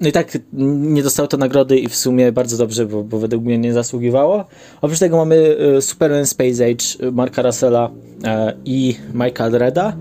no 0.00 0.08
i 0.08 0.12
tak 0.12 0.38
nie 0.52 1.02
dostało 1.02 1.28
to 1.28 1.36
nagrody 1.36 1.78
i 1.78 1.88
w 1.88 1.96
sumie 1.96 2.32
bardzo 2.32 2.56
dobrze, 2.56 2.86
bo, 2.86 3.04
bo 3.04 3.18
według 3.18 3.44
mnie 3.44 3.58
nie 3.58 3.72
zasługiwało. 3.72 4.44
Oprócz 4.80 4.98
tego 4.98 5.16
mamy 5.16 5.56
e, 5.76 5.82
Superman 5.82 6.26
Space 6.26 6.64
Age 6.66 7.12
Marka 7.12 7.42
Russella 7.42 7.90
e, 8.24 8.54
i 8.64 8.96
Mike'a 9.14 9.50
Dreda, 9.50 9.96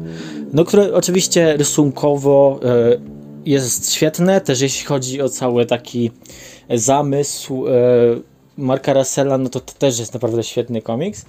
no 0.53 0.65
które 0.65 0.93
oczywiście 0.93 1.57
rysunkowo 1.57 2.59
e, 2.63 2.97
jest 3.45 3.93
świetne, 3.93 4.41
też 4.41 4.61
jeśli 4.61 4.85
chodzi 4.85 5.21
o 5.21 5.29
cały 5.29 5.65
taki 5.65 6.11
zamysł 6.73 7.63
Marka 8.57 8.93
Russella, 8.93 9.37
no 9.37 9.49
to, 9.49 9.59
to 9.59 9.73
też 9.73 9.99
jest 9.99 10.13
naprawdę 10.13 10.43
świetny 10.43 10.81
komiks 10.81 11.25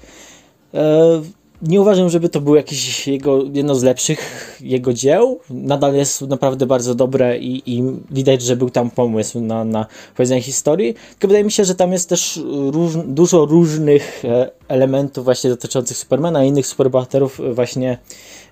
nie 1.63 1.81
uważam, 1.81 2.09
żeby 2.09 2.29
to 2.29 2.41
był 2.41 2.55
jakiś 2.55 3.09
jego, 3.09 3.45
jedno 3.53 3.75
z 3.75 3.83
lepszych 3.83 4.21
jego 4.61 4.93
dzieł. 4.93 5.41
Nadal 5.51 5.95
jest 5.95 6.21
naprawdę 6.21 6.67
bardzo 6.67 6.95
dobre 6.95 7.39
i, 7.39 7.63
i 7.77 7.83
widać, 8.11 8.43
że 8.43 8.57
był 8.57 8.71
tam 8.71 8.91
pomysł 8.91 9.41
na, 9.41 9.65
na 9.65 9.87
powiedzenie 10.17 10.43
historii. 10.43 10.95
Tylko 11.11 11.29
wydaje 11.29 11.45
mi 11.45 11.53
się, 11.53 11.65
że 11.65 11.75
tam 11.75 11.93
jest 11.93 12.09
też 12.09 12.41
róż, 12.71 12.93
dużo 13.07 13.47
różnych 13.47 14.25
e, 14.25 14.51
elementów 14.69 15.25
właśnie 15.25 15.51
dotyczących 15.51 15.97
Supermana 15.97 16.45
i 16.45 16.49
innych 16.49 16.67
superbohaterów 16.67 17.41
właśnie 17.55 17.99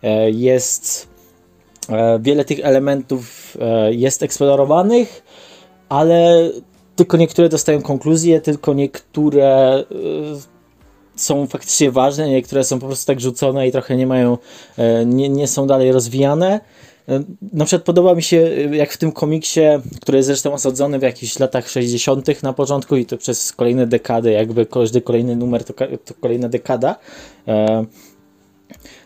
e, 0.03 0.31
jest 0.31 1.09
e, 1.89 2.19
wiele 2.23 2.45
tych 2.45 2.61
elementów 2.63 3.57
jest 3.91 4.23
eksplorowanych, 4.23 5.23
ale 5.89 6.51
tylko 6.97 7.17
niektóre 7.17 7.49
dostają 7.49 7.83
konkluzje, 7.83 8.41
tylko 8.41 8.75
niektóre 8.75 9.85
są 11.21 11.47
faktycznie 11.47 11.91
ważne, 11.91 12.29
niektóre 12.29 12.64
są 12.64 12.79
po 12.79 12.87
prostu 12.87 13.07
tak 13.07 13.21
rzucone 13.21 13.69
i 13.69 13.73
trochę 13.73 13.97
nie 13.97 14.07
mają, 14.07 14.39
e, 14.77 15.07
nie, 15.07 15.29
nie 15.29 15.49
są 15.49 15.66
dalej 15.66 15.93
rozwijane. 15.93 16.61
E, 17.09 17.23
na 17.53 17.64
przykład 17.64 17.85
podoba 17.85 18.14
mi 18.14 18.23
się, 18.23 18.37
e, 18.37 18.77
jak 18.77 18.93
w 18.93 18.97
tym 18.97 19.12
komiksie, 19.12 19.61
który 20.01 20.19
jest 20.19 20.27
zresztą 20.27 20.53
osadzony 20.53 20.99
w 20.99 21.03
jakichś 21.03 21.39
latach 21.39 21.69
60. 21.69 22.43
na 22.43 22.53
początku 22.53 22.97
i 22.97 23.07
to 23.07 23.16
przez 23.16 23.53
kolejne 23.53 23.87
dekady, 23.87 24.31
jakby 24.31 24.66
każdy 24.66 25.01
kolejny 25.01 25.37
numer 25.37 25.64
to, 25.64 25.75
to 26.05 26.14
kolejna 26.21 26.49
dekada. 26.49 26.97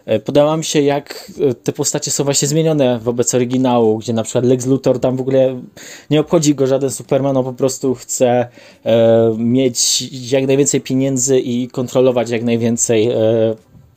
E, 0.07 0.19
podoba 0.19 0.57
mi 0.57 0.65
się, 0.65 0.81
jak 0.81 1.31
e, 1.41 1.55
te 1.55 1.73
postacie 1.73 2.11
są 2.11 2.25
właśnie 2.25 2.49
zmienione 2.49 2.99
wobec 2.99 3.35
oryginału, 3.35 3.99
gdzie 3.99 4.13
na 4.13 4.23
przykład 4.23 4.45
Lex 4.45 4.67
Luthor 4.67 5.01
tam 5.01 5.17
w 5.17 5.21
ogóle 5.21 5.61
nie 6.11 6.21
obchodzi 6.21 6.55
go 6.55 6.67
żaden 6.67 6.91
Superman, 6.91 7.37
on 7.37 7.45
po 7.45 7.53
prostu 7.53 7.95
chce 7.95 8.49
e, 8.85 9.35
mieć 9.39 10.03
jak 10.33 10.47
najwięcej 10.47 10.81
pieniędzy 10.81 11.39
i 11.39 11.69
kontrolować 11.69 12.31
jak 12.31 12.43
najwięcej 12.43 13.09
e, 13.09 13.17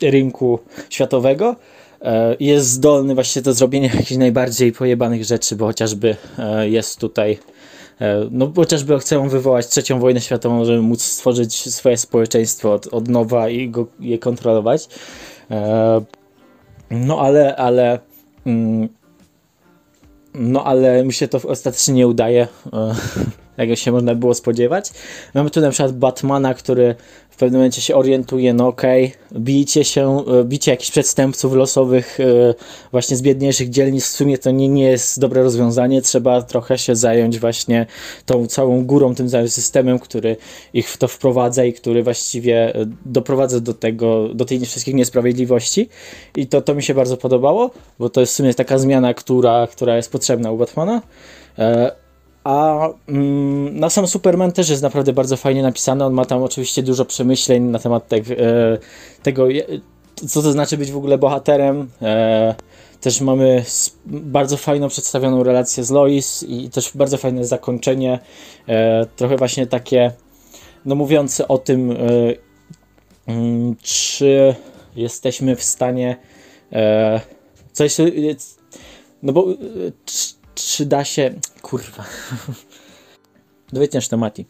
rynku 0.01 0.59
światowego. 0.89 1.55
E, 2.01 2.35
jest 2.39 2.67
zdolny 2.69 3.15
właśnie 3.15 3.41
do 3.41 3.53
zrobienia 3.53 3.89
jakichś 3.95 4.11
najbardziej 4.11 4.71
pojebanych 4.71 5.25
rzeczy, 5.25 5.55
bo 5.55 5.65
chociażby 5.65 6.15
e, 6.39 6.69
jest 6.69 6.99
tutaj 6.99 7.37
no 8.31 8.51
chociażby 8.55 8.99
chcą 8.99 9.29
wywołać 9.29 9.67
trzecią 9.67 9.99
wojnę 9.99 10.21
światową, 10.21 10.65
żeby 10.65 10.81
móc 10.81 11.03
stworzyć 11.03 11.73
swoje 11.75 11.97
społeczeństwo 11.97 12.73
od, 12.73 12.87
od 12.87 13.07
nowa 13.07 13.49
i 13.49 13.69
go, 13.69 13.87
je 13.99 14.19
kontrolować. 14.19 14.87
E, 15.51 16.01
no 16.91 17.19
ale, 17.19 17.55
ale 17.55 17.99
mm, 18.45 18.89
no 20.33 20.63
ale 20.63 21.03
mi 21.03 21.13
się 21.13 21.27
to 21.27 21.39
ostatecznie 21.47 21.93
nie 21.93 22.07
udaje, 22.07 22.47
jak 23.57 23.77
się 23.79 23.91
można 23.91 24.15
było 24.15 24.33
spodziewać. 24.33 24.91
Mamy 25.33 25.49
tu 25.49 25.61
na 25.61 25.69
przykład 25.69 25.97
Batmana, 25.97 26.53
który 26.53 26.95
w 27.35 27.37
pewnym 27.37 27.59
momencie 27.59 27.81
się 27.81 27.95
orientuje, 27.95 28.53
no 28.53 28.67
okej, 28.67 29.05
okay, 29.05 29.39
bijcie 29.39 29.83
się, 29.83 30.23
e, 30.25 30.43
bicie 30.43 30.71
jakichś 30.71 30.91
przestępców 30.91 31.53
losowych 31.53 32.19
e, 32.19 32.53
właśnie 32.91 33.17
z 33.17 33.21
biedniejszych 33.21 33.69
dzielnic, 33.69 34.05
w 34.05 34.07
sumie 34.07 34.37
to 34.37 34.51
nie, 34.51 34.67
nie 34.69 34.83
jest 34.83 35.19
dobre 35.19 35.43
rozwiązanie, 35.43 36.01
trzeba 36.01 36.41
trochę 36.41 36.77
się 36.77 36.95
zająć 36.95 37.39
właśnie 37.39 37.85
tą 38.25 38.47
całą 38.47 38.85
górą, 38.85 39.15
tym 39.15 39.29
całym 39.29 39.49
systemem, 39.49 39.99
który 39.99 40.37
ich 40.73 40.89
w 40.89 40.97
to 40.97 41.07
wprowadza 41.07 41.65
i 41.65 41.73
który 41.73 42.03
właściwie 42.03 42.75
e, 42.75 42.85
doprowadza 43.05 43.59
do 43.59 43.73
tego, 43.73 44.29
do 44.33 44.45
tej 44.45 44.65
wszystkich 44.65 44.95
niesprawiedliwości. 44.95 45.89
I 46.35 46.47
to, 46.47 46.61
to 46.61 46.75
mi 46.75 46.83
się 46.83 46.93
bardzo 46.93 47.17
podobało, 47.17 47.71
bo 47.99 48.09
to 48.09 48.21
jest 48.21 48.33
w 48.33 48.35
sumie 48.35 48.53
taka 48.53 48.77
zmiana, 48.77 49.13
która, 49.13 49.67
która 49.67 49.95
jest 49.95 50.11
potrzebna 50.11 50.51
u 50.51 50.57
Batmana. 50.57 51.01
A 52.45 52.89
mm, 53.07 53.79
na 53.79 53.89
sam 53.89 54.07
Superman 54.07 54.51
też 54.51 54.69
jest 54.69 54.81
naprawdę 54.81 55.13
bardzo 55.13 55.37
fajnie 55.37 55.63
napisany. 55.63 56.05
On 56.05 56.13
ma 56.13 56.25
tam 56.25 56.43
oczywiście 56.43 56.83
dużo 56.83 57.05
przemyśleń 57.05 57.63
na 57.63 57.79
temat 57.79 58.07
te, 58.07 58.15
e, 58.17 58.21
tego, 59.23 59.47
co 60.27 60.41
to 60.41 60.51
znaczy 60.51 60.77
być 60.77 60.91
w 60.91 60.97
ogóle 60.97 61.17
bohaterem. 61.17 61.89
E, 62.01 62.55
też 63.01 63.21
mamy 63.21 63.65
bardzo 64.05 64.57
fajną 64.57 64.87
przedstawioną 64.87 65.43
relację 65.43 65.83
z 65.83 65.91
Lois 65.91 66.43
i 66.43 66.69
też 66.69 66.91
bardzo 66.95 67.17
fajne 67.17 67.45
zakończenie. 67.45 68.19
E, 68.67 69.05
trochę 69.15 69.37
właśnie 69.37 69.67
takie, 69.67 70.11
no 70.85 70.95
mówiące 70.95 71.47
o 71.47 71.57
tym, 71.57 71.91
e, 71.91 71.95
mm, 73.27 73.75
czy 73.81 74.55
jesteśmy 74.95 75.55
w 75.55 75.63
stanie 75.63 76.17
e, 76.71 77.21
coś. 77.71 77.97
No 79.23 79.33
bo 79.33 79.51
e, 79.51 79.55
czy 80.55 80.85
da 80.85 81.05
się. 81.05 81.33
Kurwa. 81.61 82.03
Dowiecie 83.73 84.01
temati. 84.09 84.45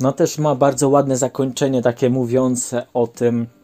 No 0.00 0.12
też 0.12 0.38
ma 0.38 0.54
bardzo 0.54 0.88
ładne 0.88 1.16
zakończenie, 1.16 1.82
takie 1.82 2.10
mówiące 2.10 2.86
o 2.94 3.06
tym, 3.06 3.46
E, 3.46 3.55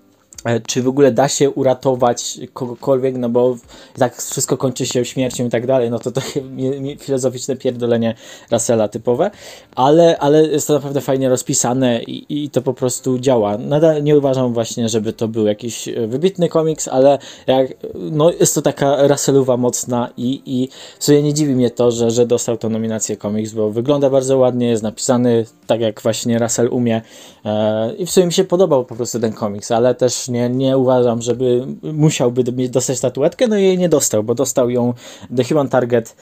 czy 0.66 0.82
w 0.82 0.88
ogóle 0.88 1.12
da 1.12 1.28
się 1.28 1.50
uratować 1.50 2.40
kogokolwiek, 2.52 3.16
no 3.16 3.28
bo 3.28 3.56
tak 3.98 4.16
wszystko 4.16 4.56
kończy 4.56 4.86
się 4.86 5.04
śmiercią 5.04 5.46
i 5.46 5.50
tak 5.50 5.66
dalej, 5.66 5.90
no 5.90 5.98
to 5.98 6.12
to 6.12 6.20
filozoficzne 7.00 7.56
pierdolenie 7.56 8.14
Russella 8.50 8.88
typowe, 8.88 9.30
ale, 9.76 10.18
ale 10.18 10.46
jest 10.46 10.66
to 10.66 10.74
naprawdę 10.74 11.00
fajnie 11.00 11.28
rozpisane 11.28 12.02
i, 12.02 12.44
i 12.44 12.50
to 12.50 12.62
po 12.62 12.74
prostu 12.74 13.18
działa. 13.18 13.58
Nadal 13.58 14.02
nie 14.02 14.18
uważam 14.18 14.52
właśnie, 14.52 14.88
żeby 14.88 15.12
to 15.12 15.28
był 15.28 15.46
jakiś 15.46 15.88
e, 15.88 16.06
wybitny 16.06 16.48
komiks, 16.48 16.88
ale 16.88 17.18
jak, 17.46 17.66
no 17.94 18.30
jest 18.30 18.54
to 18.54 18.62
taka 18.62 19.06
Russellowa 19.06 19.56
mocna 19.56 20.08
i, 20.16 20.42
i 20.46 20.68
w 20.98 21.04
sumie 21.04 21.22
nie 21.22 21.34
dziwi 21.34 21.54
mnie 21.54 21.70
to, 21.70 21.90
że, 21.90 22.10
że 22.10 22.26
dostał 22.26 22.56
tę 22.56 22.68
nominację 22.68 23.16
komiks, 23.16 23.52
bo 23.52 23.70
wygląda 23.70 24.10
bardzo 24.10 24.38
ładnie, 24.38 24.68
jest 24.68 24.82
napisany 24.82 25.44
tak 25.66 25.80
jak 25.80 26.02
właśnie 26.02 26.38
Russell 26.38 26.68
umie 26.68 27.02
e, 27.44 27.94
i 27.94 28.06
w 28.06 28.10
sumie 28.10 28.26
mi 28.26 28.32
się 28.32 28.44
podobał 28.44 28.84
po 28.84 28.96
prostu 28.96 29.20
ten 29.20 29.32
komiks, 29.32 29.70
ale 29.70 29.94
też 29.94 30.28
nie, 30.32 30.48
nie 30.48 30.78
uważam, 30.78 31.22
żeby 31.22 31.66
musiałby 31.82 32.44
dostać 32.68 32.98
statuetkę, 32.98 33.48
no 33.48 33.58
i 33.58 33.62
jej 33.62 33.78
nie 33.78 33.88
dostał, 33.88 34.22
bo 34.22 34.34
dostał 34.34 34.70
ją 34.70 34.94
The 35.36 35.44
Human 35.44 35.68
Target, 35.68 36.16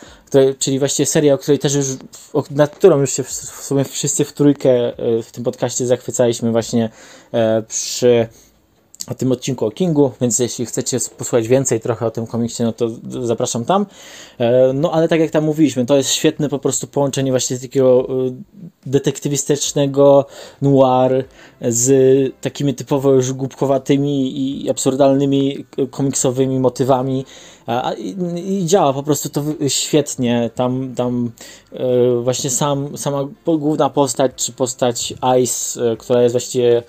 czyli 0.58 0.78
właściwie 0.78 1.06
seria, 1.06 1.34
o 1.34 1.38
której 1.38 1.58
też 1.58 1.74
już, 1.74 1.86
nad 2.50 2.76
którą 2.76 3.00
już 3.00 3.12
się 3.12 3.22
w 3.22 3.32
sumie 3.32 3.84
wszyscy 3.84 4.24
w 4.24 4.32
trójkę 4.32 4.70
e, 4.70 5.22
w 5.22 5.32
tym 5.32 5.44
podcaście 5.44 5.86
zachwycaliśmy 5.86 6.52
właśnie 6.52 6.90
e, 7.32 7.62
przy 7.62 8.28
o 9.06 9.14
tym 9.14 9.32
odcinku 9.32 9.66
o 9.66 9.70
Kingu, 9.70 10.12
więc 10.20 10.38
jeśli 10.38 10.66
chcecie 10.66 10.98
posłuchać 11.18 11.48
więcej 11.48 11.80
trochę 11.80 12.06
o 12.06 12.10
tym 12.10 12.26
komiksie, 12.26 12.62
no 12.62 12.72
to 12.72 12.90
zapraszam 13.26 13.64
tam. 13.64 13.86
E, 14.38 14.72
no 14.72 14.92
ale 14.92 15.08
tak 15.08 15.20
jak 15.20 15.30
tam 15.30 15.44
mówiliśmy, 15.44 15.86
to 15.86 15.96
jest 15.96 16.10
świetne 16.10 16.48
po 16.48 16.58
prostu 16.58 16.86
połączenie 16.86 17.30
właśnie 17.30 17.58
takiego 17.58 18.08
e, 18.08 18.30
detektywistycznego 18.86 20.26
noir 20.62 21.24
z 21.60 21.92
takimi 22.40 22.74
typowo 22.74 23.12
już 23.12 23.32
głupkowatymi 23.32 24.32
i 24.38 24.70
absurdalnymi 24.70 25.66
komiksowymi 25.90 26.60
motywami 26.60 27.24
i, 28.36 28.66
działa 28.66 28.92
po 28.92 29.02
prostu 29.02 29.28
to 29.28 29.44
świetnie. 29.68 30.50
Tam, 30.54 30.94
tam 30.94 31.30
e, 31.72 32.20
właśnie 32.22 32.50
sam, 32.50 32.98
sama 32.98 33.28
główna 33.46 33.90
postać, 33.90 34.32
czy 34.36 34.52
postać 34.52 35.14
Ice, 35.42 35.80
która 35.98 36.22
jest 36.22 36.32
właściwie 36.32 36.82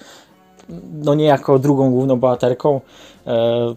no 0.93 1.13
niejako 1.13 1.59
drugą 1.59 1.91
główną 1.91 2.19
bohaterką. 2.19 2.81
E, 3.27 3.75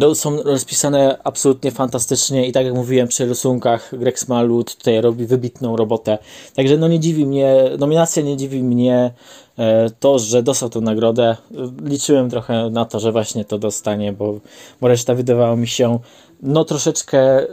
no, 0.00 0.14
są 0.14 0.42
rozpisane 0.42 1.18
absolutnie 1.24 1.70
fantastycznie 1.70 2.48
i 2.48 2.52
tak 2.52 2.64
jak 2.64 2.74
mówiłem 2.74 3.08
przy 3.08 3.26
rysunkach, 3.26 3.98
Greg 3.98 4.18
Smalut 4.18 4.76
tutaj 4.76 5.00
robi 5.00 5.26
wybitną 5.26 5.76
robotę. 5.76 6.18
Także 6.54 6.76
no 6.76 6.88
nie 6.88 7.00
dziwi 7.00 7.26
mnie, 7.26 7.56
nominacja 7.78 8.22
nie 8.22 8.36
dziwi 8.36 8.62
mnie 8.62 9.10
e, 9.58 9.90
to, 10.00 10.18
że 10.18 10.42
dostał 10.42 10.70
tę 10.70 10.80
nagrodę. 10.80 11.36
Liczyłem 11.84 12.30
trochę 12.30 12.70
na 12.70 12.84
to, 12.84 13.00
że 13.00 13.12
właśnie 13.12 13.44
to 13.44 13.58
dostanie, 13.58 14.12
bo, 14.12 14.40
bo 14.80 14.88
reszta 14.88 15.14
wydawała 15.14 15.56
mi 15.56 15.68
się 15.68 15.98
no 16.42 16.64
troszeczkę 16.64 17.46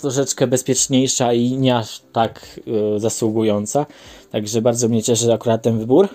troszeczkę 0.00 0.46
bezpieczniejsza 0.46 1.32
i 1.32 1.52
nie 1.52 1.76
aż 1.76 2.02
tak 2.12 2.60
y, 2.96 3.00
zasługująca. 3.00 3.86
Także 4.30 4.62
bardzo 4.62 4.88
mnie 4.88 5.02
cieszy 5.02 5.32
akurat 5.32 5.62
ten 5.62 5.78
wybór. 5.78 6.08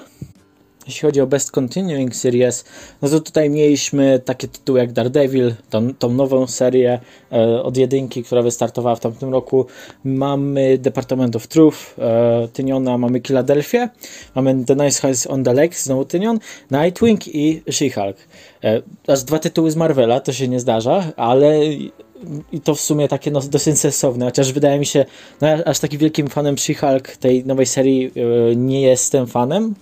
Jeśli 0.89 1.01
chodzi 1.01 1.21
o 1.21 1.27
Best 1.27 1.51
Continuing 1.51 2.15
Series, 2.15 2.65
no 3.01 3.09
to 3.09 3.19
tutaj 3.19 3.49
mieliśmy 3.49 4.19
takie 4.25 4.47
tytuły 4.47 4.79
jak 4.79 4.91
Daredevil, 4.91 5.53
tą, 5.69 5.93
tą 5.93 6.13
nową 6.13 6.47
serię 6.47 6.99
e, 7.31 7.63
od 7.63 7.77
jedynki, 7.77 8.23
która 8.23 8.41
wystartowała 8.41 8.95
w 8.95 8.99
tamtym 8.99 9.31
roku. 9.31 9.65
Mamy 10.03 10.77
Department 10.77 11.35
of 11.35 11.47
Truth, 11.47 11.77
e, 11.99 12.47
Tyniona, 12.53 12.97
mamy 12.97 13.21
Philadelphia, 13.21 13.89
mamy 14.35 14.65
The 14.65 14.75
Nice 14.75 15.01
House 15.01 15.27
on 15.27 15.43
the 15.43 15.53
Lake, 15.53 15.75
znowu 15.75 16.05
Tynion, 16.05 16.39
Nightwing 16.71 17.27
i 17.27 17.61
She-Hulk. 17.71 18.15
E, 18.63 18.81
aż 19.07 19.23
dwa 19.23 19.39
tytuły 19.39 19.71
z 19.71 19.75
Marvela, 19.75 20.19
to 20.19 20.33
się 20.33 20.47
nie 20.47 20.59
zdarza, 20.59 21.03
ale 21.15 21.59
i 22.51 22.61
to 22.61 22.75
w 22.75 22.81
sumie 22.81 23.07
takie 23.07 23.31
no, 23.31 23.39
dosyć 23.41 23.79
sensowne, 23.79 24.25
chociaż 24.25 24.53
wydaje 24.53 24.79
mi 24.79 24.85
się, 24.85 25.05
no 25.41 25.47
aż 25.65 25.79
taki 25.79 25.97
wielkim 25.97 26.27
fanem 26.27 26.55
She-Hulk 26.55 27.17
tej 27.17 27.45
nowej 27.45 27.65
serii 27.65 28.11
yy, 28.15 28.55
nie 28.55 28.81
jestem 28.81 29.27
fanem, 29.27 29.75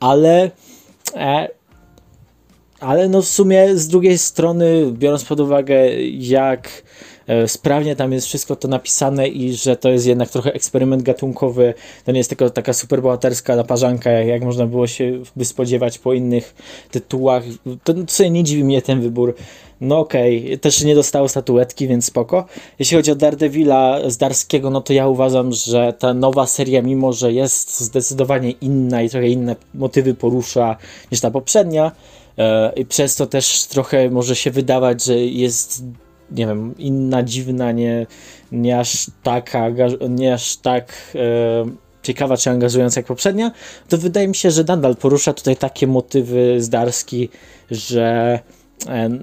ale 0.00 0.50
e, 1.14 1.48
ale 2.80 3.08
no 3.08 3.22
w 3.22 3.28
sumie 3.28 3.76
z 3.76 3.88
drugiej 3.88 4.18
strony, 4.18 4.92
biorąc 4.92 5.24
pod 5.24 5.40
uwagę 5.40 5.90
jak 6.10 6.68
sprawnie 7.46 7.96
tam 7.96 8.12
jest 8.12 8.26
wszystko 8.26 8.56
to 8.56 8.68
napisane 8.68 9.28
i 9.28 9.52
że 9.52 9.76
to 9.76 9.88
jest 9.88 10.06
jednak 10.06 10.30
trochę 10.30 10.52
eksperyment 10.52 11.02
gatunkowy, 11.02 11.74
to 12.04 12.12
nie 12.12 12.18
jest 12.18 12.30
tylko 12.30 12.50
taka 12.50 12.72
superbohaterska 12.72 13.56
naparzanka, 13.56 14.10
jak, 14.10 14.26
jak 14.26 14.44
można 14.44 14.66
było 14.66 14.86
się 14.86 15.22
by 15.36 15.44
spodziewać 15.44 15.98
po 15.98 16.12
innych 16.12 16.54
tytułach, 16.90 17.42
to 17.84 17.94
sobie 18.06 18.30
nie 18.30 18.44
dziwi 18.44 18.64
mnie 18.64 18.82
ten 18.82 19.00
wybór 19.00 19.34
no 19.80 19.98
okej, 19.98 20.44
okay. 20.44 20.58
też 20.58 20.84
nie 20.84 20.94
dostało 20.94 21.28
statuetki, 21.28 21.88
więc 21.88 22.04
spoko. 22.04 22.44
Jeśli 22.78 22.96
chodzi 22.96 23.12
o 23.12 23.14
Daredevila 23.14 24.10
z 24.10 24.16
Darskiego, 24.16 24.70
no 24.70 24.80
to 24.80 24.92
ja 24.92 25.08
uważam, 25.08 25.52
że 25.52 25.94
ta 25.98 26.14
nowa 26.14 26.46
seria, 26.46 26.82
mimo 26.82 27.12
że 27.12 27.32
jest 27.32 27.80
zdecydowanie 27.80 28.50
inna 28.50 29.02
i 29.02 29.10
trochę 29.10 29.28
inne 29.28 29.56
motywy 29.74 30.14
porusza 30.14 30.76
niż 31.12 31.20
ta 31.20 31.30
poprzednia, 31.30 31.92
e, 32.38 32.72
i 32.76 32.86
przez 32.86 33.16
to 33.16 33.26
też 33.26 33.64
trochę 33.64 34.10
może 34.10 34.36
się 34.36 34.50
wydawać, 34.50 35.04
że 35.04 35.18
jest 35.18 35.82
nie 36.30 36.46
wiem, 36.46 36.74
inna, 36.78 37.22
dziwna, 37.22 37.72
nie, 37.72 38.06
nie 38.52 38.78
aż 38.78 39.06
taka, 39.22 39.68
nie 40.08 40.34
aż 40.34 40.56
tak 40.56 40.92
e, 41.14 41.18
ciekawa 42.02 42.36
czy 42.36 42.50
angażująca 42.50 43.00
jak 43.00 43.06
poprzednia, 43.06 43.50
to 43.88 43.98
wydaje 43.98 44.28
mi 44.28 44.34
się, 44.34 44.50
że 44.50 44.64
nadal 44.64 44.96
porusza 44.96 45.32
tutaj 45.32 45.56
takie 45.56 45.86
motywy 45.86 46.62
z 46.62 46.68
Darski, 46.68 47.28
że 47.70 48.38
e, 48.88 49.18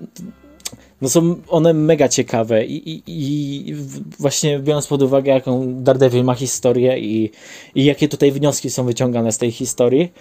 no 1.02 1.10
są 1.10 1.36
one 1.48 1.74
mega 1.74 2.08
ciekawe 2.08 2.66
i, 2.66 2.90
i, 2.90 3.04
i, 3.08 3.76
właśnie 4.20 4.60
biorąc 4.60 4.88
pod 4.88 5.02
uwagę 5.02 5.32
jaką 5.32 5.84
Daredevil 5.84 6.24
ma 6.24 6.34
historię 6.34 7.00
i, 7.00 7.32
i 7.76 7.86
jakie 7.86 8.08
tutaj 8.08 8.32
wnioski 8.32 8.70
są 8.70 8.86
wyciągane 8.86 9.32
z 9.32 9.38
tej 9.38 9.52
historii, 9.52 10.14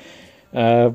e, 0.55 0.93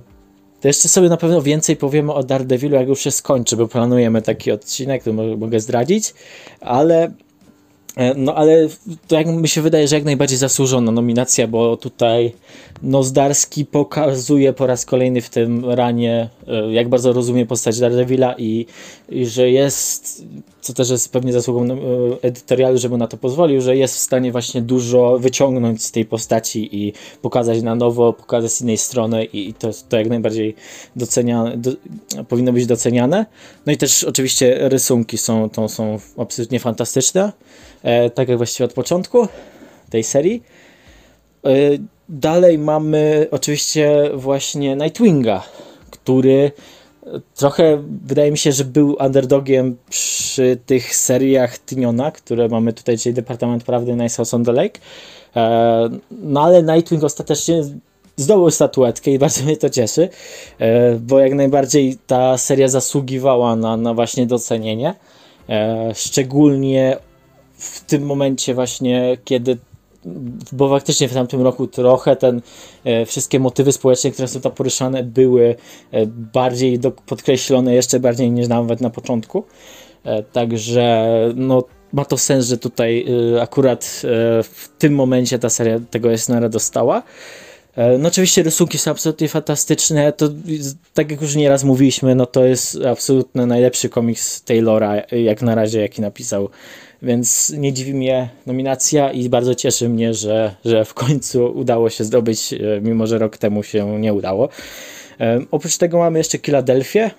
to 0.62 0.68
jeszcze 0.68 0.88
sobie 0.88 1.10
na 1.10 1.18
pewno 1.18 1.42
więcej 1.42 1.76
powiemy 1.76 2.14
o 2.14 2.24
Daredevilu, 2.24 2.76
jak 2.76 2.88
już 2.88 3.00
się 3.00 3.12
skończy, 3.12 3.58
bo 3.58 3.68
planujemy 3.68 4.22
taki 4.22 4.52
odcinek, 4.52 5.04
to 5.04 5.14
mogę 5.14 5.60
zdradzić, 5.60 6.14
ale 6.62 7.12
no 8.16 8.36
ale 8.36 8.68
to 9.08 9.16
jak 9.16 9.28
mi 9.28 9.48
się 9.48 9.62
wydaje, 9.62 9.88
że 9.88 9.96
jak 9.96 10.06
najbardziej 10.06 10.38
zasłużona 10.38 10.92
nominacja, 10.92 11.48
bo 11.48 11.78
tutaj 11.78 12.34
Nozdarski 12.84 13.66
pokazuje 13.66 14.54
po 14.54 14.68
raz 14.68 14.86
kolejny 14.86 15.22
w 15.22 15.30
tym 15.30 15.66
ranie, 15.70 16.30
e, 16.48 16.74
jak 16.74 16.90
bardzo 16.90 17.14
rozumie 17.14 17.46
postać 17.46 17.80
Daredevila 17.80 18.36
i, 18.38 18.66
i 19.10 19.26
że 19.26 19.50
jest, 19.50 20.26
co 20.62 20.74
też 20.74 20.90
jest 20.90 21.12
pewnie 21.12 21.34
zasługą 21.34 21.64
e, 21.64 21.78
edytorialu, 22.22 22.78
żeby 22.78 22.98
na 22.98 23.08
to 23.08 23.18
pozwolił, 23.18 23.62
że 23.62 23.78
jest 23.78 23.96
w 23.96 24.00
stanie 24.00 24.32
właśnie 24.32 24.62
dużo 24.62 25.18
wyciągnąć 25.20 25.84
z 25.84 25.92
tej 25.92 26.06
postaci 26.06 26.86
i 26.86 26.94
pokazać 27.22 27.62
na 27.62 27.76
nowo, 27.76 28.14
pokazać 28.14 28.52
z 28.52 28.62
innej 28.62 28.78
strony 28.78 29.26
i 29.26 29.54
to, 29.54 29.70
to 29.90 29.98
jak 29.98 30.10
najbardziej 30.10 30.56
doceniane, 30.96 31.58
do, 31.58 31.72
powinno 32.28 32.54
być 32.54 32.66
doceniane. 32.66 33.26
No 33.66 33.74
i 33.74 33.78
też 33.78 34.04
oczywiście 34.04 34.70
rysunki 34.70 35.18
są, 35.18 35.50
to 35.50 35.70
są 35.70 36.00
absolutnie 36.18 36.60
fantastyczne 36.60 37.22
e, 37.24 37.34
tak 38.16 38.30
jak 38.30 38.38
właściwie 38.38 38.66
od 38.66 38.74
początku 38.74 39.28
tej 39.90 40.04
serii. 40.04 40.44
E, 41.46 41.50
dalej 42.10 42.58
mamy 42.58 43.28
oczywiście 43.32 44.10
właśnie 44.14 44.76
Nightwinga, 44.76 45.44
który 45.92 46.52
trochę 47.36 47.84
wydaje 48.06 48.32
mi 48.32 48.38
się, 48.38 48.52
że 48.52 48.66
był 48.66 48.98
underdogiem 49.06 49.78
przy 49.90 50.58
tych 50.66 50.96
seriach 50.96 51.58
Tyniona, 51.58 52.12
które 52.12 52.48
mamy 52.48 52.74
tutaj, 52.74 52.98
czyli 52.98 53.16
Departament 53.16 53.64
Prawdy 53.64 53.96
Nice 53.96 54.18
House 54.18 54.34
on 54.34 54.46
the 54.46 54.52
Lake. 54.52 54.80
E, 55.36 55.90
no 56.12 56.44
ale 56.44 56.64
Nightwing 56.64 57.04
ostatecznie 57.04 57.64
zdobył 58.16 58.52
statuetkę 58.52 59.12
i 59.12 59.20
bardzo 59.20 59.44
mnie 59.44 59.58
to 59.58 59.70
cieszy, 59.70 60.10
e, 60.60 60.96
bo 60.96 61.20
jak 61.20 61.34
najbardziej 61.34 61.98
ta 62.08 62.38
seria 62.38 62.68
zasługiwała 62.68 63.56
na, 63.56 63.78
na 63.78 63.94
właśnie 63.94 64.26
docenienie. 64.26 64.96
E, 65.50 65.92
szczególnie 65.96 66.98
w 67.60 67.86
tym 67.86 68.06
momencie 68.06 68.54
właśnie, 68.54 69.18
kiedy 69.24 69.58
bo 70.52 70.70
faktycznie 70.70 71.08
w 71.08 71.14
tamtym 71.14 71.42
roku 71.42 71.68
trochę 71.68 72.16
ten 72.16 72.42
e, 72.84 73.06
wszystkie 73.06 73.40
motywy 73.40 73.72
społeczne, 73.72 74.12
które 74.12 74.28
są 74.28 74.42
tam 74.42 74.52
poruszane, 74.52 75.04
były 75.04 75.56
e, 75.92 76.06
bardziej 76.06 76.80
do, 76.80 76.92
podkreślone 76.92 77.76
jeszcze 77.76 78.00
bardziej 78.00 78.32
niż 78.32 78.48
nawet 78.48 78.82
na 78.82 78.90
początku. 78.90 79.44
E, 80.04 80.24
także 80.24 81.10
no, 81.36 81.64
ma 81.94 82.06
to 82.06 82.18
sens, 82.18 82.46
że 82.46 82.58
tutaj 82.58 83.06
akurat 83.42 84.02
w 84.44 84.70
tym 84.78 84.96
momencie 84.96 85.40
ta 85.40 85.50
seria 85.50 85.80
tego 85.92 86.12
Esnera 86.12 86.50
dostała. 86.50 87.04
No 88.00 88.08
oczywiście 88.08 88.44
rysunki 88.44 88.78
są 88.78 88.92
absolutnie 88.92 89.28
fantastyczne, 89.28 90.14
to 90.14 90.30
tak 90.94 91.12
jak 91.12 91.22
już 91.22 91.36
nieraz 91.36 91.64
mówiliśmy, 91.64 92.16
no 92.16 92.26
to 92.26 92.46
jest 92.46 92.78
absolutnie 92.92 93.46
najlepszy 93.46 93.90
komiks 93.90 94.44
Taylora, 94.44 94.96
jak 95.12 95.42
na 95.42 95.56
razie, 95.56 95.82
jaki 95.82 96.02
napisał 96.02 96.50
więc 97.02 97.50
nie 97.50 97.74
dziwi 97.74 97.94
mnie 97.94 98.30
nominacja 98.46 99.12
i 99.12 99.30
bardzo 99.30 99.56
cieszy 99.56 99.90
mnie, 99.90 100.14
że, 100.14 100.56
że 100.66 100.86
w 100.86 100.94
końcu 100.94 101.46
udało 101.46 101.90
się 101.90 102.04
zdobyć, 102.04 102.54
e, 102.54 102.82
mimo 102.82 103.08
że 103.08 103.18
rok 103.18 103.38
temu 103.38 103.64
się 103.64 104.00
nie 104.00 104.14
udało. 104.14 104.50
E, 105.20 105.40
oprócz 105.52 105.78
tego 105.78 105.98
mamy 105.98 106.18
jeszcze 106.18 106.38
Philadelphia, 106.38 107.06
e, 107.06 107.12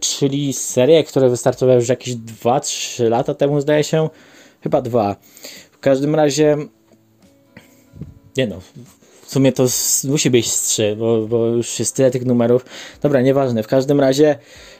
czyli 0.00 0.52
serię, 0.52 1.04
która 1.04 1.28
wystartowała 1.28 1.78
już 1.78 1.88
jakieś 1.88 2.14
2-3 2.14 3.08
lata 3.08 3.34
temu, 3.34 3.60
zdaje 3.60 3.84
się. 3.84 4.08
Chyba 4.62 4.82
dwa. 4.82 5.16
W 5.72 5.78
każdym 5.78 6.14
razie. 6.14 6.56
Nie 8.36 8.46
no, 8.46 8.60
w 9.32 9.34
sumie 9.34 9.52
to 9.52 9.66
musi 10.04 10.30
być 10.30 10.52
z 10.52 10.62
3, 10.62 10.96
bo, 10.98 11.26
bo 11.26 11.46
już 11.46 11.78
jest 11.78 11.96
tyle 11.96 12.10
tych 12.10 12.24
numerów. 12.24 12.64
Dobra, 13.02 13.20
nieważne. 13.20 13.62
W 13.62 13.66
każdym 13.66 14.00
razie 14.00 14.38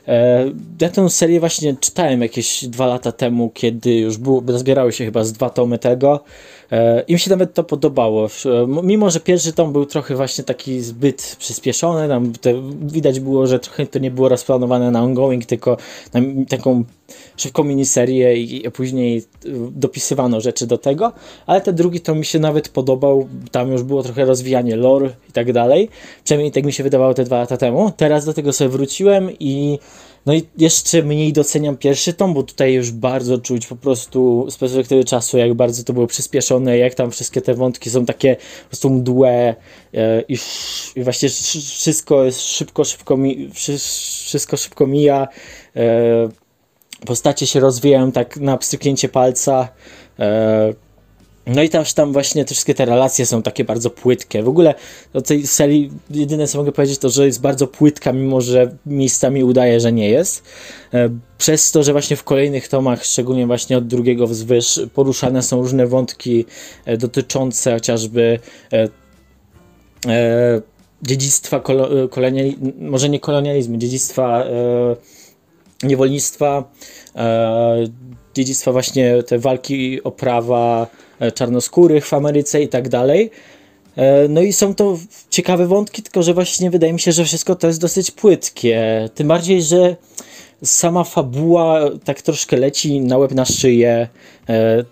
E, 0.09 0.45
ja 0.81 0.89
tę 0.89 1.11
serię 1.11 1.41
właśnie 1.41 1.77
czytałem 1.77 2.23
jakieś 2.23 2.65
dwa 2.65 2.87
lata 2.87 3.13
temu, 3.13 3.51
kiedy 3.55 3.95
już 3.95 4.17
było, 4.17 4.43
zbierały 4.47 4.93
się 4.93 5.05
chyba 5.05 5.25
z 5.25 5.33
dwa 5.33 5.51
tomy 5.51 5.79
tego. 5.79 6.25
E, 6.73 7.05
I 7.09 7.13
mi 7.13 7.19
się 7.19 7.31
nawet 7.31 7.55
to 7.55 7.65
podobało. 7.65 8.29
Mimo, 8.83 9.11
że 9.11 9.21
pierwszy 9.21 9.53
tom 9.53 9.73
był 9.73 9.87
trochę 9.87 10.17
właśnie 10.17 10.45
taki 10.45 10.81
zbyt 10.81 11.37
przyspieszony, 11.39 12.09
tam 12.09 12.33
widać 12.83 13.21
było, 13.21 13.47
że 13.47 13.59
trochę 13.59 13.87
to 13.87 13.99
nie 13.99 14.11
było 14.11 14.29
rozplanowane 14.29 14.91
na 14.91 15.03
ongoing, 15.03 15.47
tylko 15.47 15.77
na 16.13 16.21
taką 16.49 16.85
szybką 17.37 17.65
miniserię 17.65 18.37
i 18.37 18.71
później 18.71 19.23
dopisywano 19.71 20.41
rzeczy 20.41 20.67
do 20.67 20.79
tego, 20.79 21.13
ale 21.47 21.61
ten 21.61 21.75
drugi 21.75 22.01
tom 22.01 22.19
mi 22.19 22.25
się 22.25 22.39
nawet 22.39 22.69
podobał, 22.69 23.29
tam 23.51 23.73
już 23.73 23.83
było 23.83 24.03
trochę 24.03 24.25
rozwijanie 24.25 24.77
lore 24.77 25.11
i 25.29 25.33
tak 25.33 25.53
dalej, 25.53 25.89
przynajmniej 26.25 26.53
tak 26.53 26.65
mi 26.65 26.73
się 26.73 26.83
wydawało 26.83 27.15
te 27.15 27.25
dwa 27.25 27.39
lata 27.39 27.57
temu. 27.57 27.93
Teraz 27.97 28.25
do 28.25 28.35
tego 28.35 28.53
sobie 28.53 28.71
wróciłem 28.71 29.31
i 29.41 29.79
no 30.27 30.35
i 30.35 30.43
jeszcze 30.59 31.03
mniej 31.03 31.33
doceniam 31.33 31.77
pierwszy 31.77 32.13
tom, 32.13 32.35
bo 32.35 32.43
tutaj 32.43 32.75
już 32.75 32.91
bardzo 32.91 33.39
czuć 33.39 33.67
po 33.67 33.77
prostu 33.77 34.47
z 34.51 34.57
perspektywy 34.57 35.05
czasu, 35.05 35.39
jak 35.39 35.55
bardzo 35.55 35.85
to 35.85 35.93
było 35.93 36.07
przyspieszone, 36.07 36.79
jak 36.79 36.95
tam 36.95 37.11
wszystkie 37.11 37.41
te 37.41 37.55
wątki 37.55 37.91
są 37.91 38.07
takie 38.07 38.37
po 38.37 38.69
prostu 38.69 38.91
mdłe 38.91 39.55
e, 39.95 40.23
i, 40.29 40.37
i 40.97 41.03
właśnie 41.03 41.29
wszystko 41.29 42.25
jest 42.25 42.41
szybko, 42.41 42.85
szybko 42.85 43.17
mi, 43.17 43.51
wszystko 44.25 44.57
szybko 44.57 44.87
mija. 44.87 45.29
E, 45.77 46.29
postacie 47.07 47.47
się 47.47 47.61
rozwijają 47.61 48.13
tak 48.13 48.37
na 48.37 48.59
pstryknięcie 48.59 49.09
palca. 49.09 49.69
No 51.47 51.63
i 51.63 51.69
też 51.69 51.95
tam 51.95 52.13
właśnie 52.13 52.45
te 52.45 52.55
wszystkie 52.55 52.75
te 52.75 52.85
relacje 52.85 53.27
są 53.27 53.43
takie 53.43 53.65
bardzo 53.65 53.91
płytkie. 53.91 54.43
W 54.43 54.49
ogóle 54.49 54.75
do 55.13 55.23
tej 55.23 55.47
serii 55.47 55.91
jedyne 56.11 56.47
co 56.47 56.59
mogę 56.59 56.73
powiedzieć 56.73 56.99
to, 56.99 57.09
że 57.09 57.27
jest 57.27 57.41
bardzo 57.41 57.67
płytka, 57.67 58.13
mimo 58.13 58.41
że 58.41 58.77
miejscami 58.87 59.45
udaje, 59.45 59.81
że 59.81 59.93
nie 59.93 60.09
jest. 60.09 60.43
E, 60.95 61.09
przez 61.39 61.73
to, 61.73 61.83
że 61.83 61.93
właśnie 61.93 62.17
w 62.17 62.25
kolejnych 62.25 62.69
tomach, 62.69 63.05
szczególnie 63.05 63.47
właśnie 63.47 63.79
od 63.79 63.87
drugiego 63.87 64.27
wzwyż, 64.27 64.81
poruszane 64.95 65.43
są 65.43 65.63
różne 65.63 65.87
wątki 65.87 66.45
e, 66.85 66.97
dotyczące 66.97 67.75
chociażby 67.75 68.39
e, 68.73 68.89
dziedzictwa, 71.03 71.63
koloniali, 72.11 72.59
może 72.79 73.09
nie 73.09 73.21
kolonializmu, 73.21 73.77
dziedzictwa 73.77 74.45
niewolnictwa, 75.83 76.71
dziedzictwa 78.35 78.73
właśnie 78.73 79.23
te 79.23 79.39
walki 79.39 80.03
o 80.03 80.11
prawa 80.11 80.87
E, 81.23 81.33
czarnoskórych 81.33 82.07
w 82.07 82.15
Ameryce 82.15 82.63
i 82.63 82.69
tak 82.69 82.89
dalej. 82.89 83.31
E, 83.97 84.29
no 84.29 84.43
i 84.43 84.53
są 84.53 84.75
to 84.75 84.99
ciekawe 85.31 85.67
wątki, 85.67 86.03
tylko 86.03 86.23
że 86.23 86.35
właśnie 86.35 86.71
wydaje 86.71 86.93
mi 86.93 87.01
się, 87.01 87.13
że 87.13 87.25
wszystko 87.25 87.55
to 87.55 87.67
jest 87.67 87.81
dosyć 87.81 88.11
płytkie. 88.11 89.09
Tym 89.15 89.29
bardziej, 89.29 89.63
że 89.63 89.97
sama 90.65 91.05
fabuła 91.05 91.81
tak 92.05 92.23
troszkę 92.23 92.57
leci 92.57 93.01
na 93.01 93.19
łeb 93.19 93.33
na 93.33 93.45
szyję 93.45 94.09
e, 94.49 94.85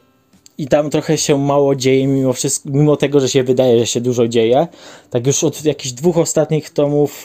i 0.59 0.69
tam 0.69 0.91
trochę 0.91 1.19
się 1.19 1.39
mało 1.39 1.75
dzieje, 1.75 2.07
mimo, 2.07 2.33
wszystko, 2.33 2.69
mimo 2.73 2.97
tego, 2.97 3.21
że 3.21 3.29
się 3.29 3.43
wydaje, 3.43 3.79
że 3.79 3.87
się 3.87 4.01
dużo 4.01 4.29
dzieje. 4.29 4.67
Tak 5.11 5.27
już 5.27 5.45
od 5.45 5.65
jakichś 5.65 5.93
dwóch 5.93 6.19
ostatnich 6.19 6.71
tomów 6.71 7.25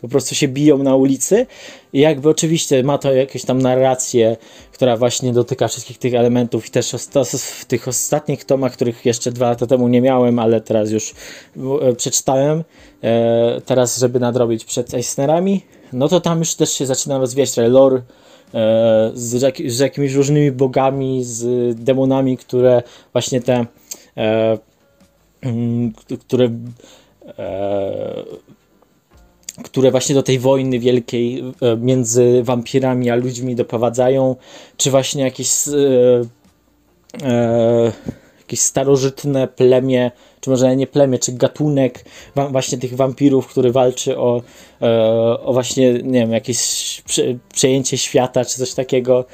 po 0.00 0.08
prostu 0.08 0.34
się 0.34 0.48
biją 0.48 0.78
na 0.78 0.96
ulicy 0.96 1.46
i 1.92 2.00
jakby 2.00 2.28
oczywiście 2.28 2.82
ma 2.82 2.98
to 2.98 3.12
jakąś 3.12 3.44
tam 3.44 3.62
narrację, 3.62 4.36
która 4.72 4.96
właśnie 4.96 5.32
dotyka 5.32 5.68
wszystkich 5.68 5.98
tych 5.98 6.14
elementów 6.14 6.66
i 6.66 6.70
też 6.70 6.92
w 7.36 7.64
tych 7.64 7.88
ostatnich 7.88 8.44
tomach, 8.44 8.72
których 8.72 9.06
jeszcze 9.06 9.32
dwa 9.32 9.48
lata 9.48 9.66
temu 9.66 9.88
nie 9.88 10.00
miałem, 10.00 10.38
ale 10.38 10.60
teraz 10.60 10.90
już 10.90 11.14
e, 11.80 11.94
przeczytałem, 11.94 12.64
e, 13.02 13.60
teraz 13.60 13.98
żeby 13.98 14.20
nadrobić 14.20 14.64
przed 14.64 14.94
Eisnerami, 14.94 15.60
no 15.92 16.08
to 16.08 16.20
tam 16.20 16.38
już 16.38 16.54
też 16.54 16.72
się 16.72 16.86
zaczyna 16.86 17.18
rozwijać 17.18 17.56
lore 17.56 17.96
e, 17.96 18.02
z, 19.14 19.56
z 19.72 19.78
jakimiś 19.78 20.12
różnymi 20.12 20.52
bogami, 20.52 21.24
z 21.24 21.74
demonami, 21.84 22.36
które 22.36 22.82
właśnie 23.12 23.40
te 23.40 23.66
które 26.20 26.48
które 29.64 29.90
właśnie 29.90 30.14
do 30.14 30.22
tej 30.22 30.38
wojny 30.38 30.78
wielkiej 30.78 31.40
e, 31.40 31.76
między 31.76 32.42
wampirami 32.42 33.10
a 33.10 33.14
ludźmi 33.14 33.54
doprowadzają, 33.54 34.36
czy 34.76 34.90
właśnie 34.90 35.22
jakieś, 35.22 35.68
e, 35.68 35.72
e, 37.28 37.92
jakieś 38.38 38.60
starożytne 38.60 39.48
plemię, 39.48 40.10
czy 40.40 40.50
może 40.50 40.76
nie 40.76 40.86
plemię, 40.86 41.18
czy 41.18 41.32
gatunek 41.32 42.04
właśnie 42.50 42.78
tych 42.78 42.96
wampirów, 42.96 43.46
który 43.46 43.72
walczy 43.72 44.18
o, 44.18 44.42
e, 44.82 44.88
o 45.40 45.52
właśnie, 45.52 45.92
nie 45.92 46.20
wiem, 46.20 46.32
jakieś 46.32 47.02
przejęcie 47.54 47.98
świata, 47.98 48.44
czy 48.44 48.58
coś 48.58 48.74
takiego. 48.74 49.24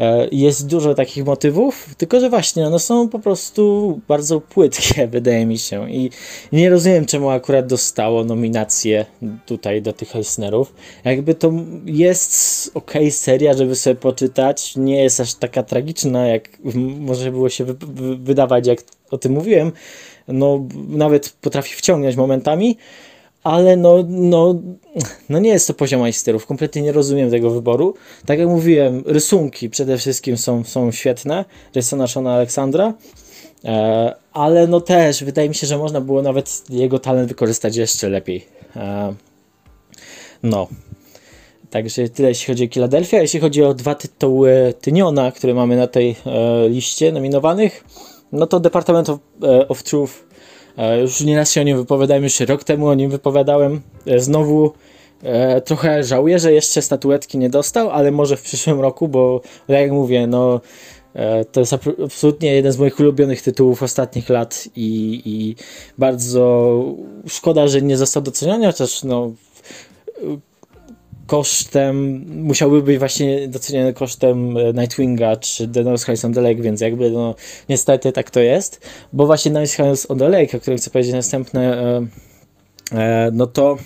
E, 0.00 0.28
jest 0.32 0.66
dużo 0.66 0.94
takich 0.94 1.24
motywów, 1.24 1.94
tylko 1.98 2.20
że 2.20 2.30
właśnie 2.30 2.66
one 2.66 2.78
są 2.78 3.08
po 3.08 3.18
prostu 3.18 4.00
bardzo 4.08 4.40
płytkie, 4.40 5.08
wydaje 5.18 5.46
mi 5.46 5.58
się. 5.58 5.90
I 5.90 6.10
nie 6.52 6.70
rozumiem, 6.70 7.06
czemu 7.06 7.30
akurat 7.30 7.66
dostało 7.66 8.24
nominację 8.24 9.06
tutaj 9.46 9.82
do 9.82 9.92
tych 9.92 10.16
Eisnerów. 10.16 10.74
Jakby 11.04 11.34
to 11.34 11.52
jest 11.84 12.70
ok 12.74 12.92
seria, 13.10 13.54
żeby 13.54 13.76
sobie 13.76 13.96
poczytać. 13.96 14.76
Nie 14.76 15.02
jest 15.02 15.20
aż 15.20 15.34
taka 15.34 15.62
tragiczna, 15.62 16.26
jak 16.26 16.48
może 17.00 17.30
było 17.30 17.48
się 17.48 17.64
wy 17.64 17.76
wydawać, 18.16 18.66
jak 18.66 18.82
o 19.10 19.18
tym 19.18 19.32
mówiłem. 19.32 19.72
No, 20.28 20.66
nawet 20.88 21.36
potrafi 21.40 21.74
wciągnąć 21.74 22.16
momentami 22.16 22.76
ale 23.48 23.76
no, 23.76 24.04
no, 24.08 24.54
no 25.28 25.38
nie 25.38 25.50
jest 25.50 25.66
to 25.66 25.74
poziom 25.74 26.00
majsterów. 26.00 26.46
Kompletnie 26.46 26.82
nie 26.82 26.92
rozumiem 26.92 27.30
tego 27.30 27.50
wyboru. 27.50 27.94
Tak 28.26 28.38
jak 28.38 28.48
mówiłem, 28.48 29.02
rysunki 29.06 29.70
przede 29.70 29.98
wszystkim 29.98 30.36
są, 30.36 30.64
są 30.64 30.92
świetne. 30.92 31.44
Jasona 31.74 32.06
Shona 32.06 32.34
Aleksandra. 32.34 32.94
E, 33.64 34.14
ale 34.32 34.66
no 34.66 34.80
też 34.80 35.24
wydaje 35.24 35.48
mi 35.48 35.54
się, 35.54 35.66
że 35.66 35.78
można 35.78 36.00
było 36.00 36.22
nawet 36.22 36.62
jego 36.70 36.98
talent 36.98 37.28
wykorzystać 37.28 37.76
jeszcze 37.76 38.08
lepiej. 38.08 38.46
E, 38.76 39.14
no. 40.42 40.68
Także 41.70 42.08
tyle 42.08 42.28
jeśli 42.28 42.46
chodzi 42.46 42.64
o 42.64 42.68
Philadelphia. 42.72 43.22
Jeśli 43.22 43.40
chodzi 43.40 43.62
o 43.62 43.74
dwa 43.74 43.94
tytuły 43.94 44.74
Tyniona, 44.80 45.32
które 45.32 45.54
mamy 45.54 45.76
na 45.76 45.86
tej 45.86 46.16
e, 46.26 46.68
liście 46.68 47.12
nominowanych, 47.12 47.84
no 48.32 48.46
to 48.46 48.60
Department 48.60 49.10
of, 49.10 49.18
e, 49.42 49.68
of 49.68 49.82
Truth 49.82 50.27
już 51.00 51.20
nieraz 51.20 51.52
się 51.52 51.60
o 51.60 51.64
nim 51.64 51.76
wypowiadałem, 51.76 52.24
już 52.24 52.40
rok 52.40 52.64
temu 52.64 52.86
o 52.86 52.94
nim 52.94 53.10
wypowiadałem. 53.10 53.80
E, 54.06 54.20
znowu 54.20 54.72
e, 55.22 55.60
trochę 55.60 56.04
żałuję, 56.04 56.38
że 56.38 56.52
jeszcze 56.52 56.82
statuetki 56.82 57.38
nie 57.38 57.50
dostał, 57.50 57.90
ale 57.90 58.10
może 58.10 58.36
w 58.36 58.42
przyszłym 58.42 58.80
roku, 58.80 59.08
bo 59.08 59.40
jak 59.68 59.90
mówię, 59.90 60.26
no 60.26 60.60
e, 61.14 61.44
to 61.44 61.60
jest 61.60 61.74
absolutnie 62.04 62.54
jeden 62.54 62.72
z 62.72 62.78
moich 62.78 63.00
ulubionych 63.00 63.42
tytułów 63.42 63.82
ostatnich 63.82 64.28
lat 64.28 64.68
i, 64.76 65.22
i 65.24 65.56
bardzo 65.98 66.84
szkoda, 67.28 67.68
że 67.68 67.82
nie 67.82 67.96
został 67.96 68.22
doceniony, 68.22 68.66
chociaż 68.66 69.04
no 69.04 69.32
kosztem, 71.28 72.24
musiałby 72.42 72.82
być 72.82 72.98
właśnie 72.98 73.48
doceniony 73.48 73.92
kosztem 73.94 74.56
e, 74.56 74.72
Nightwinga 74.72 75.36
czy 75.36 75.68
The 75.68 75.84
North 75.84 76.04
House 76.04 76.24
on 76.24 76.34
the 76.34 76.40
Lake, 76.40 76.62
więc 76.62 76.80
jakby 76.80 77.10
no 77.10 77.34
niestety 77.68 78.12
tak 78.12 78.30
to 78.30 78.40
jest, 78.40 78.80
bo 79.12 79.26
właśnie 79.26 79.52
North 79.52 79.76
House 79.76 80.10
on 80.10 80.18
the 80.18 80.28
Lake, 80.28 80.56
o 80.56 80.60
którym 80.60 80.78
chcę 80.78 80.90
powiedzieć 80.90 81.12
następne, 81.12 81.82
e, 81.82 82.06
e, 82.92 83.30
no 83.32 83.46
to 83.46 83.76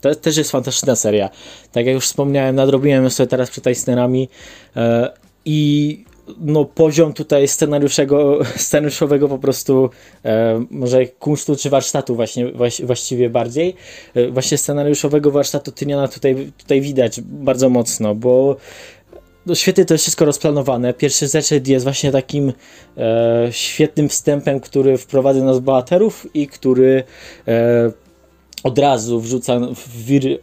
to 0.00 0.14
też 0.14 0.36
jest 0.36 0.50
fantastyczna 0.50 0.96
seria. 0.96 1.30
Tak 1.72 1.86
jak 1.86 1.94
już 1.94 2.04
wspomniałem, 2.04 2.56
nadrobiłem 2.56 3.04
ją 3.04 3.10
sobie 3.10 3.26
teraz 3.26 3.50
przed 3.50 3.66
Eisnerami 3.66 4.28
i 5.44 6.04
no, 6.40 6.64
poziom 6.64 7.12
tutaj 7.12 7.48
scenariuszego, 7.48 8.38
scenariuszowego 8.56 9.28
po 9.28 9.38
prostu 9.38 9.90
e, 10.24 10.64
może 10.70 11.06
kunsztu 11.06 11.56
czy 11.56 11.70
warsztatu 11.70 12.16
właśnie, 12.16 12.52
właściwie 12.84 13.30
bardziej. 13.30 13.74
E, 14.14 14.28
właśnie 14.28 14.58
scenariuszowego 14.58 15.30
warsztatu 15.30 15.72
Tyniana 15.72 16.08
tutaj, 16.08 16.52
tutaj 16.58 16.80
widać 16.80 17.20
bardzo 17.20 17.68
mocno, 17.68 18.14
bo 18.14 18.56
no, 19.46 19.54
świetnie 19.54 19.84
to 19.84 19.94
jest 19.94 20.04
wszystko 20.04 20.24
rozplanowane. 20.24 20.94
Pierwszy 20.94 21.28
zeszyt 21.28 21.68
jest 21.68 21.84
właśnie 21.84 22.12
takim 22.12 22.52
e, 22.96 23.48
świetnym 23.50 24.08
wstępem, 24.08 24.60
który 24.60 24.98
wprowadza 24.98 25.44
nas 25.44 25.58
bohaterów 25.58 26.26
i 26.34 26.46
który 26.46 27.04
e, 27.48 27.92
od 28.62 28.78
razu 28.78 29.20
wrzuca 29.20 29.60
w 29.74 30.04
wir 30.04 30.26
e, 30.26 30.38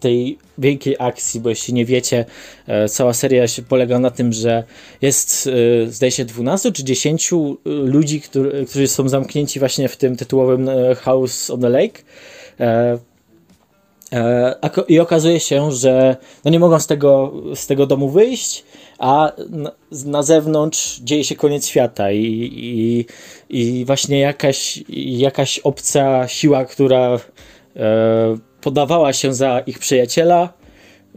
tej 0.00 0.38
wielkiej 0.58 0.96
akcji, 0.98 1.40
bo 1.40 1.48
jeśli 1.48 1.74
nie 1.74 1.84
wiecie, 1.84 2.24
e, 2.66 2.88
cała 2.88 3.12
seria 3.12 3.48
się 3.48 3.62
polega 3.62 3.98
na 3.98 4.10
tym, 4.10 4.32
że 4.32 4.64
jest 5.02 5.48
e, 5.86 5.90
zdaje 5.90 6.10
się 6.10 6.24
12 6.24 6.72
czy 6.72 6.84
10 6.84 7.30
ludzi, 7.64 8.20
którzy, 8.68 8.88
są 8.88 9.08
zamknięci 9.08 9.58
właśnie 9.58 9.88
w 9.88 9.96
tym 9.96 10.16
tytułowym 10.16 10.70
House 11.00 11.50
on 11.50 11.60
the 11.60 11.68
Lake. 11.68 12.02
I 14.88 15.00
okazuje 15.00 15.40
się, 15.40 15.72
że 15.72 16.16
no 16.44 16.50
nie 16.50 16.58
mogą 16.58 16.80
z 16.80 16.86
tego, 16.86 17.32
z 17.54 17.66
tego 17.66 17.86
domu 17.86 18.08
wyjść, 18.08 18.64
a 18.98 19.32
na, 19.50 19.72
na 19.92 20.22
zewnątrz 20.22 21.00
dzieje 21.00 21.24
się 21.24 21.36
koniec 21.36 21.66
świata 21.66 22.12
i, 22.12 22.50
i, 22.52 23.06
i 23.60 23.84
właśnie 23.84 24.20
jakaś, 24.20 24.84
jakaś 24.88 25.58
obca 25.58 26.28
siła, 26.28 26.64
która 26.64 27.18
E, 27.18 27.59
podawała 28.60 29.12
się 29.12 29.34
za 29.34 29.60
ich 29.60 29.78
przyjaciela, 29.78 30.52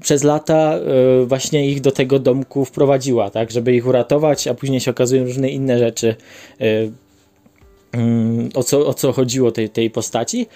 przez 0.02 0.24
lata 0.24 0.76
e, 0.76 1.26
właśnie 1.26 1.70
ich 1.70 1.82
do 1.82 1.92
tego 1.92 2.20
domku 2.20 2.66
wprowadziła, 2.66 3.30
tak, 3.30 3.52
żeby 3.52 3.76
ich 3.76 3.88
uratować, 3.88 4.48
a 4.48 4.54
później 4.54 4.80
się 4.80 4.92
okazują 4.92 5.24
różne 5.24 5.50
inne 5.50 5.80
rzeczy, 5.80 6.16
e, 6.62 6.66
mm, 7.92 8.50
o 8.56 8.64
co, 8.64 8.88
o 8.88 8.94
co 8.94 9.12
chodziło 9.14 9.52
tej, 9.52 9.70
tej 9.70 9.90
postaci. 9.90 10.48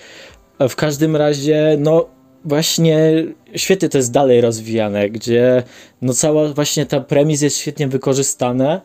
W 0.70 0.76
każdym 0.76 1.16
razie, 1.16 1.76
no 1.80 2.08
właśnie 2.46 3.26
świetnie 3.56 3.90
to 3.90 3.98
jest 3.98 4.12
dalej 4.12 4.42
rozwijane, 4.42 5.10
gdzie 5.10 5.64
no 6.02 6.14
cała 6.14 6.54
właśnie 6.54 6.86
ta 6.86 7.02
premis 7.02 7.42
jest 7.42 7.58
świetnie 7.58 7.88
wykorzystana 7.88 8.82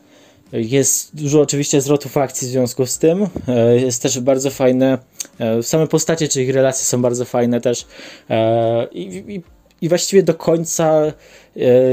jest 0.53 1.17
dużo 1.17 1.41
oczywiście 1.41 1.81
zwrotów 1.81 2.17
akcji 2.17 2.49
w 2.49 2.51
związku 2.51 2.87
z 2.87 2.99
tym. 2.99 3.27
E, 3.49 3.77
jest 3.77 4.03
też 4.03 4.21
bardzo 4.21 4.51
fajne, 4.51 4.93
e, 4.93 4.99
same 5.63 5.87
postacie, 5.87 6.29
czy 6.29 6.43
ich 6.43 6.55
relacje 6.55 6.85
są 6.85 7.03
bardzo 7.03 7.25
fajne 7.25 7.61
też. 7.61 7.87
E, 8.31 8.87
I, 8.93 9.25
i, 9.35 9.43
i 9.81 9.89
właściwie 9.89 10.23
do 10.23 10.35
końca 10.35 11.13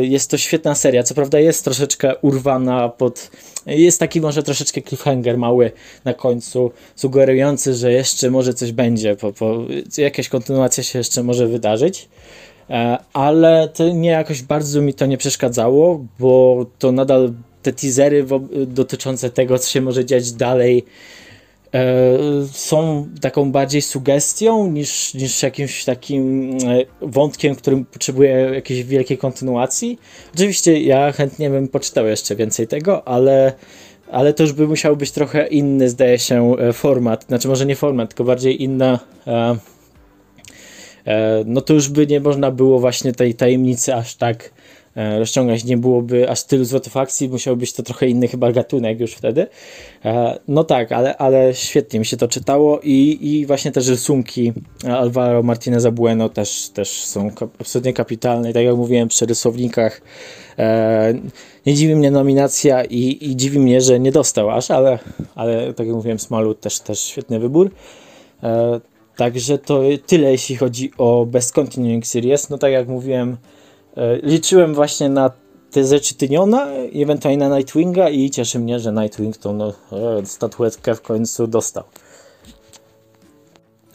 jest 0.02 0.32
to 0.32 0.38
świetna 0.38 0.76
seria. 0.76 1.04
Co 1.04 1.16
prawda 1.16 1.40
jest 1.40 1.64
troszeczkę 1.64 2.18
urwana 2.18 2.90
pod. 2.90 3.32
Jest 3.66 4.00
taki 4.00 4.22
może 4.22 4.44
troszeczkę 4.44 4.82
cliffhanger 4.82 5.38
mały 5.38 5.72
na 6.06 6.14
końcu, 6.14 6.72
sugerujący, 6.96 7.74
że 7.74 7.92
jeszcze 7.92 8.32
może 8.32 8.54
coś 8.54 8.72
będzie, 8.72 9.16
po, 9.16 9.34
po, 9.34 9.58
jakaś 9.98 10.30
kontynuacja 10.30 10.84
się 10.84 11.00
jeszcze 11.00 11.24
może 11.24 11.48
wydarzyć. 11.48 12.10
Ale 13.14 13.70
to 13.74 13.90
nie 13.90 14.10
jakoś 14.10 14.42
bardzo 14.42 14.82
mi 14.82 14.94
to 14.94 15.06
nie 15.06 15.18
przeszkadzało, 15.18 16.06
bo 16.20 16.66
to 16.80 16.92
nadal 16.92 17.34
te 17.62 17.74
teasery 17.74 18.26
dotyczące 18.68 19.30
tego, 19.30 19.60
co 19.60 19.70
się 19.70 19.82
może 19.82 20.06
dziać 20.06 20.32
dalej, 20.32 20.86
e, 20.86 21.29
są 22.52 23.08
taką 23.22 23.52
bardziej 23.52 23.82
sugestią 23.82 24.72
niż, 24.72 25.14
niż 25.14 25.44
jakimś 25.44 25.86
takim 25.86 26.52
e, 26.52 26.58
wątkiem, 27.02 27.56
którym 27.56 27.86
potrzebuje 27.86 28.32
jakiejś 28.32 28.84
wielkiej 28.84 29.18
kontynuacji. 29.18 30.00
Oczywiście 30.34 30.82
ja 30.82 31.12
chętnie 31.12 31.50
bym 31.50 31.68
poczytał 31.68 32.08
jeszcze 32.08 32.36
więcej 32.36 32.68
tego, 32.68 33.08
ale, 33.08 33.54
ale 34.12 34.34
to 34.34 34.44
już 34.44 34.54
by 34.54 34.68
musiał 34.68 34.98
być 34.98 35.12
trochę 35.12 35.48
inny, 35.48 35.90
zdaje 35.90 36.20
się, 36.20 36.58
e, 36.58 36.74
format. 36.74 37.26
Znaczy 37.28 37.48
może 37.48 37.66
nie 37.66 37.76
format, 37.76 38.10
tylko 38.10 38.24
bardziej 38.24 38.64
inna 38.64 39.00
no 41.46 41.62
to 41.62 41.74
już 41.74 41.90
by 41.90 42.08
nie 42.08 42.20
można 42.20 42.52
było 42.52 42.80
właśnie 42.80 43.14
tej 43.14 43.36
tajemnicy 43.36 43.96
aż 43.96 44.16
tak 44.16 44.52
E, 44.54 44.59
rozciągać, 45.20 45.64
nie 45.64 45.78
byłoby 45.78 46.30
aż 46.30 46.44
tylu 46.44 46.64
zwrotów 46.64 46.98
akcji, 46.98 47.30
musiał 47.30 47.58
być 47.58 47.74
to 47.74 47.84
trochę 47.84 48.08
inny 48.08 48.28
chyba 48.28 48.52
gatunek 48.52 49.00
już 49.00 49.14
wtedy. 49.14 49.48
E, 50.06 50.40
no 50.48 50.64
tak, 50.64 50.92
ale, 50.92 51.18
ale 51.18 51.54
świetnie 51.54 52.00
mi 52.00 52.06
się 52.06 52.18
to 52.18 52.28
czytało 52.28 52.80
i, 52.84 53.18
i 53.22 53.46
właśnie 53.46 53.72
te 53.72 53.80
rysunki 53.80 54.54
Alvaro 54.88 55.44
Martineza 55.44 55.92
Bueno 55.92 56.30
też, 56.30 56.70
też 56.70 56.90
są 57.06 57.32
absolutnie 57.60 57.94
kapitalne. 57.94 58.50
I 58.50 58.54
tak 58.54 58.64
jak 58.64 58.76
mówiłem 58.76 59.08
przy 59.08 59.26
rysownikach, 59.26 60.02
e, 60.58 61.14
nie 61.66 61.74
dziwi 61.74 61.96
mnie 61.96 62.12
nominacja 62.12 62.84
i, 62.84 63.18
i 63.22 63.36
dziwi 63.36 63.60
mnie, 63.60 63.82
że 63.82 64.00
nie 64.00 64.12
dostał 64.12 64.50
aż, 64.50 64.72
ale, 64.72 65.00
ale 65.36 65.74
tak 65.74 65.88
jak 65.88 65.96
mówiłem, 65.96 66.20
Smalut 66.20 66.60
też, 66.60 66.80
też 66.80 67.00
świetny 67.00 67.40
wybór. 67.40 67.72
Także 69.16 69.58
to 69.58 69.82
tyle, 70.06 70.32
jeśli 70.32 70.56
chodzi 70.56 70.92
o 70.98 71.26
Best 71.26 71.52
Continuing 71.52 72.08
Series. 72.08 72.50
No 72.50 72.58
tak 72.58 72.72
jak 72.72 72.88
mówiłem, 72.88 73.38
E, 73.38 73.59
liczyłem 74.24 74.74
właśnie 74.74 75.10
na 75.10 75.32
te 75.72 75.84
rzeczy 75.84 76.16
Tyniona 76.16 76.68
ewentualnie 76.96 77.50
na 77.50 77.58
Nightwinga 77.58 78.10
i 78.10 78.30
cieszy 78.30 78.60
mnie, 78.60 78.80
że 78.80 78.92
Nightwing 78.92 79.38
tą 79.38 79.54
no, 79.54 79.74
e, 79.92 80.26
statuetkę 80.26 80.96
w 80.96 81.02
końcu 81.02 81.48
dostał. 81.48 81.84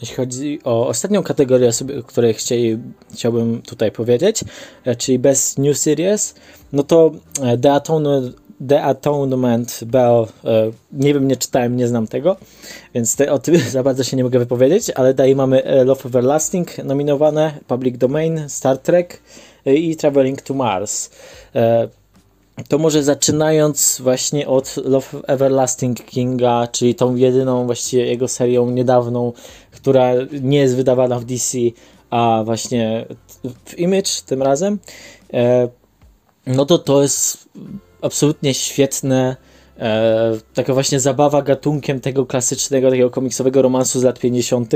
Jeśli 0.01 0.15
chodzi 0.15 0.59
o 0.63 0.87
ostatnią 0.87 1.23
kategorię, 1.23 1.69
o 1.99 2.03
której 2.03 2.33
chcieli, 2.33 2.77
chciałbym 3.13 3.61
tutaj 3.61 3.91
powiedzieć, 3.91 4.43
e, 4.85 4.95
czyli 4.95 5.19
Best 5.19 5.57
New 5.57 5.77
Series, 5.77 6.35
no 6.73 6.83
to 6.83 7.11
The 7.61 7.73
Atonement, 7.73 8.35
The 8.67 8.83
Atonement 8.83 9.83
Bell, 9.85 10.25
nie 10.93 11.13
wiem, 11.13 11.27
nie 11.27 11.35
czytałem, 11.35 11.75
nie 11.75 11.87
znam 11.87 12.07
tego, 12.07 12.35
więc 12.93 13.15
te, 13.15 13.31
o 13.31 13.39
tym 13.39 13.57
za 13.71 13.83
bardzo 13.83 14.03
się 14.03 14.17
nie 14.17 14.23
mogę 14.23 14.39
wypowiedzieć, 14.39 14.89
ale 14.89 15.13
dalej 15.13 15.35
mamy 15.35 15.63
Love 15.85 16.03
Everlasting 16.05 16.77
nominowane, 16.77 17.51
Public 17.67 17.97
Domain, 17.97 18.49
Star 18.49 18.77
Trek, 18.77 19.21
i 19.65 19.95
Traveling 19.95 20.41
to 20.41 20.53
Mars. 20.53 21.09
E, 21.55 21.87
to 22.67 22.77
może 22.77 23.03
zaczynając 23.03 24.01
właśnie 24.03 24.47
od 24.47 24.75
Love 24.77 25.07
Everlasting 25.27 26.05
Kinga, 26.05 26.67
czyli 26.67 26.95
tą 26.95 27.15
jedyną 27.15 27.65
właściwie 27.65 28.05
jego 28.05 28.27
serią 28.27 28.69
niedawną, 28.69 29.33
która 29.71 30.11
nie 30.41 30.57
jest 30.57 30.75
wydawana 30.75 31.19
w 31.19 31.25
DC, 31.25 31.57
a 32.09 32.41
właśnie 32.45 33.05
w 33.65 33.79
Image 33.79 34.09
tym 34.25 34.43
razem, 34.43 34.79
e, 35.33 35.67
no 36.47 36.65
to 36.65 36.77
to 36.77 37.01
jest 37.01 37.49
absolutnie 38.01 38.53
świetne 38.53 39.35
e, 39.79 40.31
taka 40.53 40.73
właśnie 40.73 40.99
zabawa 40.99 41.41
gatunkiem 41.41 42.01
tego 42.01 42.25
klasycznego, 42.25 42.89
takiego 42.89 43.09
komiksowego 43.09 43.61
romansu 43.61 43.99
z 43.99 44.03
lat 44.03 44.19
50., 44.19 44.73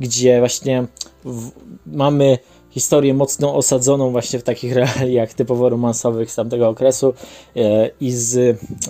gdzie 0.00 0.38
właśnie 0.38 0.86
w, 1.24 1.50
mamy 1.86 2.38
historię 2.76 3.14
mocno 3.14 3.54
osadzoną 3.54 4.10
właśnie 4.10 4.38
w 4.38 4.42
takich 4.42 4.72
realiach 4.80 5.34
typowo 5.34 5.68
romansowych 5.68 6.30
z 6.30 6.34
tamtego 6.34 6.68
okresu 6.68 7.14
e, 7.56 7.90
i 8.00 8.12
z 8.12 8.36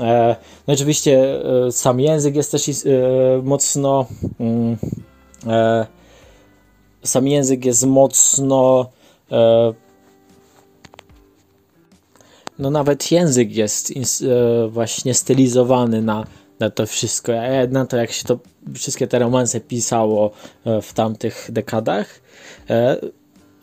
e, 0.01 0.37
no 0.67 0.75
oczywiście 0.75 1.41
e, 1.67 1.73
sam 1.73 2.01
język 2.01 2.37
jest 2.37 2.53
też 2.53 2.71
mocno 3.43 4.07
mm, 4.41 4.77
sam 7.03 7.29
język 7.29 7.65
jest 7.65 7.87
mocno 7.87 8.91
no 12.59 12.71
nawet 12.71 13.13
język 13.13 13.57
jest 13.57 13.93
właśnie 14.69 15.15
stylizowany 15.15 16.03
na, 16.03 16.27
na 16.61 16.71
to 16.71 16.87
wszystko, 16.87 17.33
na 17.71 17.87
to 17.87 17.97
jak 17.97 18.13
się 18.13 18.25
to 18.25 18.39
wszystkie 18.75 19.07
te 19.07 19.19
romanse 19.19 19.61
pisało 19.61 20.31
w 20.83 20.93
tamtych 20.93 21.49
dekadach. 21.53 22.21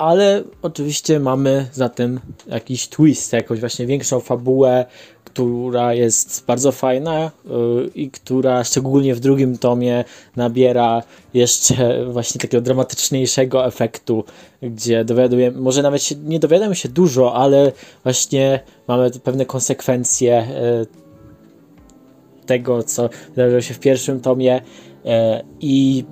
Ale 0.03 0.43
oczywiście 0.61 1.19
mamy 1.19 1.67
za 1.73 1.89
tym 1.89 2.19
jakiś 2.47 2.87
twist, 2.87 3.33
jakąś 3.33 3.59
właśnie 3.59 3.85
większą 3.85 4.19
fabułę, 4.19 4.85
która 5.23 5.93
jest 5.93 6.45
bardzo 6.45 6.71
fajna 6.71 7.31
yy, 7.45 7.91
i 7.95 8.11
która 8.11 8.63
szczególnie 8.63 9.15
w 9.15 9.19
drugim 9.19 9.57
tomie 9.57 10.03
nabiera 10.35 11.03
jeszcze 11.33 12.05
właśnie 12.11 12.41
takiego 12.41 12.61
dramatyczniejszego 12.61 13.65
efektu, 13.65 14.23
gdzie 14.61 15.05
dowiadujemy, 15.05 15.61
może 15.61 15.81
nawet 15.81 16.03
się, 16.03 16.15
nie 16.15 16.39
dowiadujemy 16.39 16.75
się 16.75 16.89
dużo, 16.89 17.33
ale 17.33 17.71
właśnie 18.03 18.59
mamy 18.87 19.11
pewne 19.11 19.45
konsekwencje 19.45 20.47
yy, 20.79 22.45
tego, 22.45 22.83
co 22.83 23.09
wydarzyło 23.29 23.61
się 23.61 23.73
w 23.73 23.79
pierwszym 23.79 24.21
tomie 24.21 24.61
yy, 25.03 25.11
i 25.59 26.05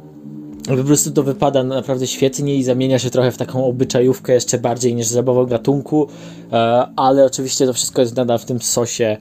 po 0.67 0.83
prostu 0.83 1.11
to 1.11 1.23
wypada 1.23 1.63
naprawdę 1.63 2.07
świetnie 2.07 2.55
i 2.55 2.63
zamienia 2.63 2.99
się 2.99 3.09
trochę 3.09 3.31
w 3.31 3.37
taką 3.37 3.65
obyczajówkę 3.65 4.33
jeszcze 4.33 4.57
bardziej 4.57 4.95
niż 4.95 5.07
zabawą 5.07 5.45
gatunku, 5.45 6.07
e, 6.51 6.55
ale 6.95 7.25
oczywiście 7.25 7.65
to 7.65 7.73
wszystko 7.73 8.01
jest 8.01 8.15
nadal 8.15 8.39
w 8.39 8.45
tym 8.45 8.61
sosie 8.61 9.17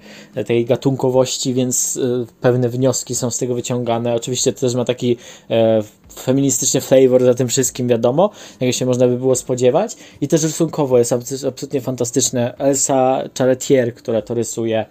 tej 0.46 0.64
gatunkowości, 0.64 1.54
więc 1.54 1.96
e, 1.96 2.26
pewne 2.40 2.68
wnioski 2.68 3.14
są 3.14 3.30
z 3.30 3.38
tego 3.38 3.54
wyciągane. 3.54 4.14
Oczywiście 4.14 4.52
to 4.52 4.60
też 4.60 4.74
ma 4.74 4.84
taki 4.84 5.16
e, 5.50 5.82
feministyczny 6.18 6.80
flavor 6.80 7.24
za 7.24 7.34
tym 7.34 7.48
wszystkim, 7.48 7.88
wiadomo, 7.88 8.30
jak 8.60 8.74
się 8.74 8.86
można 8.86 9.08
by 9.08 9.16
było 9.16 9.34
spodziewać. 9.34 9.96
I 10.20 10.28
też 10.28 10.42
rysunkowo 10.42 10.98
jest 10.98 11.12
absolutnie 11.12 11.80
fantastyczne. 11.80 12.54
Elsa 12.58 13.22
Charretier, 13.38 13.94
która 13.94 14.22
to 14.22 14.34
rysuje, 14.34 14.86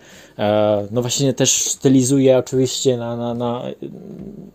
no 0.91 1.01
właśnie 1.01 1.33
też 1.33 1.51
stylizuje 1.51 2.37
oczywiście 2.37 2.97
na, 2.97 3.15
na, 3.15 3.33
na 3.33 3.63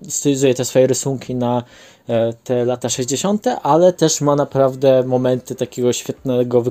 stylizuje 0.09 0.55
te 0.55 0.65
swoje 0.65 0.87
rysunki 0.87 1.35
na 1.35 1.63
e, 2.09 2.33
te 2.33 2.65
lata 2.65 2.89
60., 2.89 3.47
ale 3.63 3.93
też 3.93 4.21
ma 4.21 4.37
naprawdę 4.37 5.03
momenty 5.07 5.55
takiego 5.55 5.93
świetnego 5.93 6.63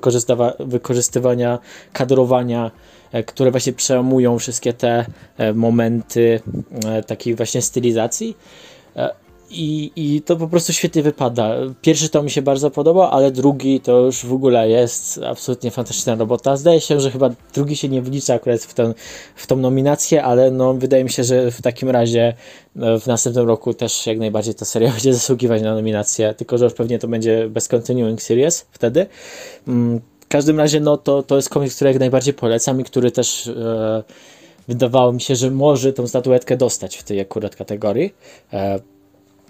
wykorzystywania 0.59 1.59
kadrowania, 1.93 2.71
e, 3.11 3.23
które 3.23 3.51
właśnie 3.51 3.73
przełamują 3.73 4.39
wszystkie 4.39 4.73
te 4.73 5.05
e, 5.37 5.53
momenty 5.53 6.41
takiej 7.07 7.35
właśnie 7.35 7.61
stylizacji. 7.61 8.37
I, 9.53 9.91
I 9.95 10.21
to 10.21 10.35
po 10.35 10.47
prostu 10.47 10.73
świetnie 10.73 11.03
wypada. 11.03 11.55
Pierwszy 11.81 12.09
to 12.09 12.23
mi 12.23 12.31
się 12.31 12.41
bardzo 12.41 12.71
podoba, 12.71 13.11
ale 13.11 13.31
drugi 13.31 13.79
to 13.79 13.99
już 13.99 14.25
w 14.25 14.33
ogóle 14.33 14.69
jest 14.69 15.19
absolutnie 15.25 15.71
fantastyczna 15.71 16.15
robota. 16.15 16.57
Zdaje 16.57 16.81
się, 16.81 16.99
że 16.99 17.11
chyba 17.11 17.29
drugi 17.53 17.75
się 17.75 17.89
nie 17.89 18.01
wlicza 18.01 18.33
akurat 18.33 18.61
w, 18.61 18.73
ten, 18.73 18.93
w 19.35 19.47
tą 19.47 19.55
nominację, 19.55 20.23
ale 20.23 20.51
no, 20.51 20.73
wydaje 20.73 21.03
mi 21.03 21.09
się, 21.09 21.23
że 21.23 21.51
w 21.51 21.61
takim 21.61 21.89
razie 21.89 22.33
no, 22.75 22.99
w 22.99 23.07
następnym 23.07 23.47
roku 23.47 23.73
też 23.73 24.07
jak 24.07 24.19
najbardziej 24.19 24.55
ta 24.55 24.65
seria 24.65 24.91
będzie 24.93 25.13
zasługiwać 25.13 25.61
na 25.61 25.75
nominację, 25.75 26.33
tylko 26.33 26.57
że 26.57 26.65
już 26.65 26.73
pewnie 26.73 26.99
to 26.99 27.07
będzie 27.07 27.49
bez 27.49 27.67
continuing 27.67 28.21
series 28.21 28.65
wtedy. 28.71 29.05
Mm, 29.67 30.01
w 30.19 30.27
każdym 30.27 30.59
razie 30.59 30.79
no, 30.79 30.97
to, 30.97 31.23
to 31.23 31.35
jest 31.35 31.49
komiks, 31.49 31.75
który 31.75 31.89
jak 31.89 31.99
najbardziej 31.99 32.33
polecam 32.33 32.81
i 32.81 32.83
który 32.83 33.11
też 33.11 33.47
e, 33.47 34.03
wydawało 34.67 35.13
mi 35.13 35.21
się, 35.21 35.35
że 35.35 35.51
może 35.51 35.93
tą 35.93 36.07
statuetkę 36.07 36.57
dostać 36.57 36.97
w 36.97 37.03
tej 37.03 37.19
akurat 37.19 37.55
kategorii. 37.55 38.13
E, 38.53 38.79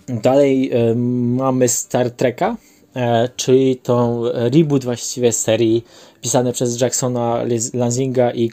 Dalej 0.07 0.71
y, 0.91 0.95
mamy 1.35 1.67
Star 1.67 2.11
Treka, 2.11 2.55
e, 2.95 3.29
czyli 3.35 3.75
tą 3.75 4.23
reboot 4.33 4.83
właściwie 4.83 5.31
serii 5.31 5.83
pisane 6.21 6.53
przez 6.53 6.81
Jacksona 6.81 7.39
Lanzinga 7.73 8.31
i 8.31 8.49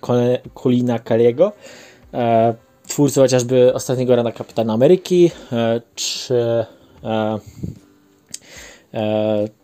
Colina 0.54 0.98
Kelly'ego. 0.98 1.52
E, 2.14 2.54
twórcy 2.88 3.20
chociażby 3.20 3.74
ostatniego 3.74 4.16
rana 4.16 4.32
Kapitana 4.32 4.72
Ameryki, 4.72 5.30
e, 5.52 5.80
czy 5.94 6.64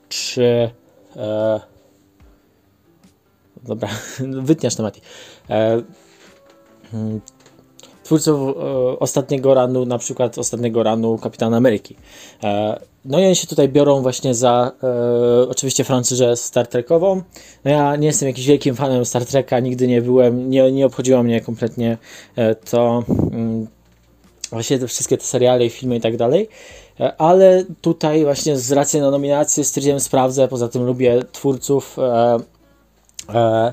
czy 0.09 0.71
dobra, 3.63 3.89
wytniasz 4.43 4.75
temat 4.75 5.01
twórców 8.07 8.41
e, 8.41 8.53
ostatniego 8.99 9.55
ranu, 9.55 9.87
na 9.87 9.99
przykład 9.99 10.39
ostatniego 10.39 10.83
ranu 10.83 11.19
Kapitana 11.19 11.57
Ameryki. 11.57 11.97
E, 12.45 12.81
no 13.05 13.21
i 13.21 13.27
oni 13.27 13.37
się 13.37 13.47
tutaj 13.47 13.69
biorą 13.69 14.03
właśnie 14.03 14.35
za 14.35 14.73
e, 14.83 15.49
oczywiście 15.49 15.85
franczyzę 15.85 16.37
Star 16.37 16.67
Trekową. 16.67 17.23
No 17.65 17.71
ja 17.71 17.97
nie 17.97 18.07
jestem 18.07 18.29
jakimś 18.29 18.47
wielkim 18.47 18.77
fanem 18.77 19.05
Star 19.05 19.27
Treka, 19.27 19.61
nigdy 19.61 19.89
nie 19.89 20.03
byłem, 20.03 20.51
nie, 20.51 20.73
nie 20.73 20.87
obchodziło 20.87 21.23
mnie 21.23 21.41
kompletnie 21.41 21.99
e, 22.37 22.55
to 22.55 23.05
mm, 23.33 23.67
właśnie 24.51 24.79
te 24.79 24.87
wszystkie 24.87 25.19
te 25.19 25.25
seriale 25.25 25.67
i 25.67 25.71
filmy 25.71 25.97
i 25.97 26.01
tak 26.01 26.17
dalej. 26.17 26.49
E, 27.01 27.21
ale 27.21 27.65
tutaj 27.81 28.25
właśnie 28.25 28.57
z 28.57 28.73
racji 28.73 29.01
na 29.01 29.11
nominację 29.11 29.65
stwierdziłem 29.65 30.01
sprawdzę, 30.01 30.49
poza 30.49 30.69
tym 30.69 30.87
lubię 30.87 31.23
twórców 31.33 31.97
e, 31.99 33.73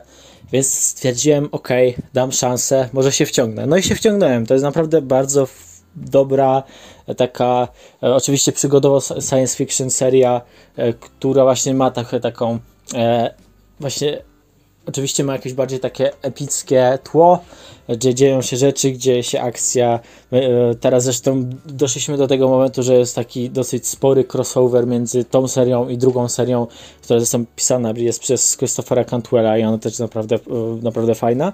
więc 0.54 0.74
stwierdziłem, 0.74 1.50
ok, 1.52 1.70
dam 2.14 2.32
szansę, 2.32 2.90
może 2.94 3.12
się 3.12 3.26
wciągnę. 3.26 3.66
No 3.66 3.78
i 3.78 3.84
się 3.84 3.96
wciągnąłem. 3.96 4.46
To 4.46 4.54
jest 4.54 4.64
naprawdę 4.64 5.02
bardzo 5.02 5.48
dobra, 5.96 6.64
e, 7.08 7.16
taka 7.16 7.68
e, 8.04 8.16
oczywiście 8.16 8.52
przygodowo 8.52 9.02
science 9.02 9.58
fiction 9.58 9.90
seria, 9.90 10.42
e, 10.76 10.94
która 10.94 11.44
właśnie 11.44 11.74
ma 11.74 11.92
tak, 11.92 12.08
taką 12.22 12.60
właśnie 13.80 14.22
oczywiście 14.86 15.24
ma 15.24 15.34
jakieś 15.34 15.54
bardziej 15.54 15.80
takie 15.80 16.12
epickie 16.22 17.00
tło, 17.04 17.40
gdzie 17.90 18.16
dzieją 18.16 18.42
się 18.42 18.58
rzeczy, 18.58 18.92
gdzie 18.92 19.24
się 19.24 19.42
akcja. 19.42 20.00
E, 20.32 20.76
teraz 20.76 21.04
zresztą 21.04 21.50
doszliśmy 21.66 22.18
do 22.18 22.28
tego 22.28 22.48
momentu, 22.48 22.84
że 22.84 22.94
jest 22.94 23.16
taki 23.16 23.50
dosyć 23.50 23.88
spory 23.88 24.26
crossover 24.34 24.88
między 24.88 25.26
tą 25.26 25.48
serią 25.48 25.90
i 25.90 25.98
drugą 25.98 26.30
serią, 26.30 26.68
która 27.02 27.20
zresztą 27.20 27.46
pisana 27.56 27.94
jest 27.96 28.20
przez 28.20 28.58
Christophera 28.58 29.04
Cantwella 29.04 29.58
i 29.58 29.64
ona 29.64 29.78
też 29.78 30.00
naprawdę, 30.00 30.36
e, 30.36 30.40
naprawdę 30.82 31.16
fajna. 31.16 31.54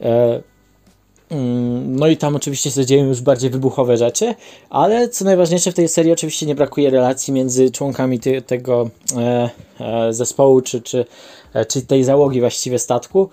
E, 0.00 0.42
mm, 1.30 1.96
no 1.96 2.06
i 2.06 2.16
tam 2.16 2.36
oczywiście 2.36 2.70
się 2.70 2.86
dzieją 2.86 3.04
już 3.04 3.20
bardziej 3.20 3.50
wybuchowe 3.50 3.96
rzeczy, 3.96 4.34
ale 4.70 5.08
co 5.08 5.24
najważniejsze 5.24 5.72
w 5.72 5.74
tej 5.74 5.88
serii 5.88 6.12
oczywiście 6.12 6.46
nie 6.46 6.54
brakuje 6.54 6.90
relacji 6.90 7.32
między 7.32 7.70
członkami 7.70 8.20
te, 8.20 8.42
tego 8.42 8.90
zespołu, 10.10 10.60
czy, 10.60 10.80
czy, 10.80 11.04
czy 11.68 11.82
tej 11.82 12.04
załogi 12.04 12.40
właściwie 12.40 12.78
statku. 12.78 13.28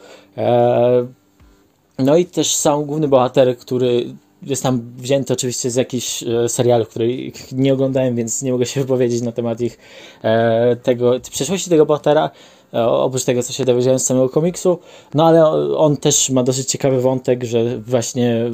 No 1.99 2.17
i 2.17 2.25
też 2.25 2.55
sam 2.55 2.85
główny 2.85 3.07
bohater, 3.07 3.57
który 3.57 4.05
jest 4.43 4.63
tam 4.63 4.81
wzięty 4.97 5.33
oczywiście 5.33 5.71
z 5.71 5.75
jakichś 5.75 6.23
e, 6.23 6.49
serialów, 6.49 6.89
których 6.89 7.51
nie 7.51 7.73
oglądałem, 7.73 8.15
więc 8.15 8.41
nie 8.41 8.51
mogę 8.51 8.65
się 8.65 8.81
wypowiedzieć 8.85 9.21
na 9.21 9.31
temat 9.31 9.61
ich 9.61 9.77
e, 10.23 10.75
tego, 10.75 11.19
przeszłości 11.31 11.69
tego 11.69 11.85
bohatera, 11.85 12.29
e, 12.73 12.87
oprócz 12.87 13.23
tego, 13.23 13.43
co 13.43 13.53
się 13.53 13.65
dowiedziałem 13.65 13.99
z 13.99 14.05
samego 14.05 14.29
komiksu. 14.29 14.79
No 15.13 15.27
ale 15.27 15.45
on 15.77 15.97
też 15.97 16.29
ma 16.29 16.43
dosyć 16.43 16.69
ciekawy 16.69 17.01
wątek, 17.01 17.43
że 17.43 17.77
właśnie 17.77 18.51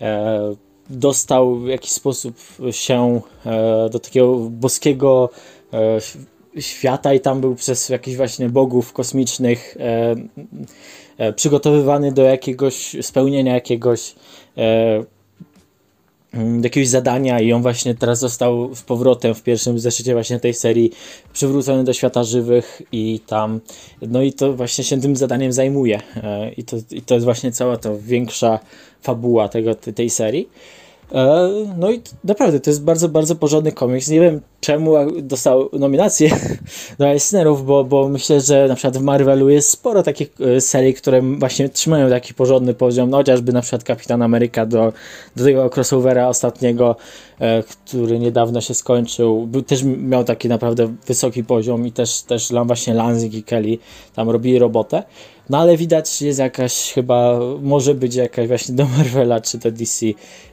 e, 0.00 0.54
dostał 0.90 1.56
w 1.56 1.66
jakiś 1.66 1.92
sposób 1.92 2.34
się 2.70 3.20
e, 3.46 3.90
do 3.90 3.98
takiego 3.98 4.36
boskiego 4.36 5.30
e, 5.72 6.00
świata 6.60 7.14
i 7.14 7.20
tam 7.20 7.40
był 7.40 7.54
przez 7.54 7.88
jakichś 7.88 8.16
właśnie 8.16 8.48
bogów 8.48 8.92
kosmicznych 8.92 9.76
E, 11.18 11.32
przygotowywany 11.32 12.12
do 12.12 12.22
jakiegoś 12.22 12.96
spełnienia 13.02 13.54
jakiegoś 13.54 14.14
e, 14.58 15.04
mm, 16.34 16.64
jakiegoś 16.64 16.88
zadania 16.88 17.40
i 17.40 17.52
on 17.52 17.62
właśnie 17.62 17.94
teraz 17.94 18.18
został 18.18 18.74
z 18.74 18.82
powrotem 18.82 19.34
w 19.34 19.42
pierwszym 19.42 19.78
zeszycie 19.78 20.12
właśnie 20.12 20.40
tej 20.40 20.54
serii 20.54 20.92
przywrócony 21.32 21.84
do 21.84 21.92
świata 21.92 22.24
żywych 22.24 22.82
i 22.92 23.20
tam 23.26 23.60
no 24.02 24.22
i 24.22 24.32
to 24.32 24.52
właśnie 24.52 24.84
się 24.84 25.00
tym 25.00 25.16
zadaniem 25.16 25.52
zajmuje 25.52 26.00
e, 26.16 26.52
i 26.52 26.64
to, 26.64 26.76
i 26.90 27.02
to 27.02 27.14
jest 27.14 27.24
właśnie 27.24 27.52
cała 27.52 27.76
ta 27.76 27.90
większa 28.00 28.58
fabuła 29.02 29.48
tego, 29.48 29.74
tej 29.74 30.10
serii. 30.10 30.48
E, 30.48 30.85
no 31.78 31.90
i 31.90 32.02
naprawdę, 32.24 32.60
to 32.60 32.70
jest 32.70 32.84
bardzo, 32.84 33.08
bardzo 33.08 33.36
porządny 33.36 33.72
komiks. 33.72 34.08
Nie 34.08 34.20
wiem 34.20 34.40
czemu 34.66 34.94
dostał 35.22 35.68
nominację 35.72 36.30
do 36.98 37.06
Eisnerów, 37.06 37.66
bo, 37.66 37.84
bo 37.84 38.08
myślę, 38.08 38.40
że 38.40 38.68
na 38.68 38.74
przykład 38.74 38.98
w 38.98 39.02
Marvelu 39.02 39.48
jest 39.48 39.70
sporo 39.70 40.02
takich 40.02 40.28
e, 40.40 40.60
serii, 40.60 40.94
które 40.94 41.22
właśnie 41.22 41.68
trzymają 41.68 42.10
taki 42.10 42.34
porządny 42.34 42.74
poziom, 42.74 43.10
no 43.10 43.16
chociażby 43.16 43.52
na 43.52 43.60
przykład 43.60 43.84
Kapitan 43.84 44.22
Ameryka 44.22 44.66
do, 44.66 44.92
do 45.36 45.44
tego 45.44 45.70
crossovera 45.76 46.28
ostatniego, 46.28 46.96
e, 47.40 47.62
który 47.62 48.18
niedawno 48.18 48.60
się 48.60 48.74
skończył, 48.74 49.46
był, 49.46 49.62
też 49.62 49.82
miał 49.84 50.24
taki 50.24 50.48
naprawdę 50.48 50.94
wysoki 51.06 51.44
poziom 51.44 51.86
i 51.86 51.92
też, 51.92 52.22
też 52.22 52.52
właśnie 52.64 52.94
Lansing 52.94 53.34
i 53.34 53.42
Kelly 53.42 53.78
tam 54.14 54.30
robili 54.30 54.58
robotę. 54.58 55.02
No 55.50 55.58
ale 55.58 55.76
widać 55.76 56.22
jest 56.22 56.38
jakaś 56.38 56.92
chyba, 56.92 57.40
może 57.62 57.94
być 57.94 58.14
jakaś 58.14 58.48
właśnie 58.48 58.74
do 58.74 58.84
Marvela 58.98 59.40
czy 59.40 59.58
do 59.58 59.70
DC 59.70 60.06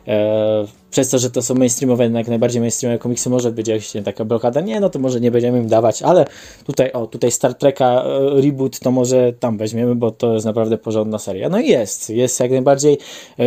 e, 0.07 0.65
przez 0.93 1.09
to, 1.09 1.19
że 1.19 1.29
to 1.29 1.41
są 1.41 1.55
mainstreamowe, 1.55 2.09
jak 2.09 2.27
najbardziej 2.27 2.61
mainstreamowe 2.61 2.99
komiksy, 2.99 3.29
może 3.29 3.51
być 3.51 3.67
jakaś 3.67 3.93
taka 4.05 4.25
blokada, 4.25 4.61
nie, 4.61 4.79
no 4.79 4.89
to 4.89 4.99
może 4.99 5.19
nie 5.19 5.31
będziemy 5.31 5.57
im 5.57 5.67
dawać, 5.67 6.03
ale 6.03 6.25
tutaj, 6.65 6.91
o, 6.91 7.07
tutaj 7.07 7.31
Star 7.31 7.55
Treka 7.55 8.03
e, 8.03 8.41
reboot, 8.41 8.79
to 8.79 8.91
może 8.91 9.33
tam 9.39 9.57
weźmiemy, 9.57 9.95
bo 9.95 10.11
to 10.11 10.33
jest 10.33 10.45
naprawdę 10.45 10.77
porządna 10.77 11.19
seria. 11.19 11.49
No 11.49 11.59
i 11.59 11.67
jest, 11.67 12.09
jest 12.09 12.39
jak 12.39 12.51
najbardziej, 12.51 12.97
e, 13.39 13.43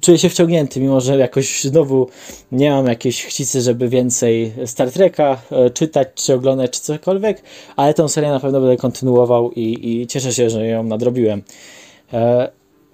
czuję 0.00 0.18
się 0.18 0.28
wciągnięty, 0.28 0.80
mimo 0.80 1.00
że 1.00 1.18
jakoś 1.18 1.62
znowu 1.62 2.08
nie 2.52 2.70
mam 2.70 2.86
jakiejś 2.86 3.24
chcicy, 3.24 3.60
żeby 3.60 3.88
więcej 3.88 4.52
Star 4.66 4.90
Treka 4.90 5.40
e, 5.50 5.70
czytać, 5.70 6.08
czy 6.14 6.34
oglądać, 6.34 6.70
czy 6.70 6.80
cokolwiek, 6.80 7.42
ale 7.76 7.94
tą 7.94 8.08
serię 8.08 8.30
na 8.30 8.40
pewno 8.40 8.60
będę 8.60 8.76
kontynuował 8.76 9.50
i, 9.52 10.00
i 10.00 10.06
cieszę 10.06 10.32
się, 10.32 10.50
że 10.50 10.66
ją 10.66 10.82
nadrobiłem. 10.82 11.42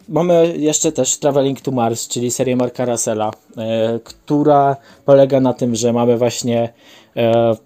Mamy 0.08 0.54
jeszcze 0.58 0.92
też 0.92 1.18
Traveling 1.18 1.60
to 1.60 1.70
Mars, 1.70 2.08
czyli 2.08 2.30
serię 2.30 2.56
Marka 2.56 2.84
Russella, 2.84 3.30
e, 3.56 4.00
która 4.04 4.76
polega 5.04 5.40
na 5.40 5.52
tym, 5.54 5.76
że 5.76 5.92
mamy 5.92 6.18
właśnie 6.18 6.72
e, 7.16 7.56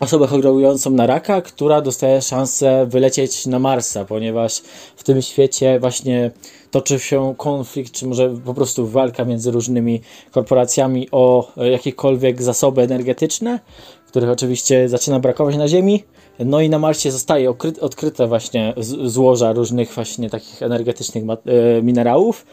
osobę 0.00 0.26
chorującą 0.26 0.90
na 0.90 1.06
raka, 1.06 1.42
która 1.42 1.80
dostaje 1.80 2.22
szansę 2.22 2.86
wylecieć 2.86 3.46
na 3.46 3.58
Marsa, 3.58 4.04
ponieważ 4.04 4.62
w 4.96 5.04
tym 5.04 5.22
świecie 5.22 5.80
właśnie 5.80 6.30
toczy 6.70 6.98
się 6.98 7.34
konflikt, 7.36 7.92
czy 7.92 8.06
może 8.06 8.34
po 8.44 8.54
prostu 8.54 8.86
walka 8.86 9.24
między 9.24 9.50
różnymi 9.50 10.00
korporacjami 10.30 11.08
o 11.12 11.52
jakiekolwiek 11.56 12.42
zasoby 12.42 12.82
energetyczne, 12.82 13.60
których 14.08 14.30
oczywiście 14.30 14.88
zaczyna 14.88 15.20
brakować 15.20 15.56
na 15.56 15.68
Ziemi. 15.68 16.04
No 16.38 16.60
i 16.60 16.70
na 16.70 16.78
Marsie 16.78 17.10
zostaje 17.10 17.54
odkryte 17.80 18.26
właśnie 18.26 18.74
złoża 19.04 19.52
różnych 19.52 19.94
właśnie 19.94 20.30
takich 20.30 20.62
energetycznych 20.62 21.24
e, 21.24 21.82
minerałów, 21.82 22.46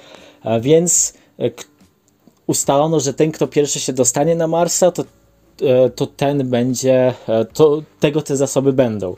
więc 0.61 1.13
e, 1.39 1.51
ustalono, 2.47 2.99
że 2.99 3.13
ten, 3.13 3.31
kto 3.31 3.47
pierwszy 3.47 3.79
się 3.79 3.93
dostanie 3.93 4.35
na 4.35 4.47
Marsa, 4.47 4.91
to, 4.91 5.03
e, 5.61 5.89
to 5.89 6.07
ten 6.07 6.49
będzie, 6.49 7.13
to, 7.53 7.81
tego 7.99 8.21
te 8.21 8.35
zasoby 8.35 8.73
będą. 8.73 9.15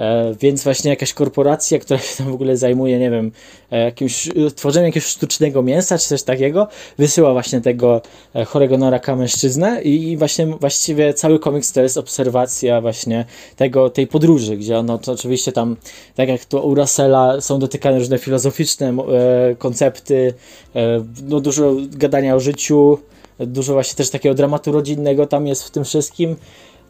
E, 0.00 0.34
więc 0.40 0.64
właśnie 0.64 0.90
jakaś 0.90 1.12
korporacja, 1.12 1.78
która 1.78 2.00
się 2.00 2.16
tam 2.16 2.30
w 2.30 2.34
ogóle 2.34 2.56
zajmuje, 2.56 2.98
nie 2.98 3.10
wiem, 3.10 3.32
e, 3.70 3.84
jakimś 3.84 4.28
tworzeniem 4.54 4.86
jakiegoś 4.86 5.08
sztucznego 5.08 5.62
mięsa 5.62 5.98
czy 5.98 6.08
coś 6.08 6.22
takiego, 6.22 6.68
wysyła 6.98 7.32
właśnie 7.32 7.60
tego 7.60 8.02
e, 8.34 8.44
chorego 8.44 8.78
na 8.78 8.90
raka 8.90 9.16
mężczyznę 9.16 9.82
i 9.82 10.16
właśnie 10.16 10.46
właściwie 10.46 11.14
cały 11.14 11.38
komiks 11.38 11.72
to 11.72 11.82
jest 11.82 11.98
obserwacja 11.98 12.80
właśnie 12.80 13.24
tego, 13.56 13.90
tej 13.90 14.06
podróży, 14.06 14.56
gdzie 14.56 14.78
ono 14.78 14.98
to 14.98 15.12
oczywiście 15.12 15.52
tam, 15.52 15.76
tak 16.14 16.28
jak 16.28 16.44
to 16.44 16.62
u 16.62 16.74
Russella 16.74 17.40
są 17.40 17.58
dotykane 17.58 17.98
różne 17.98 18.18
filozoficzne 18.18 18.96
koncepty, 19.58 20.34
no 21.28 21.40
dużo 21.40 21.74
gadania 21.90 22.34
o 22.34 22.40
życiu, 22.40 22.98
dużo 23.38 23.72
właśnie 23.72 23.96
też 23.96 24.10
takiego 24.10 24.34
dramatu 24.34 24.72
rodzinnego 24.72 25.26
tam 25.26 25.46
jest 25.46 25.64
w 25.64 25.70
tym 25.70 25.84
wszystkim 25.84 26.36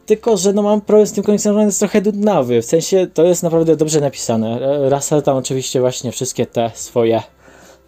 tylko, 0.05 0.37
że 0.37 0.53
no 0.53 0.61
mam 0.61 0.81
problem 0.81 1.07
z 1.07 1.11
tym 1.11 1.23
komiksem, 1.23 1.55
że 1.55 1.63
jest 1.63 1.79
trochę 1.79 2.01
dudnawy. 2.01 2.61
W 2.61 2.65
sensie 2.65 3.07
to 3.13 3.23
jest 3.23 3.43
naprawdę 3.43 3.75
dobrze 3.75 4.01
napisane. 4.01 4.59
Russell 4.89 5.21
tam 5.21 5.37
oczywiście 5.37 5.79
właśnie 5.79 6.11
wszystkie 6.11 6.45
te 6.45 6.71
swoje 6.73 7.23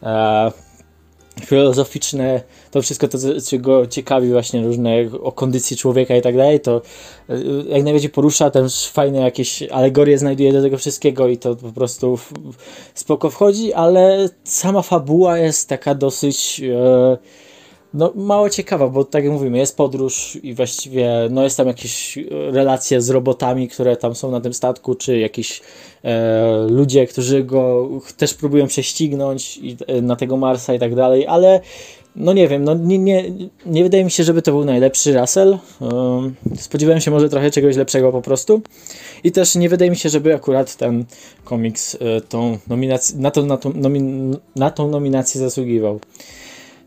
e, 0.03 0.51
filozoficzne, 1.41 2.41
to 2.71 2.81
wszystko 2.81 3.07
to, 3.07 3.17
co 3.41 3.59
go 3.59 3.87
ciekawi 3.87 4.31
właśnie 4.31 4.63
różne 4.63 4.91
o 5.23 5.31
kondycji 5.31 5.77
człowieka 5.77 6.15
i 6.15 6.21
tak 6.21 6.37
dalej, 6.37 6.59
to 6.59 6.81
e, 7.29 7.35
jak 7.67 7.83
najbardziej 7.83 8.09
porusza, 8.09 8.49
też 8.49 8.89
fajne 8.89 9.19
jakieś 9.19 9.63
alegorie 9.63 10.17
znajduje 10.17 10.53
do 10.53 10.61
tego 10.61 10.77
wszystkiego 10.77 11.27
i 11.27 11.37
to 11.37 11.55
po 11.55 11.71
prostu 11.71 12.19
spoko 12.93 13.29
wchodzi, 13.29 13.73
ale 13.73 14.29
sama 14.43 14.81
fabuła 14.81 15.37
jest 15.37 15.69
taka 15.69 15.95
dosyć... 15.95 16.61
E, 16.75 17.17
no, 17.93 18.11
mało 18.15 18.49
ciekawa, 18.49 18.87
bo 18.87 19.05
tak 19.05 19.23
jak 19.23 19.33
mówimy, 19.33 19.57
jest 19.57 19.77
podróż 19.77 20.37
i 20.43 20.53
właściwie 20.53 21.27
no, 21.29 21.43
jest 21.43 21.57
tam 21.57 21.67
jakieś 21.67 22.19
relacje 22.31 23.01
z 23.01 23.09
robotami, 23.09 23.67
które 23.67 23.97
tam 23.97 24.15
są 24.15 24.31
na 24.31 24.41
tym 24.41 24.53
statku, 24.53 24.95
czy 24.95 25.19
jakieś 25.19 25.61
e, 26.03 26.67
ludzie, 26.69 27.07
którzy 27.07 27.43
go 27.43 27.89
też 28.17 28.33
próbują 28.33 28.67
prześcignąć 28.67 29.57
i, 29.57 29.77
e, 29.87 30.01
na 30.01 30.15
tego 30.15 30.37
Marsa 30.37 30.73
i 30.73 30.79
tak 30.79 30.95
dalej, 30.95 31.27
ale 31.27 31.61
no 32.15 32.33
nie 32.33 32.47
wiem, 32.47 32.63
no 32.63 32.73
nie, 32.73 32.99
nie, 32.99 33.31
nie 33.65 33.83
wydaje 33.83 34.03
mi 34.03 34.11
się, 34.11 34.23
żeby 34.23 34.41
to 34.41 34.51
był 34.51 34.65
najlepszy 34.65 35.19
Russell. 35.19 35.57
Um, 35.79 36.35
spodziewałem 36.57 37.01
się 37.01 37.11
może 37.11 37.29
trochę 37.29 37.51
czegoś 37.51 37.75
lepszego 37.75 38.11
po 38.11 38.21
prostu. 38.21 38.61
I 39.23 39.31
też 39.31 39.55
nie 39.55 39.69
wydaje 39.69 39.91
mi 39.91 39.97
się, 39.97 40.09
żeby 40.09 40.35
akurat 40.35 40.75
ten 40.75 41.05
komiks 41.43 41.95
e, 41.95 42.21
tą 42.21 42.57
nominację, 42.67 43.17
na, 43.19 43.31
na, 43.45 43.57
nomin, 43.75 44.37
na 44.55 44.71
tą 44.71 44.89
nominację 44.89 45.41
zasługiwał. 45.41 45.99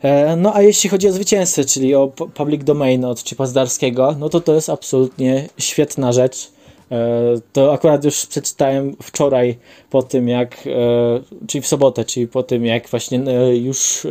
E, 0.07 0.36
no 0.36 0.54
a 0.54 0.62
jeśli 0.62 0.90
chodzi 0.90 1.09
o 1.09 1.12
zwycięzcę, 1.12 1.64
czyli 1.64 1.94
o 1.94 2.09
public 2.34 2.64
domain 2.64 3.04
od 3.04 3.24
Chipa 3.24 3.46
Zdarskiego, 3.46 4.16
no 4.18 4.28
to 4.28 4.40
to 4.40 4.54
jest 4.54 4.70
absolutnie 4.70 5.48
świetna 5.59 6.12
rzecz. 6.12 6.50
E, 6.90 7.20
to 7.52 7.72
akurat 7.72 8.04
już 8.04 8.26
przeczytałem 8.26 8.96
wczoraj 9.02 9.59
po 9.90 10.02
tym 10.02 10.28
jak, 10.28 10.66
e, 10.66 11.46
czyli 11.46 11.62
w 11.62 11.66
sobotę, 11.66 12.04
czyli 12.04 12.28
po 12.28 12.42
tym 12.42 12.66
jak 12.66 12.88
właśnie 12.88 13.18
już 13.54 14.07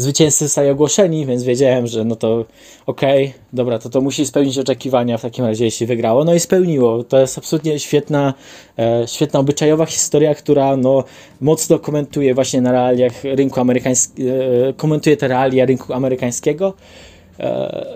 zwycięzcy 0.00 0.44
zostali 0.44 0.70
ogłoszeni, 0.70 1.26
więc 1.26 1.42
wiedziałem, 1.42 1.86
że 1.86 2.04
no 2.04 2.16
to 2.16 2.44
okej, 2.86 3.26
okay, 3.26 3.40
dobra, 3.52 3.78
to 3.78 3.90
to 3.90 4.00
musi 4.00 4.26
spełnić 4.26 4.58
oczekiwania 4.58 5.18
w 5.18 5.22
takim 5.22 5.44
razie, 5.44 5.64
jeśli 5.64 5.86
wygrało. 5.86 6.24
No 6.24 6.34
i 6.34 6.40
spełniło. 6.40 7.04
To 7.04 7.20
jest 7.20 7.38
absolutnie 7.38 7.78
świetna, 7.78 8.34
e, 8.78 9.04
świetna 9.06 9.40
obyczajowa 9.40 9.86
historia, 9.86 10.34
która 10.34 10.76
no, 10.76 11.04
mocno 11.40 11.78
komentuje 11.78 12.34
właśnie 12.34 12.60
na 12.60 12.72
realiach 12.72 13.24
rynku 13.24 13.60
amerykańskiego, 13.60 14.30
e, 14.68 14.72
komentuje 14.72 15.16
te 15.16 15.28
realia 15.28 15.66
rynku 15.66 15.92
amerykańskiego 15.92 16.74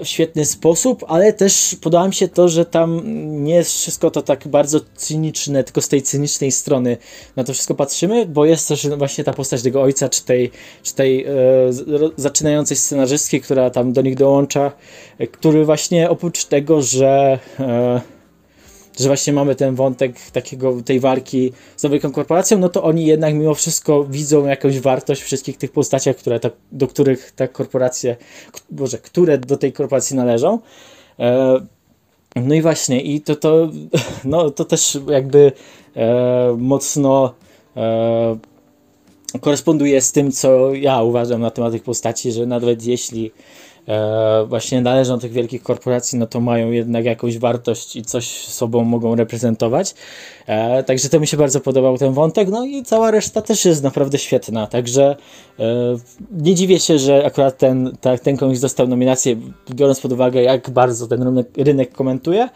w 0.03 0.09
świetny 0.09 0.45
sposób, 0.45 1.05
ale 1.09 1.33
też 1.33 1.77
podoba 1.81 2.07
mi 2.09 2.15
się 2.15 2.29
to, 2.29 2.49
że 2.49 2.65
tam 2.67 3.03
nie 3.45 3.55
jest 3.55 3.73
wszystko 3.73 4.11
to 4.11 4.23
tak 4.23 4.49
bardzo 4.49 4.81
cyniczne, 4.97 5.65
tylko 5.65 5.81
z 5.81 5.89
tej 5.89 6.03
cynicznej 6.03 6.53
strony 6.53 6.97
na 7.37 7.45
to 7.45 7.53
wszystko 7.53 7.75
patrzymy, 7.75 8.27
bo 8.27 8.45
jest 8.45 8.69
też 8.69 8.89
właśnie 8.89 9.25
ta 9.25 9.33
postać 9.33 9.63
tego 9.63 9.83
ojca, 9.83 10.09
czy 10.09 10.25
tej, 10.25 10.51
czy 10.83 10.95
tej 10.95 11.25
e, 11.25 11.31
zaczynającej 12.17 12.77
scenarzystki, 12.77 13.41
która 13.41 13.71
tam 13.71 13.93
do 13.93 14.03
nich 14.03 14.17
dołącza, 14.17 14.73
e, 15.19 15.27
który 15.27 15.65
właśnie 15.65 16.11
oprócz 16.11 16.45
tego, 16.45 16.83
że 16.83 17.39
e, 17.61 18.14
że 19.01 19.09
właśnie 19.09 19.33
mamy 19.33 19.55
ten 19.55 19.75
wątek 19.75 20.31
takiego, 20.31 20.83
tej 20.83 21.01
walki 21.01 21.53
z 21.77 21.87
wielką 21.87 22.13
korporacją, 22.13 22.59
no 22.59 22.69
to 22.69 22.83
oni 22.83 23.07
jednak 23.07 23.35
mimo 23.35 23.55
wszystko 23.55 24.05
widzą 24.05 24.47
jakąś 24.47 24.81
wartość 24.81 25.23
wszystkich 25.23 25.57
tych 25.57 25.73
postaciach, 25.73 26.17
które 26.17 26.41
ta, 26.41 26.51
do 26.73 26.89
których 26.89 27.33
ta 27.33 27.49
korporacje, 27.49 28.17
boże, 28.71 28.99
które 28.99 29.39
do 29.39 29.57
tej 29.57 29.73
korporacji 29.73 30.17
należą. 30.17 30.59
E, 31.19 31.61
no 32.37 32.55
i 32.55 32.63
właśnie, 32.63 33.01
i 33.01 33.21
to, 33.21 33.37
to, 33.37 33.69
no, 34.25 34.51
to 34.51 34.65
też 34.65 34.99
jakby 35.09 35.53
e, 35.97 36.57
mocno 36.59 37.35
e, 37.77 38.37
koresponduje 39.41 40.01
z 40.01 40.13
tym, 40.13 40.33
co 40.33 40.75
ja 40.75 41.03
uważam 41.03 41.41
na 41.41 41.51
temat 41.51 41.73
tych 41.73 41.83
postaci, 41.83 42.33
że 42.33 42.47
nawet 42.47 42.87
jeśli 42.87 43.31
właśnie 44.47 44.81
należą 44.81 45.19
tych 45.19 45.33
wielkich 45.33 45.63
korporacji, 45.63 46.19
no 46.19 46.27
to 46.27 46.41
mają 46.41 46.71
jednak 46.71 47.05
jakąś 47.05 47.39
wartość 47.39 47.97
i 47.97 48.03
coś 48.03 48.27
sobą 48.29 48.85
mogą 48.85 49.15
reprezentować. 49.15 49.95
E, 50.47 50.83
także 50.83 51.09
to 51.09 51.21
mi 51.21 51.27
się 51.27 51.37
bardzo 51.37 51.61
podobał 51.61 51.99
ten 51.99 52.13
wątek, 52.13 52.49
no 52.49 52.65
i 52.65 52.83
cała 52.83 53.11
reszta 53.11 53.43
też 53.43 53.65
jest 53.65 53.83
naprawdę 53.83 54.19
świetna, 54.19 54.67
także 54.67 55.17
e, 55.59 55.65
nie 56.33 56.55
dziwię 56.55 56.81
się, 56.81 56.99
że 56.99 57.25
akurat 57.27 57.59
ten, 57.59 57.97
ta, 58.01 58.19
ten 58.19 58.37
komiks 58.37 58.61
dostał 58.61 58.89
nominację, 58.89 59.37
biorąc 59.71 60.01
pod 60.01 60.13
uwagę 60.13 60.43
jak 60.43 60.71
bardzo 60.71 61.07
ten 61.07 61.23
rynek, 61.23 61.49
rynek 61.57 61.93
komentuje. 61.93 62.49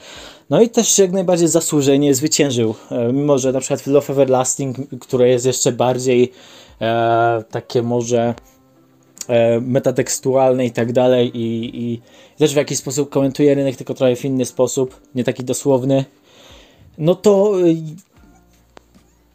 No 0.50 0.60
i 0.60 0.68
też 0.68 0.98
jak 0.98 1.12
najbardziej 1.12 1.48
zasłużenie 1.48 2.14
zwyciężył, 2.14 2.74
e, 2.90 3.12
mimo 3.12 3.38
że 3.38 3.52
na 3.52 3.60
przykład 3.60 3.86
Love 3.86 4.12
Everlasting, 4.12 4.76
które 5.00 5.28
jest 5.28 5.46
jeszcze 5.46 5.72
bardziej 5.72 6.32
e, 6.80 7.44
takie 7.50 7.82
może 7.82 8.18
e, 8.20 8.34
metatekstualne 9.60 10.66
i 10.66 10.70
tak 10.70 10.92
dalej 10.92 11.30
i, 11.34 11.70
i 11.74 12.00
też 12.38 12.52
w 12.52 12.56
jakiś 12.56 12.78
sposób 12.78 13.10
komentuje 13.10 13.54
rynek, 13.54 13.76
tylko 13.76 13.94
trochę 13.94 14.16
w 14.16 14.24
inny 14.24 14.44
sposób, 14.44 15.00
nie 15.14 15.24
taki 15.24 15.44
dosłowny, 15.44 16.04
no 16.98 17.14
to 17.14 17.52
e, 17.60 17.74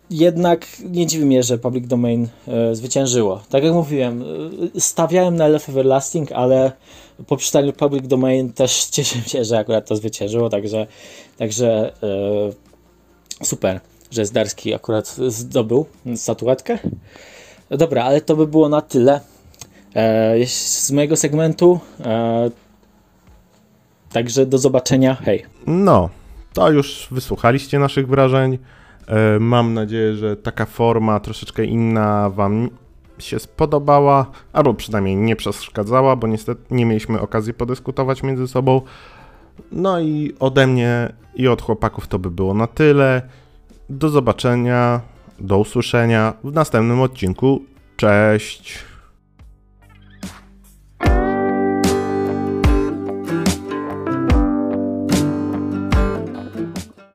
jednak 0.09 0.67
nie 0.89 1.07
dziwi 1.07 1.25
mnie, 1.25 1.43
że 1.43 1.57
Public 1.57 1.87
Domain 1.87 2.27
e, 2.47 2.75
zwyciężyło. 2.75 3.43
Tak 3.49 3.63
jak 3.63 3.73
mówiłem, 3.73 4.23
e, 4.75 4.79
stawiałem 4.79 5.35
na 5.35 5.47
Left 5.47 5.69
Everlasting, 5.69 6.31
ale 6.31 6.71
po 7.27 7.37
przeczytaniu 7.37 7.73
Public 7.73 8.07
Domain 8.07 8.53
też 8.53 8.85
cieszę 8.95 9.21
się, 9.21 9.45
że 9.45 9.57
akurat 9.57 9.87
to 9.87 9.95
zwyciężyło, 9.95 10.49
także, 10.49 10.87
także 11.37 11.93
e, 12.03 13.45
super, 13.45 13.79
że 14.11 14.25
Zdarski 14.25 14.73
akurat 14.73 15.15
zdobył 15.27 15.85
statuetkę. 16.15 16.77
Dobra, 17.69 18.03
ale 18.03 18.21
to 18.21 18.35
by 18.35 18.47
było 18.47 18.69
na 18.69 18.81
tyle. 18.81 19.19
E, 19.95 20.45
z 20.45 20.91
mojego 20.91 21.15
segmentu. 21.15 21.79
E, 21.99 22.49
także 24.11 24.45
do 24.45 24.57
zobaczenia. 24.57 25.15
Hej. 25.15 25.45
No, 25.67 26.09
to 26.53 26.71
już 26.71 27.07
wysłuchaliście 27.11 27.79
naszych 27.79 28.07
wrażeń. 28.07 28.57
E, 29.07 29.39
mam 29.39 29.73
nadzieję, 29.73 30.15
że 30.15 30.37
taka 30.37 30.65
forma 30.65 31.19
troszeczkę 31.19 31.65
inna 31.65 32.29
Wam 32.29 32.69
się 33.19 33.39
spodobała, 33.39 34.31
albo 34.53 34.73
przynajmniej 34.73 35.15
nie 35.15 35.35
przeszkadzała, 35.35 36.15
bo 36.15 36.27
niestety 36.27 36.61
nie 36.71 36.85
mieliśmy 36.85 37.21
okazji 37.21 37.53
podyskutować 37.53 38.23
między 38.23 38.47
sobą. 38.47 38.81
No 39.71 39.99
i 39.99 40.33
ode 40.39 40.67
mnie 40.67 41.13
i 41.35 41.47
od 41.47 41.61
chłopaków 41.61 42.07
to 42.07 42.19
by 42.19 42.31
było 42.31 42.53
na 42.53 42.67
tyle. 42.67 43.21
Do 43.89 44.09
zobaczenia, 44.09 45.01
do 45.39 45.57
usłyszenia 45.57 46.33
w 46.43 46.53
następnym 46.53 47.01
odcinku. 47.01 47.61
Cześć! 47.97 48.92